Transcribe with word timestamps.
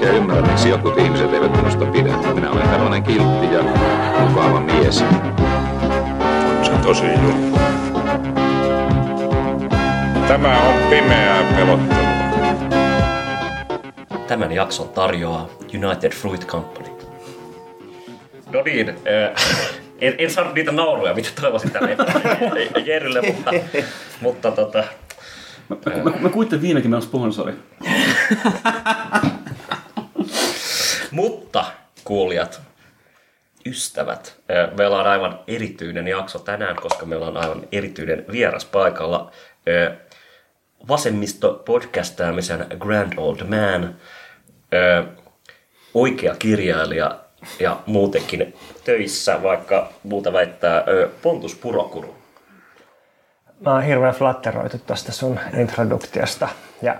oikein 0.00 0.22
ymmärrä, 0.22 0.42
miksi 0.42 0.68
jotkut 0.68 0.98
ihmiset 0.98 1.34
eivät 1.34 1.56
minusta 1.56 1.84
pidä. 1.84 2.16
Minä 2.34 2.50
olen 2.50 2.68
tällainen 2.68 3.02
kiltti 3.02 3.54
ja 3.54 3.62
mukava 4.28 4.60
mies. 4.60 4.98
Se 6.62 6.72
on 6.72 6.80
tosi 6.82 7.06
juttu. 7.06 7.58
Tämä 10.28 10.58
on 10.60 10.74
pimeää 10.90 11.52
pelottelua. 11.56 12.10
Tämän 14.26 14.52
jakson 14.52 14.88
tarjoaa 14.88 15.48
United 15.62 16.12
Fruit 16.12 16.46
Company. 16.46 16.88
No 18.52 18.62
niin, 18.62 18.88
äh, 18.88 18.96
en, 20.00 20.14
en 20.18 20.30
saanut 20.30 20.54
niitä 20.54 20.72
nauruja, 20.72 21.14
mitä 21.14 21.28
toivoisin 21.40 21.70
tälle 21.70 21.96
Jerrylle, 22.86 23.20
mutta, 23.20 23.50
mutta 24.20 24.50
tota, 24.50 24.84
Mä, 25.70 26.10
mä, 26.10 26.12
mä 26.20 26.28
kuittelin 26.28 26.62
viimekin 26.62 26.90
meidän 26.90 27.02
sponsori. 27.02 27.54
mutta 31.20 31.64
kuulijat, 32.04 32.60
ystävät, 33.66 34.36
meillä 34.78 34.96
on 34.96 35.06
aivan 35.06 35.40
erityinen 35.46 36.08
jakso 36.08 36.38
tänään, 36.38 36.76
koska 36.76 37.06
meillä 37.06 37.26
on 37.26 37.36
aivan 37.36 37.62
erityinen 37.72 38.24
vieras 38.32 38.64
paikalla. 38.64 39.30
Äh, 39.68 39.96
vasemmisto-podcastaamisen 40.88 42.66
Grand 42.78 43.12
Old 43.16 43.44
Man, 43.44 43.96
oikea 45.94 46.34
kirjailija 46.38 47.18
ja 47.58 47.80
muutenkin 47.86 48.56
töissä, 48.84 49.42
vaikka 49.42 49.92
muuta 50.02 50.32
väittää 50.32 50.84
Pontus 51.22 51.54
Purokuru. 51.54 52.16
Mä 53.60 53.72
oon 53.72 53.82
hirveän 53.82 54.14
flatteroitu 54.14 54.78
tuosta 54.78 55.12
sun 55.12 55.40
introduktiosta 55.58 56.48
ja 56.82 56.96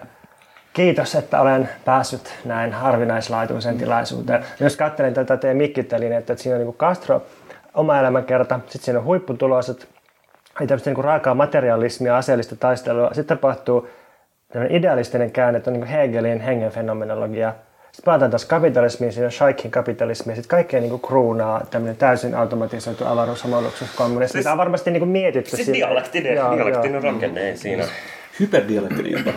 kiitos, 0.72 1.14
että 1.14 1.40
olen 1.40 1.68
päässyt 1.84 2.34
näin 2.44 2.72
harvinaislaatuisen 2.72 3.78
tilaisuuteen. 3.78 4.44
Jos 4.60 4.76
katselin 4.76 5.14
tätä 5.14 5.36
teidän 5.36 5.56
mikkitelinettä, 5.56 6.32
että 6.32 6.42
siinä 6.42 6.56
on 6.58 6.64
niin 6.64 6.74
Castro, 6.74 7.22
oma 7.74 7.98
elämänkerta, 7.98 8.60
sitten 8.66 8.82
siinä 8.82 8.98
on 8.98 9.04
huipputuloset, 9.04 9.88
ei 10.60 10.66
tämmöistä 10.66 10.90
niin 10.90 11.04
raakaa 11.04 11.34
materialismia, 11.34 12.16
aseellista 12.16 12.56
taistelua. 12.56 13.06
Sitten 13.06 13.38
tapahtuu 13.38 13.88
tämmöinen 14.52 14.76
idealistinen 14.76 15.30
käänne, 15.30 15.58
että 15.58 15.70
on 15.70 15.80
niin 15.80 15.86
Hegelin 15.86 16.40
hengen 16.40 16.70
fenomenologia. 16.70 17.54
Sitten 17.92 18.04
palataan 18.04 18.30
taas 18.30 18.44
kapitalismiin, 18.44 19.12
siinä 19.12 19.26
on 19.26 19.32
Scheikin 19.32 19.70
kapitalismi, 19.70 20.34
sitten 20.34 20.48
kaikkea 20.50 20.80
niin 20.80 21.00
kruunaa 21.00 21.66
tämmöinen 21.70 21.96
täysin 21.96 22.34
automatisoitu 22.34 23.04
avaruusomoluksuskommunismi. 23.06 24.32
Siis- 24.32 24.44
Tämä 24.44 24.52
on 24.52 24.58
varmasti 24.58 24.90
niin 24.90 25.08
mietitty. 25.08 25.56
Siis 25.56 25.72
dialektinen, 25.72 26.34
dialektinen 26.56 27.02
rakenne 27.02 27.56
siinä. 27.56 27.84
Hyperdialektinen 28.40 29.12
jopa. 29.12 29.32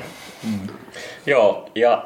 Joo, 1.25 1.69
ja 1.75 2.05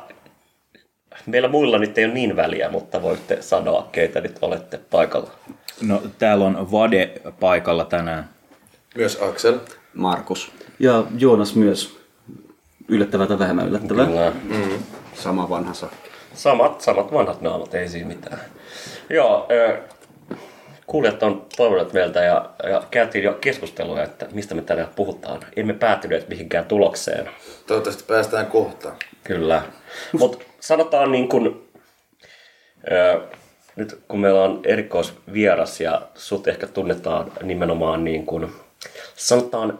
meillä 1.25 1.47
muilla 1.47 1.77
nyt 1.77 1.97
ei 1.97 2.05
ole 2.05 2.13
niin 2.13 2.35
väliä, 2.35 2.69
mutta 2.69 3.01
voitte 3.01 3.41
sanoa, 3.41 3.89
keitä 3.91 4.21
nyt 4.21 4.37
olette 4.41 4.79
paikalla. 4.89 5.31
No, 5.81 6.01
täällä 6.19 6.45
on 6.45 6.71
Vade 6.71 7.21
paikalla 7.39 7.85
tänään. 7.85 8.29
Myös 8.95 9.21
Axel. 9.21 9.59
Markus. 9.93 10.51
Ja 10.79 11.03
Joonas 11.17 11.55
myös. 11.55 11.97
Yllättävää 12.87 13.27
tai 13.27 13.39
vähemmän 13.39 13.67
yllättävää. 13.67 14.05
Kyllä. 14.05 14.31
Sama 15.14 15.49
vanha 15.49 15.73
sakki. 15.73 16.09
Samat, 16.33 16.81
samat 16.81 17.13
vanhat 17.13 17.42
naamat, 17.42 17.73
ei 17.73 17.87
siinä 17.87 18.08
mitään. 18.08 18.39
Joo, 19.09 19.47
kuulijat 20.87 21.23
on 21.23 21.45
toivonut 21.58 21.93
meiltä 21.93 22.23
ja, 22.23 22.49
ja 22.64 22.83
käytiin 22.92 23.23
jo 23.23 23.33
keskustelua, 23.33 24.03
että 24.03 24.27
mistä 24.31 24.55
me 24.55 24.61
tänään 24.61 24.89
puhutaan. 24.95 25.39
Emme 25.55 25.73
päätyneet 25.73 26.30
mihinkään 26.30 26.65
tulokseen. 26.65 27.30
Toivottavasti 27.67 28.03
päästään 28.08 28.45
kohtaan. 28.45 28.95
Kyllä. 29.23 29.61
Mutta 30.20 30.45
sanotaan 30.59 31.11
niin 31.11 31.30
kuin, 31.30 31.70
ö, 32.92 33.21
nyt 33.75 33.99
kun 34.08 34.20
meillä 34.20 34.43
on 34.43 34.61
erikoisvieras 34.64 35.81
ja 35.81 36.02
sut 36.15 36.48
ehkä 36.48 36.67
tunnetaan 36.67 37.31
nimenomaan 37.43 38.04
niin 38.04 38.25
kuin, 38.25 38.52
sanotaan 39.15 39.80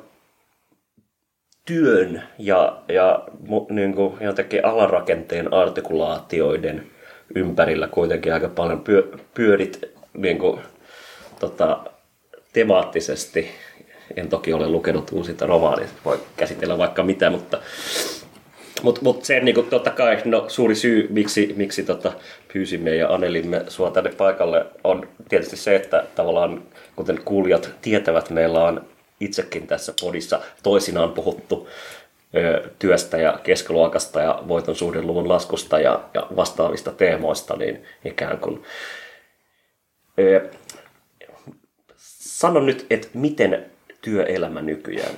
työn 1.66 2.24
ja, 2.38 2.82
ja 2.88 3.24
niin 3.70 3.94
kuin 3.94 4.18
jotenkin 4.22 4.66
alarakenteen 4.66 5.54
artikulaatioiden 5.54 6.92
ympärillä 7.36 7.88
kuitenkin 7.88 8.34
aika 8.34 8.50
paljon 8.50 8.82
pyö, 8.82 9.12
pyörit 9.34 9.82
niin 10.18 10.40
kuin, 10.40 10.60
tota, 11.40 11.80
temaattisesti. 12.54 13.50
En 14.16 14.30
toki 14.30 14.54
ole 14.54 14.68
lukenut 14.70 15.12
uusinta 15.12 15.46
romaania, 15.46 15.88
voi 16.06 16.20
käsitellä 16.38 16.78
vaikka 16.78 17.04
mitä, 17.04 17.30
mutta 17.30 17.60
mutta 18.84 19.02
mut 19.04 19.26
se 19.26 19.40
niin 19.40 19.56
kuin, 19.56 19.68
totta 19.68 19.90
kai 19.90 20.22
no, 20.26 20.46
suuri 20.48 20.76
syy, 20.76 21.08
miksi, 21.10 21.54
miksi 21.58 21.84
tota, 21.84 22.12
pyysimme 22.54 22.96
ja 22.96 23.14
anelimme 23.14 23.64
sua 23.68 23.92
tänne 23.92 24.12
paikalle, 24.18 24.66
on 24.84 25.08
tietysti 25.30 25.58
se, 25.58 25.76
että 25.76 26.06
tavallaan, 26.16 26.64
kuten 26.96 27.20
kuulijat 27.26 27.70
tietävät, 27.82 28.30
meillä 28.30 28.64
on 28.64 28.86
itsekin 29.20 29.68
tässä 29.68 29.94
podissa 30.02 30.42
toisinaan 30.64 31.12
puhuttu 31.12 31.70
ö, 32.36 32.70
työstä 32.80 33.18
ja 33.18 33.40
keskiluokasta 33.44 34.22
ja 34.22 34.44
voiton 34.48 34.76
suhdeluvun 34.76 35.30
laskusta 35.30 35.80
ja, 35.80 36.04
ja 36.14 36.28
vastaavista 36.36 36.92
teemoista, 36.92 37.56
niin 37.56 37.84
ikään 38.06 38.38
kuin 38.38 38.64
ö, 40.20 40.50
sano 42.38 42.60
nyt, 42.60 42.86
että 42.90 43.08
miten 43.14 43.66
työelämä 44.02 44.62
nykyään 44.62 45.12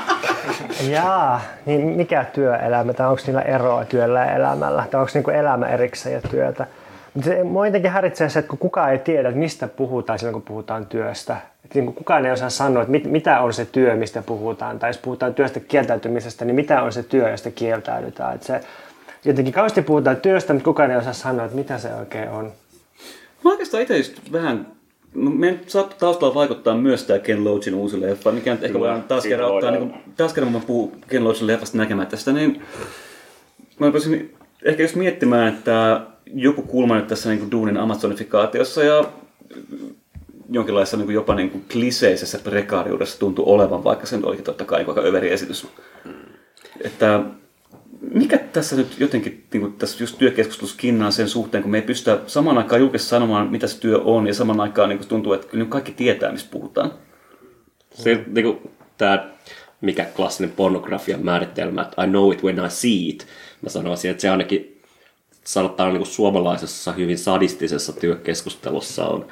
Jaa, 0.90 1.40
niin 1.66 1.80
mikä 1.80 2.24
työelämä? 2.24 2.92
Tai 2.92 3.08
onko 3.08 3.22
niillä 3.26 3.42
eroa 3.42 3.84
työllä 3.84 4.20
ja 4.20 4.34
elämällä? 4.34 4.84
Tai 4.90 5.00
onko 5.00 5.10
niinku 5.14 5.30
elämä 5.30 5.66
erikseen 5.66 6.14
ja 6.14 6.20
työtä? 6.30 6.66
Mutta 7.14 7.30
se, 7.30 7.44
mua 7.44 7.66
jotenkin 7.66 7.90
häiritsee 7.90 8.28
se, 8.28 8.38
että 8.38 8.48
kun 8.48 8.58
kukaan 8.58 8.92
ei 8.92 8.98
tiedä, 8.98 9.28
että 9.28 9.38
mistä 9.38 9.68
puhutaan 9.68 10.18
silloin, 10.18 10.32
kun 10.32 10.42
puhutaan 10.42 10.86
työstä. 10.86 11.36
Että 11.64 11.78
niin 11.78 11.94
kukaan 11.94 12.26
ei 12.26 12.32
osaa 12.32 12.50
sanoa, 12.50 12.82
että 12.82 12.92
mit, 12.92 13.04
mitä 13.04 13.40
on 13.40 13.52
se 13.52 13.64
työ, 13.64 13.96
mistä 13.96 14.22
puhutaan. 14.22 14.78
Tai 14.78 14.90
jos 14.90 14.98
puhutaan 14.98 15.34
työstä 15.34 15.60
kieltäytymisestä, 15.60 16.44
niin 16.44 16.54
mitä 16.54 16.82
on 16.82 16.92
se 16.92 17.02
työ, 17.02 17.30
josta 17.30 17.50
kieltäydytään. 17.50 18.34
Että 18.34 18.46
se, 18.46 18.60
jotenkin 19.24 19.54
kauheasti 19.54 19.82
puhutaan 19.82 20.16
työstä, 20.16 20.52
mutta 20.52 20.64
kukaan 20.64 20.90
ei 20.90 20.96
osaa 20.96 21.12
sanoa, 21.12 21.44
että 21.44 21.56
mitä 21.56 21.78
se 21.78 21.94
oikein 21.94 22.28
on. 22.28 22.52
Mä 23.44 23.50
oikeastaan 23.50 23.82
itse 23.82 23.96
just 23.96 24.32
vähän 24.32 24.79
No, 25.14 25.30
meidän 25.30 25.60
saattaa 25.66 25.98
taustalla 25.98 26.34
vaikuttaa 26.34 26.76
myös 26.76 27.04
tämä 27.04 27.18
Ken 27.18 27.44
Loachin 27.44 27.74
uusi 27.74 28.00
leffa, 28.00 28.32
mikä 28.32 28.54
nyt 28.54 28.62
ehkä 28.62 28.72
Kyllä, 28.72 28.80
voidaan 28.80 29.02
taas 29.02 29.24
kerran 29.24 29.50
ottaa, 29.50 29.70
niin 29.70 29.90
kuin, 29.90 30.02
taas 30.16 30.32
kerran 30.32 30.52
mä 30.52 30.60
puhun 30.66 30.92
Ken 31.08 31.24
Loachin 31.24 31.46
leffasta 31.46 31.78
näkemättä 31.78 32.16
sitä, 32.16 32.32
niin 32.32 32.62
mä 33.78 33.86
rupesin 33.86 34.34
ehkä 34.64 34.82
just 34.82 34.94
miettimään, 34.94 35.54
että 35.54 36.00
joku 36.34 36.62
kulma 36.62 36.96
nyt 36.96 37.06
tässä 37.06 37.28
niin 37.28 37.38
kuin 37.38 37.50
duunin 37.50 37.76
amazonifikaatiossa 37.76 38.82
ja 38.82 39.04
jonkinlaisessa 40.50 40.96
niin 40.96 41.06
kuin 41.06 41.14
jopa 41.14 41.34
niin 41.34 41.50
kuin 41.50 41.64
kliseisessä 41.72 42.38
prekaariudessa 42.44 43.18
tuntuu 43.18 43.52
olevan, 43.52 43.84
vaikka 43.84 44.06
se 44.06 44.16
nyt 44.16 44.24
olikin 44.24 44.44
totta 44.44 44.64
kai 44.64 44.78
niin 44.78 44.88
aika 44.88 45.00
överi 45.00 45.32
esitys. 45.32 45.66
Että 46.84 47.20
mikä 48.00 48.38
tässä 48.38 48.76
nyt 48.76 49.00
jotenkin 49.00 49.46
niin 49.52 49.60
kuin 49.60 49.72
tässä 49.72 50.02
just 50.02 50.18
työkeskustelussa 50.18 50.76
kinnaa 50.76 51.10
sen 51.10 51.28
suhteen, 51.28 51.62
kun 51.62 51.70
me 51.70 51.78
ei 51.78 51.82
pystytä 51.82 52.18
samaan 52.26 52.58
aikaan 52.58 52.80
julkisesti 52.80 53.10
sanomaan, 53.10 53.50
mitä 53.50 53.66
se 53.66 53.80
työ 53.80 53.98
on, 53.98 54.26
ja 54.26 54.34
samaan 54.34 54.60
aikaan 54.60 54.88
niin 54.88 54.98
kuin 54.98 55.08
tuntuu, 55.08 55.32
että 55.32 55.46
kyllä 55.46 55.64
nyt 55.64 55.70
kaikki 55.70 55.92
tietää, 55.92 56.32
mistä 56.32 56.50
puhutaan. 56.50 56.92
Se, 57.94 58.24
niin 58.26 58.44
kuin, 58.44 58.70
tämä, 58.98 59.28
mikä 59.80 60.04
klassinen 60.04 60.50
pornografian 60.50 61.24
määritelmä, 61.24 61.82
että 61.82 62.04
I 62.04 62.06
know 62.06 62.32
it 62.32 62.42
when 62.42 62.66
I 62.66 62.70
see 62.70 63.08
it. 63.08 63.26
Mä 63.62 63.68
sanoisin, 63.68 64.10
että 64.10 64.20
se 64.20 64.30
ainakin 64.30 64.80
sanotaan 65.44 65.92
niin 65.92 66.00
kuin 66.00 66.10
suomalaisessa 66.10 66.92
hyvin 66.92 67.18
sadistisessa 67.18 67.92
työkeskustelussa 67.92 69.06
on 69.06 69.26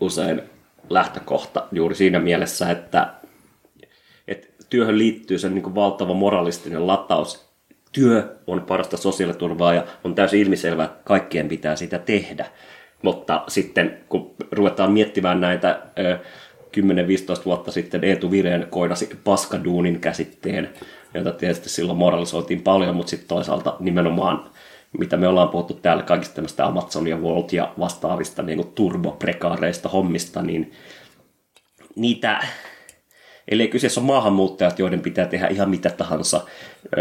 usein 0.00 0.42
lähtökohta 0.90 1.66
juuri 1.72 1.94
siinä 1.94 2.18
mielessä, 2.18 2.70
että, 2.70 3.14
että 4.28 4.48
työhön 4.70 4.98
liittyy 4.98 5.38
sen 5.38 5.54
niin 5.54 5.62
kuin 5.62 5.74
valtava 5.74 6.14
moralistinen 6.14 6.86
lataus. 6.86 7.47
Työ 7.92 8.36
on 8.46 8.60
parasta 8.60 8.96
sosiaaliturvaa 8.96 9.74
ja 9.74 9.84
on 10.04 10.14
täysin 10.14 10.40
ilmiselvää, 10.40 10.84
että 10.84 10.98
kaikkien 11.04 11.48
pitää 11.48 11.76
sitä 11.76 11.98
tehdä. 11.98 12.46
Mutta 13.02 13.44
sitten 13.48 13.98
kun 14.08 14.34
ruvetaan 14.52 14.92
miettimään 14.92 15.40
näitä 15.40 15.82
ö, 15.98 16.18
10-15 17.40 17.44
vuotta 17.44 17.72
sitten 17.72 18.04
Eetu 18.04 18.30
Vireen 18.30 18.66
koidasi 18.70 19.18
paskaduunin 19.24 20.00
käsitteen, 20.00 20.70
jota 21.14 21.32
tietysti 21.32 21.68
silloin 21.68 21.98
moralisoitiin 21.98 22.62
paljon, 22.62 22.96
mutta 22.96 23.10
sitten 23.10 23.28
toisaalta 23.28 23.76
nimenomaan 23.80 24.50
mitä 24.98 25.16
me 25.16 25.28
ollaan 25.28 25.48
puhuttu 25.48 25.74
täällä 25.74 26.02
kaikista 26.02 26.34
tämmöistä 26.34 26.66
Amazon 26.66 27.08
ja 27.08 27.22
Volt 27.22 27.52
ja 27.52 27.72
vastaavista 27.78 28.42
niin 28.42 28.72
turboprekaareista 28.74 29.88
hommista, 29.88 30.42
niin 30.42 30.72
niitä, 31.96 32.46
ellei 33.48 33.68
kyseessä 33.68 34.00
on 34.00 34.06
maahanmuuttajat, 34.06 34.78
joiden 34.78 35.00
pitää 35.00 35.26
tehdä 35.26 35.46
ihan 35.46 35.70
mitä 35.70 35.90
tahansa 35.90 36.40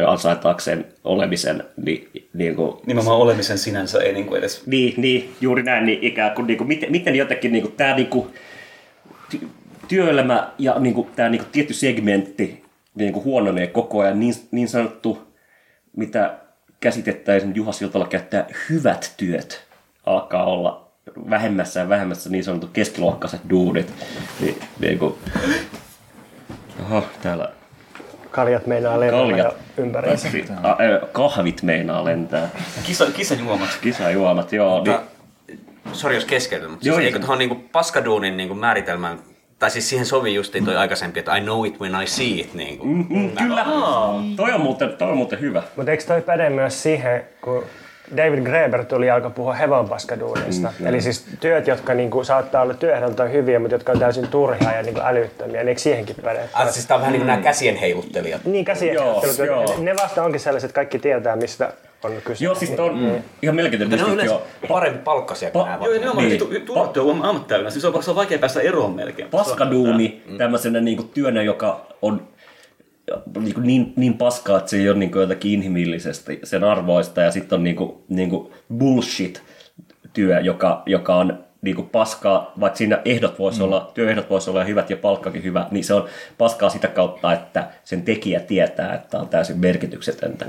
ansaitaakseen 0.07 0.85
olemisen, 1.03 1.63
niin, 1.85 2.09
niin 2.33 2.55
kuin, 2.55 2.77
Nimenomaan 2.85 3.17
olemisen 3.17 3.57
sinänsä 3.57 3.99
ei 3.99 4.13
niin 4.13 4.25
kuin 4.25 4.39
edes... 4.39 4.65
niin, 4.65 4.93
niin, 4.97 5.35
juuri 5.41 5.63
näin, 5.63 5.85
niin 5.85 6.03
ikään 6.03 6.35
kuin, 6.35 6.47
niin 6.47 6.57
kuin 6.57 6.67
miten, 6.67 6.91
miten 6.91 7.15
jotenkin 7.15 7.51
niin 7.51 7.61
kuin, 7.61 7.73
tämä 7.77 7.95
niin 7.95 8.07
kuin, 8.07 8.27
ty- 9.35 9.47
työelämä 9.87 10.51
ja 10.59 10.79
niin 10.79 10.93
kuin, 10.93 11.07
tämä 11.15 11.29
niin 11.29 11.41
kuin, 11.41 11.51
tietty 11.51 11.73
segmentti 11.73 12.63
niin 12.95 13.13
kuin, 13.13 13.25
huononee 13.25 13.67
koko 13.67 13.99
ajan, 13.99 14.19
niin, 14.19 14.33
niin 14.51 14.67
sanottu, 14.67 15.27
mitä 15.95 16.37
käsitettäisiin 16.79 17.55
Juha 17.55 17.71
Siltala 17.71 18.07
käyttää, 18.07 18.47
hyvät 18.69 19.13
työt 19.17 19.67
alkaa 20.05 20.45
olla 20.45 20.87
vähemmässä 21.29 21.79
ja 21.79 21.89
vähemmässä 21.89 22.29
niin 22.29 22.43
sanotut 22.43 22.69
keskiluokkaiset 22.73 23.41
duunit. 23.49 23.93
Niin, 24.41 24.55
niin 24.79 24.99
kuin, 24.99 25.15
Oho, 26.91 27.03
täällä 27.23 27.49
Kaljat 28.31 28.67
meinaa 28.67 28.99
lentää 28.99 29.19
kaljat, 29.19 29.55
ö, 30.79 31.07
kahvit 31.11 31.63
meinaa 31.63 32.05
lentää. 32.05 32.49
Kisa, 32.83 33.05
kisajuomat. 33.05 33.69
Kisajuomat, 33.81 34.53
joo. 34.53 34.83
Niin, 34.83 34.97
Sori 35.93 36.15
jos 36.15 36.25
keskeytyn, 36.25 36.69
mutta 36.71 36.87
Joo, 36.87 36.95
siis 36.95 37.01
ei. 37.01 37.05
eikö 37.07 37.19
tuohon 37.19 37.37
niinku 37.37 37.55
paskaduunin 37.71 38.37
niinku 38.37 38.55
määritelmään, 38.55 39.19
tai 39.59 39.71
siis 39.71 39.89
siihen 39.89 40.05
sovi 40.05 40.33
justiin 40.33 40.65
toi 40.65 40.75
aikaisempi, 40.75 41.19
että 41.19 41.35
I 41.37 41.41
know 41.41 41.65
it 41.65 41.79
when 41.79 42.01
I 42.03 42.07
see 42.07 42.27
it. 42.27 42.53
Niinku. 42.53 42.85
mm, 42.85 43.31
kyllä, 43.37 43.65
toi 44.35 44.53
on, 44.53 44.61
muuten, 44.61 44.93
toi 44.97 45.09
on 45.11 45.17
muuten 45.17 45.39
hyvä. 45.39 45.63
Mutta 45.75 45.91
eikö 45.91 46.03
toi 46.03 46.21
päde 46.21 46.49
myös 46.49 46.83
siihen, 46.83 47.23
kun 47.41 47.63
David 48.17 48.43
Graeber 48.43 48.85
tuli 48.85 49.09
alkoi 49.09 49.31
puhua 49.31 49.53
hevonpaskaduunista. 49.53 50.73
Mm, 50.79 50.87
Eli 50.87 51.01
siis 51.01 51.25
työt, 51.39 51.67
jotka 51.67 51.93
niinku 51.93 52.23
saattaa 52.23 52.61
olla 52.61 52.73
työehdoltaan 52.73 53.31
hyviä, 53.31 53.59
mutta 53.59 53.75
jotka 53.75 53.91
on 53.91 53.99
täysin 53.99 54.27
turhia 54.27 54.71
ja 54.75 54.83
niinku 54.83 55.01
älyttömiä. 55.03 55.59
Niin 55.59 55.67
eikö 55.67 55.81
siihenkin 55.81 56.15
päde? 56.23 56.39
Ah, 56.53 56.69
siis 56.69 56.85
tää 56.85 56.95
on 56.95 57.01
vähän 57.01 57.11
niin 57.13 57.21
kuin 57.21 57.27
nämä 57.27 57.41
käsien 57.41 57.75
heiluttelijat. 57.75 58.45
Niin 58.45 58.65
käsiä. 58.65 58.93
Joo, 58.93 59.23
joo. 59.45 59.75
Ne 59.77 59.95
vasta 60.03 60.23
onkin 60.23 60.39
sellaiset, 60.39 60.69
että 60.69 60.75
kaikki 60.75 60.99
tietää, 60.99 61.35
mistä 61.35 61.73
on 62.03 62.11
kyse. 62.23 62.43
Joo, 62.45 62.55
siis 62.55 62.79
on 62.79 62.99
mm. 62.99 63.23
ihan 63.41 63.55
melkein 63.55 63.89
Ne 63.89 64.03
on 64.03 64.13
yleensä 64.13 64.39
parempi 64.67 64.99
palkkaisia 64.99 65.51
kuin 65.51 65.65
Pa- 65.65 65.69
nämä. 65.69 65.85
Joo, 65.85 65.93
ja 65.93 65.99
nimenomaan 65.99 66.29
Niin. 66.29 66.65
turvattu 66.65 67.09
on 67.09 67.25
ammattilainen. 67.25 67.71
Siis 67.71 67.85
on, 67.85 68.03
se 68.03 68.09
on 68.09 68.15
vaikea 68.15 68.39
päästä 68.39 68.61
eroon 68.61 68.95
melkein. 68.95 69.29
Paskaduuni 69.29 70.23
tämmöisenä 70.37 70.79
niinku 70.79 71.03
työnä, 71.03 71.41
joka 71.41 71.85
on 72.01 72.27
niinku 73.39 73.61
niin, 73.61 73.93
niin 73.95 74.13
paskaa, 74.13 74.57
että 74.57 74.69
se 74.69 74.77
ei 74.77 74.89
ole 74.89 74.97
niinku 74.97 75.19
jotakin 75.19 75.51
inhimillisesti 75.51 76.39
sen 76.43 76.63
arvoista. 76.63 77.21
Ja 77.21 77.31
sitten 77.31 77.57
on 77.57 77.63
niinku, 77.63 78.03
niinku 78.09 78.53
bullshit-työ, 78.77 80.39
joka, 80.39 80.83
joka 80.85 81.15
on 81.15 81.43
niinku 81.61 81.83
paskaa, 81.83 82.53
vaikka 82.59 82.77
siinä 82.77 83.01
ehdot 83.05 83.39
voisi 83.39 83.63
olla, 83.63 83.91
työehdot 83.93 84.29
voisi 84.29 84.49
olla 84.49 84.63
hyvät 84.63 84.89
ja 84.89 84.97
palkkakin 84.97 85.43
hyvä, 85.43 85.67
niin 85.71 85.83
se 85.83 85.93
on 85.93 86.07
paskaa 86.37 86.69
sitä 86.69 86.87
kautta, 86.87 87.33
että 87.33 87.67
sen 87.83 88.01
tekijä 88.01 88.39
tietää, 88.39 88.93
että 88.93 89.19
on 89.19 89.27
täysin 89.27 89.59
merkityksetöntä. 89.59 90.45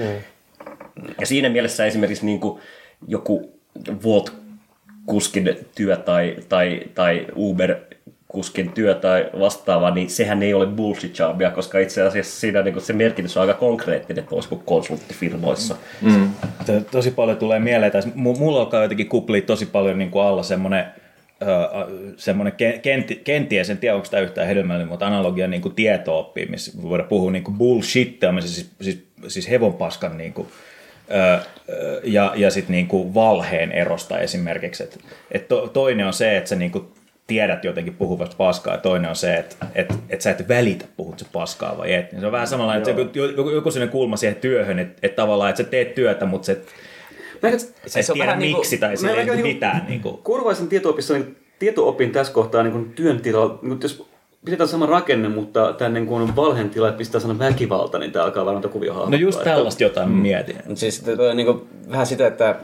Ja 1.20 1.26
siinä 1.26 1.48
mielessä 1.48 1.86
esimerkiksi 1.86 2.26
niin 2.26 2.40
kuin 2.40 2.60
joku 3.08 3.58
Volt-kuskin 4.04 5.66
työ 5.74 5.96
tai, 5.96 6.36
tai, 6.48 6.80
tai 6.94 7.26
Uber-kuskin 8.34 8.72
työ 8.72 8.94
tai 8.94 9.30
vastaava, 9.38 9.90
niin 9.90 10.10
sehän 10.10 10.42
ei 10.42 10.54
ole 10.54 10.66
bullshit 10.66 11.18
jobia, 11.18 11.50
koska 11.50 11.78
itse 11.78 12.02
asiassa 12.02 12.40
siinä 12.40 12.62
niin 12.62 12.80
se 12.80 12.92
merkitys 12.92 13.36
on 13.36 13.40
aika 13.40 13.54
konkreettinen 13.54 14.24
toisin 14.24 14.48
kuin 14.48 14.62
konsulttifirmoissa. 14.64 15.76
T- 16.66 16.90
Tosi 16.90 17.10
paljon 17.10 17.36
tulee 17.36 17.58
mieleen, 17.58 17.92
tai 17.92 18.02
mu- 18.02 18.38
mulla 18.38 18.60
alkaa 18.60 18.82
jotenkin 18.82 19.08
kuplia 19.08 19.42
tosi 19.42 19.66
paljon 19.66 19.98
niin 19.98 20.10
kuin 20.10 20.24
alla 20.24 20.42
semmoinen 20.42 20.84
semmoinen 22.16 22.52
kenti, 22.82 23.16
kenties, 23.16 23.70
en 23.70 23.78
tiedä 23.78 23.96
onko 23.96 24.08
tämä 24.10 24.22
yhtään 24.22 24.46
hedelmällinen, 24.46 24.88
mutta 24.88 25.06
analogia 25.06 25.48
niin 25.48 25.62
kuin 25.62 25.74
tieto-oppiin, 25.74 26.50
missä 26.50 26.82
voidaan 26.82 27.08
puhua 27.08 27.30
niin 27.30 27.44
kuin 27.44 27.58
bullshittiamisesta, 27.58 28.54
siis, 28.54 28.70
siis, 28.80 29.06
siis 29.28 29.50
hevonpaskan 29.50 30.18
niin 30.18 30.32
kuin, 30.32 30.48
ja, 32.04 32.32
ja 32.36 32.50
sitten 32.50 32.72
niin 32.72 32.86
kuin 32.86 33.14
valheen 33.14 33.72
erosta 33.72 34.18
esimerkiksi. 34.18 34.82
Et, 34.82 34.98
et 35.32 35.48
to, 35.48 35.68
toinen 35.68 36.06
on 36.06 36.12
se, 36.12 36.36
että 36.36 36.48
sä 36.48 36.56
niin 36.56 36.70
kuin 36.70 36.88
tiedät 37.28 37.64
jotenkin 37.64 37.94
puhuvasta 37.94 38.36
paskaa, 38.38 38.74
ja 38.74 38.78
toinen 38.80 39.10
on 39.10 39.16
se, 39.16 39.34
että 39.34 39.56
et, 39.74 39.94
et 40.10 40.20
sä 40.20 40.30
et 40.30 40.48
välitä, 40.48 40.84
puhut 40.96 41.18
sä 41.18 41.26
paskaa 41.32 41.78
vai 41.78 41.94
et. 41.94 42.12
Niin 42.12 42.20
se 42.20 42.26
on 42.26 42.32
vähän 42.32 42.46
samalla, 42.46 42.76
että 42.76 42.90
joku, 42.90 43.18
joku, 43.36 43.50
joku 43.50 43.70
sellainen 43.70 43.92
kulma 43.92 44.16
siihen 44.16 44.36
työhön, 44.36 44.78
että 44.78 44.98
et 45.02 45.16
tavallaan, 45.16 45.50
että 45.50 45.62
sä 45.62 45.68
teet 45.68 45.94
työtä, 45.94 46.26
mutta 46.26 46.46
sä 46.46 46.52
et, 46.52 46.66
Mä, 47.42 47.50
sä 47.86 48.00
et 48.00 48.06
tiedä 48.12 48.36
miksi 48.36 48.78
tai 48.78 48.96
sillä 48.96 49.12
ei 49.12 49.26
mä- 49.26 49.34
mitään. 49.34 49.86
Niin 49.88 50.00
kuin. 50.00 50.16
Kurvaisen 50.18 50.68
tieto-opissa 50.68 51.14
niin 51.14 51.36
tieto-opin 51.58 52.10
tässä 52.12 52.32
kohtaa 52.32 52.62
niin 52.62 52.92
työn 52.94 53.20
tila, 53.20 53.58
niin 53.62 53.78
jos 53.82 54.06
pidetään 54.44 54.68
sama 54.68 54.86
rakenne, 54.86 55.28
mutta 55.28 55.72
tämän 55.72 55.94
niin 55.94 56.06
kuin 56.06 56.36
valheen 56.36 56.70
tila, 56.70 56.88
että 56.88 56.98
pistää 56.98 57.20
sana 57.20 57.38
väkivalta, 57.38 57.98
niin 57.98 58.12
tämä 58.12 58.24
alkaa 58.24 58.44
varmaan 58.44 58.70
kuvia 58.72 58.92
hahmottaa. 58.92 59.18
No 59.18 59.22
just 59.22 59.38
Että- 59.38 59.50
tällaista 59.50 59.82
jotain 59.82 60.10
mä 60.10 60.22
mietin. 60.22 60.56
Siis 60.74 61.04
on 61.30 61.36
niinku 61.36 61.68
vähän 61.90 62.06
sitä, 62.06 62.26
että 62.26 62.56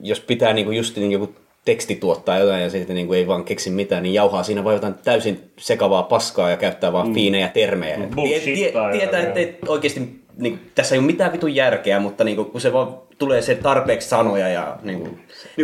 jos 0.00 0.20
pitää 0.20 0.52
niinku 0.52 0.70
just 0.72 0.96
niin 0.96 1.12
joku 1.12 1.34
teksti 1.68 1.96
tuottaa 1.96 2.38
jotain 2.38 2.62
ja 2.62 2.70
sitten 2.70 2.96
niinku 2.96 3.12
ei 3.12 3.26
vaan 3.26 3.44
keksi 3.44 3.70
mitään, 3.70 4.02
niin 4.02 4.14
jauhaa 4.14 4.42
siinä 4.42 4.64
vaan 4.64 4.74
jotain 4.74 4.94
täysin 5.04 5.50
sekavaa 5.58 6.02
paskaa 6.02 6.50
ja 6.50 6.56
käyttää 6.56 6.92
vaan 6.92 7.08
mm. 7.08 7.14
fiinejä 7.14 7.48
termejä. 7.48 7.98
Bullshit 8.14 8.44
tie, 8.44 8.72
tie, 8.72 8.72
tietää, 8.92 9.20
että 9.20 9.40
ei 9.40 9.58
oikeasti 9.66 10.20
niinku, 10.36 10.58
tässä 10.74 10.94
ei 10.94 10.98
ole 10.98 11.06
mitään 11.06 11.32
vitun 11.32 11.54
järkeä, 11.54 12.00
mutta 12.00 12.24
niinku, 12.24 12.44
kun 12.44 12.60
se 12.60 12.72
vaan 12.72 12.94
tulee 13.18 13.42
se 13.42 13.54
tarpeeksi 13.54 14.08
sanoja 14.08 14.48
ja 14.48 14.78
niinku, 14.82 15.08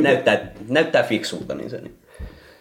näyttää, 0.02 0.52
näyttää 0.68 1.02
fiksulta, 1.02 1.54
niin 1.54 1.70
se 1.70 1.80
niin. 1.80 1.94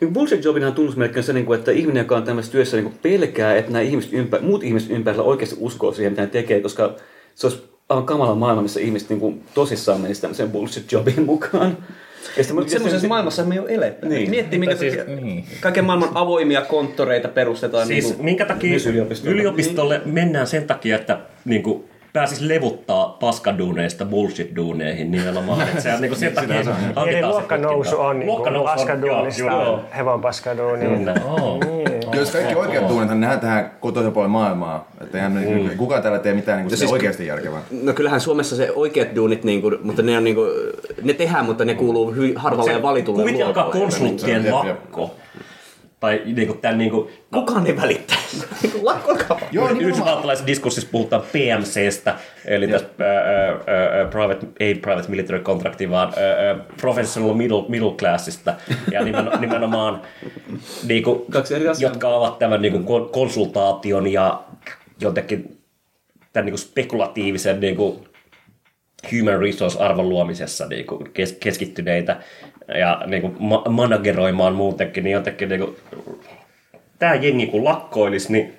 Niin 0.01 0.13
bullshit 0.13 0.44
jobinhan 0.44 0.74
tunnusmerkki 0.74 1.19
on 1.19 1.24
se, 1.24 1.34
niin 1.34 1.46
kuin, 1.46 1.60
että 1.60 1.72
ihminen, 1.72 2.01
joka 2.01 2.16
on 2.16 2.24
tämmöisessä 2.24 2.51
työssä, 2.51 2.78
niin 2.78 2.86
kuin 2.86 3.00
pelkää, 3.01 3.56
että 3.56 3.72
nämä 3.72 3.81
ihmiset 3.81 4.13
ympä, 4.13 4.39
muut 4.42 4.63
ihmiset 4.63 4.89
ympärillä 4.89 5.24
oikeasti 5.24 5.56
uskoo 5.60 5.94
siihen, 5.94 6.12
mitä 6.12 6.22
ne 6.22 6.28
tekee, 6.28 6.62
koska 6.62 6.96
se 7.36 7.48
olisi 7.48 7.63
aivan 7.89 8.06
kamala 8.06 8.36
maailma, 8.36 8.62
missä 8.62 8.80
ihmiset 8.80 9.10
niin 9.10 9.19
kuin, 9.19 9.44
tosissaan 9.54 10.01
menisi 10.01 10.22
tämmöiseen 10.22 10.51
bullshit 10.51 10.92
jobin 10.92 11.25
mukaan. 11.25 11.78
Sitten- 12.36 12.56
Mutta 12.56 12.72
semmoisessa 12.72 13.08
maailmassa 13.08 13.44
me 13.44 13.56
ei 13.56 13.60
ole 13.60 13.70
eletty. 13.74 14.08
Niin. 14.08 14.30
Miettii, 14.30 14.60
minkä 14.60 14.75
Siis- 14.75 14.98
takia 14.98 15.16
niin. 15.16 15.46
kaiken 15.62 15.86
maailman 15.86 16.10
avoimia 16.14 16.62
konttoreita 16.62 17.28
perustetaan. 17.28 17.88
Siis 17.88 18.06
niin 18.06 18.16
kuin, 18.16 18.25
minkä 18.25 18.46
takia 18.46 18.78
yliopistolle. 18.90 19.36
yliopistolle 19.36 20.02
mennään 20.06 20.48
sen 20.48 20.64
takia, 20.68 20.96
että 20.96 21.20
niin 21.46 21.64
kuin, 21.64 21.84
pääsis 22.13 22.42
levuttaa 22.42 23.18
paskaduuneista 23.19 24.06
bullshit-duuneihin 24.06 25.12
nimenomaan. 25.12 25.62
Että 25.62 25.81
se 25.81 25.94
on 25.94 26.01
niin 26.01 26.10
kuin 26.10 26.19
sen 26.19 26.33
takia 26.33 26.63
hankitaan 26.63 27.10
Eli 27.10 27.19
se 27.19 27.25
luokkanousu 27.27 28.00
on 28.00 28.19
niin 28.19 28.27
Luokkanousu 28.27 28.69
on, 28.69 28.75
paskaduunista. 28.75 29.44
Kyllä. 29.44 31.22
Oo. 31.25 31.60
Jos 32.13 32.32
kaikki 32.32 32.55
oikeat 32.55 32.89
duunithan, 32.89 33.22
nehän 33.22 33.39
tehdään 33.39 33.72
kotoisen 33.79 34.12
puolen 34.12 34.32
maailmaa. 34.32 34.88
Että 35.01 35.17
eihän 35.17 35.32
mm. 35.32 35.77
kukaan 35.77 36.01
täällä 36.01 36.20
tee 36.20 36.34
mitään 36.34 36.58
niin 36.58 36.67
kuin 36.67 36.77
siis- 36.77 36.91
oikeasti 36.91 37.25
järkevää. 37.27 37.62
No 37.84 37.93
kyllähän 37.93 38.22
Suomessa 38.22 38.55
se 38.55 38.72
oikeat 38.72 39.15
duunit, 39.15 39.43
niin 39.43 39.62
kuin, 39.62 39.75
mutta 39.84 40.01
ne, 40.01 40.17
on, 40.17 40.24
niin 40.24 40.36
kuin, 40.36 40.50
ne 41.03 41.13
tehdään, 41.13 41.46
mutta 41.46 41.65
ne 41.65 41.74
kuuluu 41.75 42.12
hyvin 42.12 42.38
harvalle 42.38 42.72
ja 42.72 42.82
valitulle 42.82 43.22
Kuvitelkaa 43.24 43.63
luokalle. 43.63 43.86
konsulttien 43.86 44.46
Jep, 44.46 44.53
jep. 44.65 44.67
lakko. 44.70 45.15
Tai 46.03 46.22
niin 46.25 46.48
kuin, 46.48 46.60
tämän, 46.60 46.77
niin 46.77 46.91
kuin, 46.91 47.10
Kukaan 47.33 47.67
ei 47.67 47.77
välittää. 47.77 48.17
Lakkokaa. 48.81 49.39
Joo. 49.51 49.69
Yhdysvaltalaisessa 49.69 50.48
diskurssissa 50.48 50.89
puhutaan 50.91 51.22
PMCstä, 51.22 52.15
eli 52.45 52.67
tästä 52.67 53.05
ää, 53.05 53.50
ää, 53.50 54.05
private, 54.10 54.48
ei 54.60 54.75
private 54.75 55.10
military 55.10 55.39
contracti, 55.39 55.89
vaan 55.89 56.07
ää, 56.07 56.55
professional 56.81 57.33
middle, 57.33 57.65
middle 57.67 57.91
classista. 57.91 58.53
Ja 58.91 59.03
nimen, 59.03 59.29
nimenomaan, 59.39 60.01
niin 60.88 61.03
kuin, 61.03 61.22
Kaksi 61.31 61.55
eri 61.55 61.65
jotka 61.79 62.07
ovat 62.07 62.39
tämän 62.39 62.62
niin 62.62 62.74
kuin, 62.74 62.83
kon- 62.83 63.10
konsultaation 63.10 64.07
ja 64.07 64.43
jotenkin 65.01 65.57
tämän 66.33 66.45
niin 66.45 66.53
kuin 66.53 66.60
spekulatiivisen 66.60 67.60
niin 67.60 67.75
kuin, 67.75 68.00
human 69.12 69.39
resource-arvon 69.39 70.10
luomisessa 70.10 70.67
niin 70.67 70.86
kuin 70.86 71.12
kes, 71.13 71.38
keskittyneitä 71.39 72.22
ja 72.79 73.01
niin 73.08 73.22
kuin, 73.22 73.36
ma- 73.39 73.63
manageroimaan 73.70 74.55
muutenkin, 74.55 75.03
niin 75.03 75.12
jotenkin 75.13 75.50
niin 75.50 75.62
kuin, 75.62 75.77
tämä 77.00 77.15
jengi 77.15 77.48
kun 77.48 77.63
lakkoilisi, 77.63 78.32
niin 78.32 78.53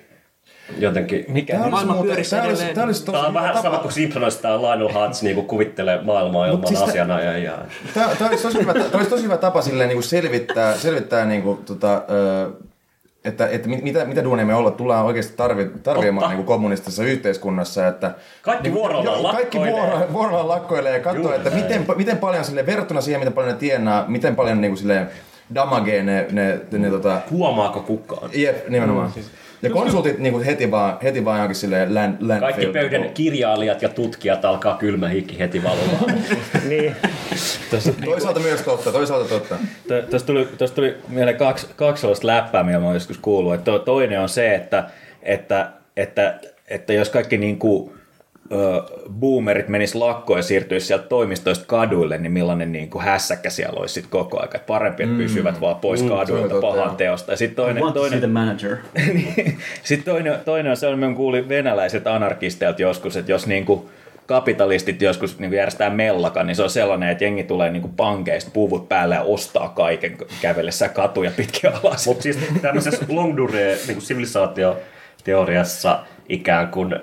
jotenkin... 0.79 1.25
Mikä? 1.27 1.53
Tämä 1.53 1.63
olisi, 1.63 1.71
Maailma 1.71 1.93
muuten, 1.93 2.11
pyörisi 2.11 2.29
tämä 2.29 2.43
olisi, 2.43 2.55
edelleen. 2.55 2.75
tämä 2.75 2.85
olisi 2.85 3.05
Tämä 3.05 3.27
on 3.27 3.33
vähän 3.33 3.53
sama 3.53 3.63
tapa. 3.63 3.77
kuin 3.77 3.91
Simpsonissa 3.91 4.41
tämä 4.41 4.61
Lionel 4.61 4.93
Hutz 4.93 5.21
niin 5.21 5.35
kuin 5.35 5.47
kuvittelee 5.47 6.01
maailmaa 6.01 6.47
ilman 6.47 6.67
siis 6.67 6.81
asiana. 6.81 7.19
Ja, 7.21 7.37
ja... 7.37 7.57
Tämä, 7.93 8.07
tämä, 8.15 8.29
olisi 8.29 8.43
tosi 8.43 8.59
hyvä, 8.59 8.73
tämä 8.73 8.89
olisi 8.93 9.09
tosi 9.09 9.23
hyvä 9.23 9.37
tapa 9.37 9.61
silleen, 9.61 9.89
niin 9.89 9.95
kuin 9.97 10.03
selvittää, 10.03 10.77
selvittää 10.77 11.25
niin 11.25 11.41
kuin, 11.41 11.57
tota, 11.65 12.01
ö, 12.09 12.51
että, 13.25 13.47
että 13.47 13.69
mit- 13.69 13.83
mitä, 13.83 14.05
mitä 14.05 14.23
duuneja 14.23 14.45
me 14.45 14.55
olla, 14.55 14.71
tullaan 14.71 15.05
oikeasti 15.05 15.33
tarvi, 15.37 15.69
tarvitsemaan 15.83 16.35
niin 16.35 16.45
kommunistisessa 16.45 17.03
yhteiskunnassa. 17.03 17.87
Että, 17.87 18.11
Kaikki 18.41 18.63
niin 18.63 18.73
vuorollaan 18.75 19.21
joo, 19.21 19.31
Kaikki 19.31 19.57
lakkoilee. 19.59 19.89
vuoro, 19.91 20.13
vuorollaan 20.13 20.47
lakkoilee 20.47 20.93
ja 20.93 20.99
katsoo, 20.99 21.21
Juuri 21.21 21.35
että 21.37 21.49
näin. 21.49 21.61
miten, 21.63 21.85
miten 21.95 22.17
paljon 22.17 22.45
sille 22.45 22.65
verrattuna 22.65 23.01
siihen, 23.01 23.19
miten 23.21 23.33
paljon 23.33 23.53
ne 23.53 23.59
tienaa, 23.59 24.05
miten 24.07 24.35
paljon 24.35 24.61
niin 24.61 24.71
kuin, 24.71 24.77
silleen, 24.77 25.09
damagee 25.55 26.03
ne, 26.03 26.25
ne, 26.31 26.59
ne, 26.71 26.77
ne 26.79 26.89
tota... 26.89 27.21
Huomaako 27.31 27.79
kukaan? 27.79 28.29
Jep, 28.33 28.69
nimenomaan. 28.69 29.11
Mm. 29.15 29.23
Ja 29.65 29.73
konsultit 29.73 30.19
niin 30.19 30.43
heti 30.43 30.71
vaan, 30.71 30.97
heti 31.03 31.25
vaan 31.25 31.37
johonkin 31.37 31.55
silleen 31.55 31.95
land, 31.95 32.17
landfill. 32.19 32.39
Kaikki 32.39 32.65
pöydän 32.65 33.09
kirjailijat 33.13 33.81
ja 33.81 33.89
tutkijat 33.89 34.45
alkaa 34.45 34.77
kylmä 34.77 35.07
hikki 35.07 35.39
heti 35.39 35.63
valumaan. 35.63 36.23
niin. 36.69 36.95
Toisaalta 38.05 38.39
myös 38.39 38.61
totta, 38.61 38.91
toisaalta 38.91 39.29
totta. 39.29 39.55
Tuosta 40.09 40.27
tuli, 40.27 40.47
tuosta 40.57 40.75
tuli 40.75 40.95
mieleen 41.07 41.37
kaksi, 41.37 41.67
kaksi 41.75 42.01
sellaista 42.01 42.27
läppää, 42.27 42.63
mitä 42.63 42.79
mä 42.79 42.85
oon 42.85 42.93
joskus 42.93 43.17
kuullut. 43.17 43.53
Että 43.53 43.71
to- 43.71 43.79
toinen 43.79 44.21
on 44.21 44.29
se, 44.29 44.55
että, 44.55 44.89
että, 45.23 45.71
että, 45.97 46.39
että 46.67 46.93
jos 46.93 47.09
kaikki 47.09 47.37
niin 47.37 47.59
kuin, 47.59 47.91
boomerit 49.19 49.67
menis 49.67 49.95
lakkoon 49.95 50.39
ja 50.39 50.43
siirtyisi 50.43 50.87
sieltä 50.87 51.07
toimistoista 51.07 51.65
kaduille, 51.67 52.17
niin 52.17 52.31
millainen 52.31 52.71
niin 52.71 52.89
kuin 52.89 53.03
hässäkkä 53.05 53.49
siellä 53.49 53.79
olisi 53.79 53.93
sit 53.93 54.07
koko 54.09 54.37
ajan. 54.39 54.45
Että 54.55 54.67
parempi, 54.67 55.03
että 55.03 55.15
Mm. 55.15 55.21
pysyvät 55.21 55.61
vaan 55.61 55.75
pois 55.75 56.01
Mm, 56.03 56.09
kaduilta 56.09 56.55
pahan 56.61 56.95
teosta. 56.95 57.31
Ja 57.31 57.37
sitten 57.37 57.63
I 57.63 57.65
toinen, 57.65 57.83
want 57.83 57.93
to 57.93 57.99
see 58.01 58.09
toinen, 58.09 58.19
the 58.19 58.27
manager. 58.39 58.77
sitten 59.83 60.13
toinen, 60.13 60.39
toinen 60.45 60.69
on 60.69 60.77
sellainen, 60.77 61.09
mä 61.09 61.15
kuulin 61.15 61.49
venäläiset 61.49 62.07
anarkisteilta 62.07 62.81
joskus, 62.81 63.17
että 63.17 63.31
jos 63.31 63.47
niinku 63.47 63.89
kapitalistit 64.25 65.01
joskus 65.01 65.39
niinku 65.39 65.55
järjestää 65.55 65.89
mellakan, 65.89 66.47
niin 66.47 66.55
se 66.55 66.63
on 66.63 66.69
sellainen, 66.69 67.09
että 67.09 67.23
jengi 67.23 67.43
tulee 67.43 67.71
niinku 67.71 67.87
pankeista 67.97 68.51
puvut 68.53 68.89
päälle 68.89 69.15
ja 69.15 69.21
ostaa 69.21 69.69
kaiken 69.69 70.17
kävellessä 70.41 70.89
katuja 70.89 71.31
pitkin 71.37 71.69
alas. 71.83 72.07
Mutta 72.07 72.23
siis 72.23 72.37
tämmöisessä 72.61 73.05
long 73.09 73.37
durée 73.37 73.77
niin 73.87 74.01
sivilisaatioteoriassa 74.01 75.99
ikään 76.29 76.67
kuin 76.67 76.95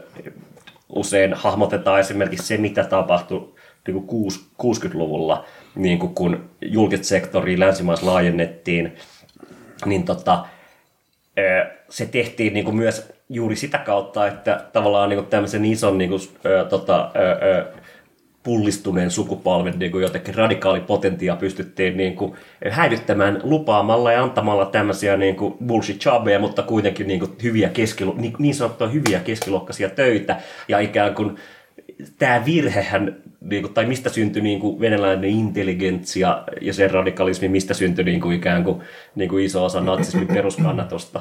usein 0.92 1.34
hahmotetaan 1.34 2.00
esimerkiksi 2.00 2.46
se, 2.46 2.56
mitä 2.56 2.84
tapahtui 2.84 3.54
niin 3.86 3.94
kuin 3.94 4.06
kuus- 4.06 4.50
60-luvulla, 4.62 5.44
niin 5.74 5.98
kuin 5.98 6.14
kun 6.14 6.50
julkista 6.60 7.06
sektoria 7.06 7.58
länsimaissa 7.58 8.06
laajennettiin, 8.06 8.96
niin 9.84 10.04
tota, 10.04 10.46
se 11.88 12.06
tehtiin 12.06 12.52
niin 12.52 12.64
kuin 12.64 12.76
myös 12.76 13.12
juuri 13.28 13.56
sitä 13.56 13.78
kautta, 13.78 14.26
että 14.26 14.64
tavallaan 14.72 15.08
niin 15.08 15.18
kuin 15.18 15.30
tämmöisen 15.30 15.64
ison 15.64 15.98
niin 15.98 16.10
kuin, 16.10 16.20
tota, 16.68 17.10
pullistuneen 18.42 19.10
sukupolven 19.10 19.78
niin 19.78 19.92
kuin 19.92 20.02
jotenkin 20.02 20.34
radikaalipotentiaa 20.34 21.36
pystyttiin 21.36 21.96
niin 21.96 22.16
kuin 22.16 22.34
häivyttämään 22.70 23.40
lupaamalla 23.42 24.12
ja 24.12 24.22
antamalla 24.22 24.66
tämmöisiä 24.66 25.16
niin 25.16 25.36
kuin 25.36 25.54
bullshit 25.66 26.04
jobbeja, 26.04 26.38
mutta 26.38 26.62
kuitenkin 26.62 27.06
niin 27.06 27.20
kuin 27.20 27.32
hyviä 27.42 27.68
keskilo, 27.68 28.14
niin, 28.16 28.34
niin 28.38 28.54
hyviä 28.92 29.20
keskiluokkaisia 29.20 29.88
töitä. 29.88 30.40
Ja 30.68 30.78
ikään 30.78 31.14
kuin 31.14 31.36
tämä 32.18 32.44
virhehän, 32.44 33.16
niin 33.40 33.62
kuin, 33.62 33.74
tai 33.74 33.86
mistä 33.86 34.10
syntyi 34.10 34.42
niin 34.42 34.60
kuin 34.60 34.80
venäläinen 34.80 35.30
intelligentsia 35.30 36.42
ja 36.60 36.74
sen 36.74 36.90
radikalismi, 36.90 37.48
mistä 37.48 37.74
syntyi 37.74 38.04
niin 38.04 38.20
kuin 38.20 38.36
ikään 38.36 38.64
kuin, 38.64 38.80
niin 39.14 39.28
kuin 39.28 39.44
iso 39.44 39.64
osa 39.64 39.80
natsismin 39.80 40.28
peruskannatusta 40.28 41.20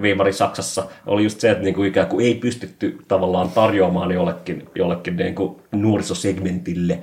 Weimari 0.00 0.32
Saksassa, 0.32 0.84
oli 1.06 1.22
just 1.22 1.40
se, 1.40 1.50
että 1.50 1.64
niin 1.64 1.74
kuin 1.74 1.88
ikään 1.88 2.06
kuin 2.06 2.26
ei 2.26 2.34
pystytty 2.34 2.98
tavallaan 3.08 3.48
tarjoamaan 3.50 4.12
jollekin, 4.12 4.68
jollekin 4.74 5.16
niin 5.16 5.34
kuin 5.34 5.56
nuorisosegmentille 5.72 6.98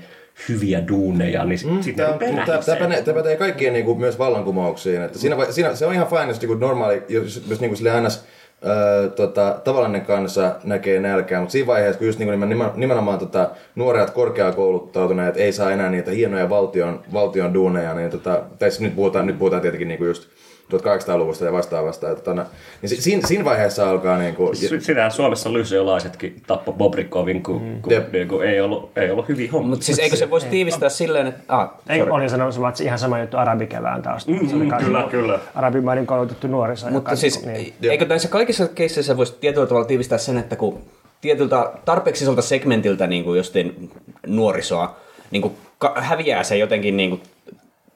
hyviä 0.49 0.87
duuneja, 0.87 1.45
niin 1.45 1.59
mm, 1.69 1.81
sitten 1.81 2.05
Tämä, 2.05 2.45
tämä, 2.45 2.61
tämä, 2.65 2.77
pätee, 2.79 3.01
tämä 3.01 3.17
pätee 3.17 3.35
kaikkiin 3.35 3.73
niin 3.73 3.85
kuin, 3.85 3.99
myös 3.99 4.19
vallankumouksiin. 4.19 5.01
Että 5.01 5.19
siinä, 5.19 5.35
siinä, 5.49 5.75
se 5.75 5.85
on 5.85 5.93
ihan 5.93 6.07
fine, 6.07 6.27
jos 6.27 6.41
niin 6.41 6.47
kuin 6.47 6.59
normaali, 6.59 7.03
jos, 7.09 7.43
jos 7.49 7.59
niin 7.59 7.69
kuin 7.69 7.77
sille 7.77 8.01
ns. 8.01 8.25
Öö, 8.65 9.09
tota, 9.09 9.61
tavallinen 9.63 10.01
kansa 10.01 10.55
näkee 10.63 10.99
nälkää, 10.99 11.39
mutta 11.39 11.51
siinä 11.51 11.67
vaiheessa, 11.67 11.97
kun 11.99 12.07
just 12.07 12.19
niin 12.19 12.39
kuin 12.39 12.49
nimen- 12.49 12.71
nimenomaan 12.75 13.19
tota, 13.19 13.49
nuoret 13.75 14.09
korkeakouluttautuneet 14.09 15.37
ei 15.37 15.51
saa 15.51 15.71
enää 15.71 15.89
niitä 15.89 16.11
hienoja 16.11 16.49
valtion, 16.49 17.03
valtion 17.13 17.53
duuneja, 17.53 17.93
niin 17.93 18.09
tota, 18.09 18.43
siis 18.59 18.79
nyt 18.79 18.95
puhutaan, 18.95 19.27
nyt 19.27 19.39
puhutaan 19.39 19.61
tietenkin 19.61 19.87
niin 19.87 19.97
kuin 19.97 20.07
just 20.07 20.29
1800-luvusta 20.73 21.45
ja 21.45 21.51
vastaavasta. 21.53 22.11
Että, 22.11 22.23
tota, 22.23 22.45
niin 22.81 22.89
si- 22.89 23.01
siinä, 23.01 23.27
siinä 23.27 23.45
vaiheessa 23.45 23.89
alkaa 23.89 24.17
niin 24.17 24.35
kuin, 24.35 24.55
S- 24.55 24.73
Sitähän 24.79 25.11
Suomessa 25.11 25.53
lyseolaisetkin 25.53 26.41
tappo 26.47 26.71
Bobrikovin, 26.73 27.43
kun, 27.43 27.61
mm. 27.61 27.81
kun, 27.81 27.93
niin 28.11 28.27
kuin 28.27 28.47
ei, 28.47 28.61
ollut, 28.61 28.91
ei 28.97 29.11
ollut 29.11 29.27
hyviä 29.27 29.51
hommia. 29.51 29.69
Mutta 29.69 29.85
siis 29.85 29.99
eikö 29.99 30.15
se 30.15 30.29
voisi 30.29 30.47
tiivistää 30.47 30.89
silleen, 30.89 31.27
että... 31.27 31.41
Ah, 31.47 31.69
Ei, 31.89 32.01
olin 32.01 32.29
sanonut 32.29 32.53
sulla, 32.53 32.69
että 32.69 32.83
ihan 32.83 32.99
sama 32.99 33.19
juttu 33.19 33.37
arabikevään 33.37 34.01
taustalla. 34.01 34.41
Mm, 34.41 34.57
mm, 34.63 34.71
kyllä, 34.77 35.07
kyllä. 35.11 35.39
Arabimaiden 35.55 36.05
koulutettu 36.05 36.47
nuoriso. 36.47 36.89
Mutta 36.89 37.15
siis, 37.15 37.45
niinku- 37.45 37.73
eikö 37.81 38.05
näissä 38.05 38.27
kaikissa 38.29 38.67
keisseissä 38.67 39.17
voisi 39.17 39.35
tietyllä 39.39 39.67
tavalla 39.67 39.87
tiivistää 39.87 40.17
sen, 40.17 40.37
että 40.37 40.55
kun 40.55 40.79
tietyltä 41.21 41.71
tarpeeksi 41.85 42.23
isolta 42.23 42.41
segmentiltä 42.41 43.07
niin 43.07 43.23
kuin 43.23 43.37
jostain 43.37 43.91
nuorisoa 44.27 44.95
niin 45.31 45.41
kuin 45.41 45.53
häviää 45.95 46.43
se 46.43 46.57
jotenkin 46.57 46.97
niin 46.97 47.09
kuin 47.09 47.21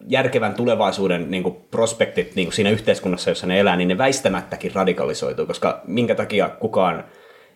järkevän 0.07 0.53
tulevaisuuden 0.53 1.31
niin 1.31 1.43
kuin 1.43 1.55
prospektit 1.71 2.35
niin 2.35 2.47
kuin 2.47 2.53
siinä 2.53 2.69
yhteiskunnassa, 2.69 3.29
jossa 3.31 3.47
ne 3.47 3.59
elää, 3.59 3.75
niin 3.75 3.87
ne 3.87 3.97
väistämättäkin 3.97 4.75
radikalisoituu, 4.75 5.45
koska 5.45 5.81
minkä 5.87 6.15
takia 6.15 6.49
kukaan 6.49 7.03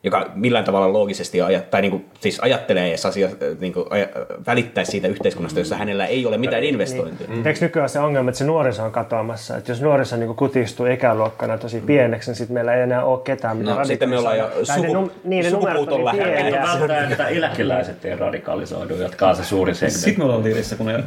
joka 0.04 0.32
millään 0.36 0.66
tavalla 0.66 0.94
loogisesti 0.94 1.42
ajat, 1.42 1.70
tai 1.70 1.82
niin 1.82 1.92
kuin, 1.92 2.06
siis 2.20 2.40
ajattelee 2.40 2.90
edes 2.90 3.06
asia, 3.06 3.30
niin 3.60 3.74
kuin, 3.74 3.86
aja, 3.90 4.08
välittäisi 4.48 4.92
siitä 4.92 5.08
yhteiskunnasta, 5.08 5.60
jossa 5.60 5.76
hänellä 5.76 6.06
ei 6.06 6.26
ole 6.26 6.38
mitään 6.38 6.64
investointia. 6.64 7.28
Niin. 7.28 7.48
Eikö 7.48 7.60
nykyään 7.62 7.90
se 7.90 8.00
ongelma, 8.00 8.30
että 8.30 8.38
se 8.38 8.46
nuoriso 8.46 8.84
on 8.84 8.92
katoamassa? 8.92 9.58
Että 9.58 9.72
jos 9.72 9.82
nuoriso 9.82 10.16
niin 10.18 10.36
kutistuu 10.36 10.86
ikäluokkana 10.86 11.58
tosi 11.58 11.82
pieneksi, 11.82 12.30
niin 12.30 12.36
sitten 12.36 12.54
meillä 12.54 12.74
ei 12.74 12.82
enää 12.82 13.04
ole 13.04 13.20
ketään, 13.24 13.58
mitä 13.58 13.74
No, 13.74 13.86
sitten 13.86 14.10
me 14.10 14.18
ollaan 14.18 14.38
jo 14.38 14.50
suku- 14.64 14.94
num- 14.94 15.12
niin, 15.24 15.46
ne 15.46 15.52
numerot 15.52 15.80
sukupuuton 15.80 16.08
on 16.10 16.16
niin 16.16 16.28
lähellä. 16.28 16.68
välttää, 16.80 17.10
että 17.10 17.28
eläkeläiset 17.28 18.06
ei 18.06 18.16
radikalisoidu, 18.16 18.96
jotka 18.96 19.30
on 19.30 19.36
se 19.36 19.44
suuri 19.44 19.76
segmentti. 19.76 20.00
Sitten 20.00 20.20
me 20.20 20.24
ollaan 20.24 20.44
liirissä, 20.44 20.76
kun 20.76 20.86
ne 20.86 21.04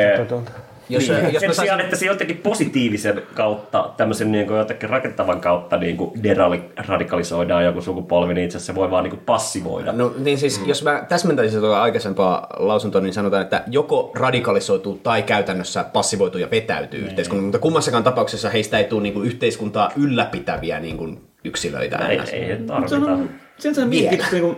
Jos, 0.88 1.08
niin, 1.08 1.32
jos 1.32 1.40
sen 1.40 1.54
sijaan, 1.54 1.80
että 1.80 1.96
se 1.96 2.06
jotenkin 2.06 2.36
positiivisen 2.36 3.22
kautta, 3.34 3.90
tämmöisen 3.96 4.32
niin 4.32 4.46
kuin 4.46 4.58
jotenkin 4.58 4.90
rakentavan 4.90 5.40
kautta 5.40 5.76
niin 5.76 5.96
kuin 5.96 6.22
deradikalisoidaan 6.22 7.64
joku 7.64 7.82
sukupolvi, 7.82 8.34
niin 8.34 8.44
itse 8.44 8.58
asiassa 8.58 8.72
se 8.72 8.76
voi 8.76 8.90
vaan 8.90 9.04
niin 9.04 9.10
kuin 9.10 9.22
passivoida. 9.26 9.92
No 9.92 10.14
niin 10.18 10.38
siis, 10.38 10.60
mm. 10.60 10.68
jos 10.68 10.82
mä 10.82 11.04
täsmentäisin 11.08 11.60
tuota 11.60 11.82
aikaisempaa 11.82 12.46
lausuntoa, 12.58 13.00
niin 13.00 13.12
sanotaan, 13.12 13.42
että 13.42 13.62
joko 13.66 14.12
radikalisoituu 14.14 15.00
tai 15.02 15.22
käytännössä 15.22 15.84
passivoituu 15.84 16.40
ja 16.40 16.50
vetäytyy 16.50 17.00
yhteiskuntaan, 17.00 17.44
mutta 17.44 17.58
kummassakaan 17.58 18.04
tapauksessa 18.04 18.50
heistä 18.50 18.78
ei 18.78 18.84
tule 18.84 19.02
niinku 19.02 19.22
yhteiskuntaa 19.22 19.90
ylläpitäviä 19.96 20.80
niinku 20.80 21.08
yksilöitä. 21.44 21.96
ei, 21.96 22.14
enää. 22.14 22.26
ei 22.32 22.46
se 22.48 22.62
tarvita. 22.66 22.96
on, 22.96 23.30
sen 23.58 23.74
sä 23.74 23.84
mietit, 23.84 24.24
niin 24.32 24.42
kuin, 24.42 24.56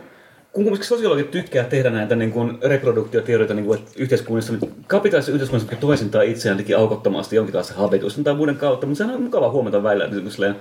kun 0.52 0.64
kumminkin 0.64 0.88
sosiologit 0.88 1.30
tykkää 1.30 1.64
tehdä 1.64 1.90
näitä 1.90 2.16
niin 2.16 2.32
kuin 2.32 2.58
reproduktioteorioita, 2.62 3.54
niin 3.54 3.66
kuin, 3.66 3.78
että 3.78 3.90
yhteiskunnissa, 3.96 4.52
niin 4.52 4.74
kapitaalisessa 4.86 5.32
yhteiskunnassa, 5.32 5.76
toisintaa 5.76 6.22
itseään 6.22 6.64
aukottomasti 6.76 7.36
jonkinlaisen 7.36 7.76
habituksen 7.76 8.24
tai 8.24 8.34
muiden 8.34 8.56
kautta, 8.56 8.86
mutta 8.86 8.98
sehän 8.98 9.16
on 9.16 9.22
mukava 9.22 9.50
huomata 9.50 9.82
välillä, 9.82 10.06
niin 10.06 10.22
kuin 10.22 10.32
silleen, 10.32 10.56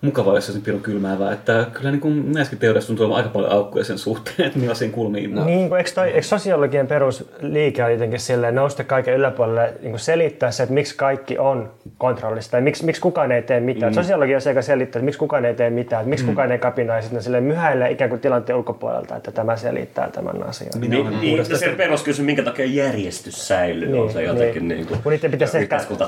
mukavaa, 0.00 0.34
jos 0.34 0.46
se 0.46 0.52
on 0.52 0.62
pirun 0.62 0.80
kylmäävää, 0.80 1.32
että 1.32 1.66
kyllä 1.72 1.90
niin 1.90 2.00
kuin 2.00 2.32
näissäkin 2.32 2.58
teoriassa 2.58 2.86
tuntuu 2.86 3.04
olevan 3.06 3.16
aika 3.16 3.28
paljon 3.28 3.52
aukkoja 3.52 3.84
sen 3.84 3.98
suhteen, 3.98 4.46
että 4.46 4.58
millaisiin 4.58 4.92
kulmiin. 4.92 5.34
No. 5.34 5.44
Niin, 5.44 5.76
eikö, 5.76 5.90
toi, 5.94 6.06
eikö 6.08 6.22
sosiologian 6.22 6.86
perusliike 6.86 7.84
on 7.84 7.92
jotenkin 7.92 8.20
silleen 8.20 8.54
nousta 8.54 8.84
kaiken 8.84 9.14
yläpuolelle 9.14 9.72
niin 9.80 9.90
kuin 9.90 10.00
selittää 10.00 10.50
se, 10.50 10.62
että 10.62 10.74
miksi 10.74 10.96
kaikki 10.96 11.38
on 11.38 11.70
kontrollista 11.98 12.50
tai 12.50 12.60
miksi, 12.60 12.84
miksi 12.84 13.02
kukaan 13.02 13.32
ei 13.32 13.42
tee 13.42 13.60
mitään. 13.60 13.92
Mm. 13.92 13.94
Sosiologia 13.94 14.36
on 14.36 14.40
se, 14.40 14.50
joka 14.50 14.62
selittää, 14.62 14.98
että 14.98 15.04
miksi 15.04 15.18
kukaan 15.18 15.44
ei 15.44 15.54
tee 15.54 15.70
mitään, 15.70 16.00
että 16.00 16.10
miksi 16.10 16.24
mm. 16.24 16.30
kukaan 16.30 16.52
ei 16.52 16.58
kapinoi, 16.58 17.02
sitten 17.02 17.16
ne 17.16 17.22
silleen 17.22 17.44
myhäilee 17.44 17.90
ikään 17.90 18.10
kuin 18.10 18.20
tilanteen 18.20 18.56
ulkopuolelta, 18.56 19.16
että 19.16 19.32
tämä 19.32 19.56
selittää 19.56 20.10
tämän 20.10 20.42
asian. 20.42 20.70
Niin, 20.80 21.20
niin, 21.20 21.36
ja 21.36 21.44
se 21.44 21.68
peruskysymys, 21.68 22.26
minkä 22.26 22.42
takia 22.42 22.66
järjestys 22.66 23.48
säilyy, 23.48 23.88
niin, 23.88 24.02
on 24.02 24.12
se 24.12 24.22
jotenkin 24.22 24.68
niin, 24.68 24.86
kuin, 24.86 25.02
kun 25.02 25.12
niiden 25.12 25.30
pitäisi 25.30 25.58
ehkä, 25.58 25.80
kun 25.88 25.98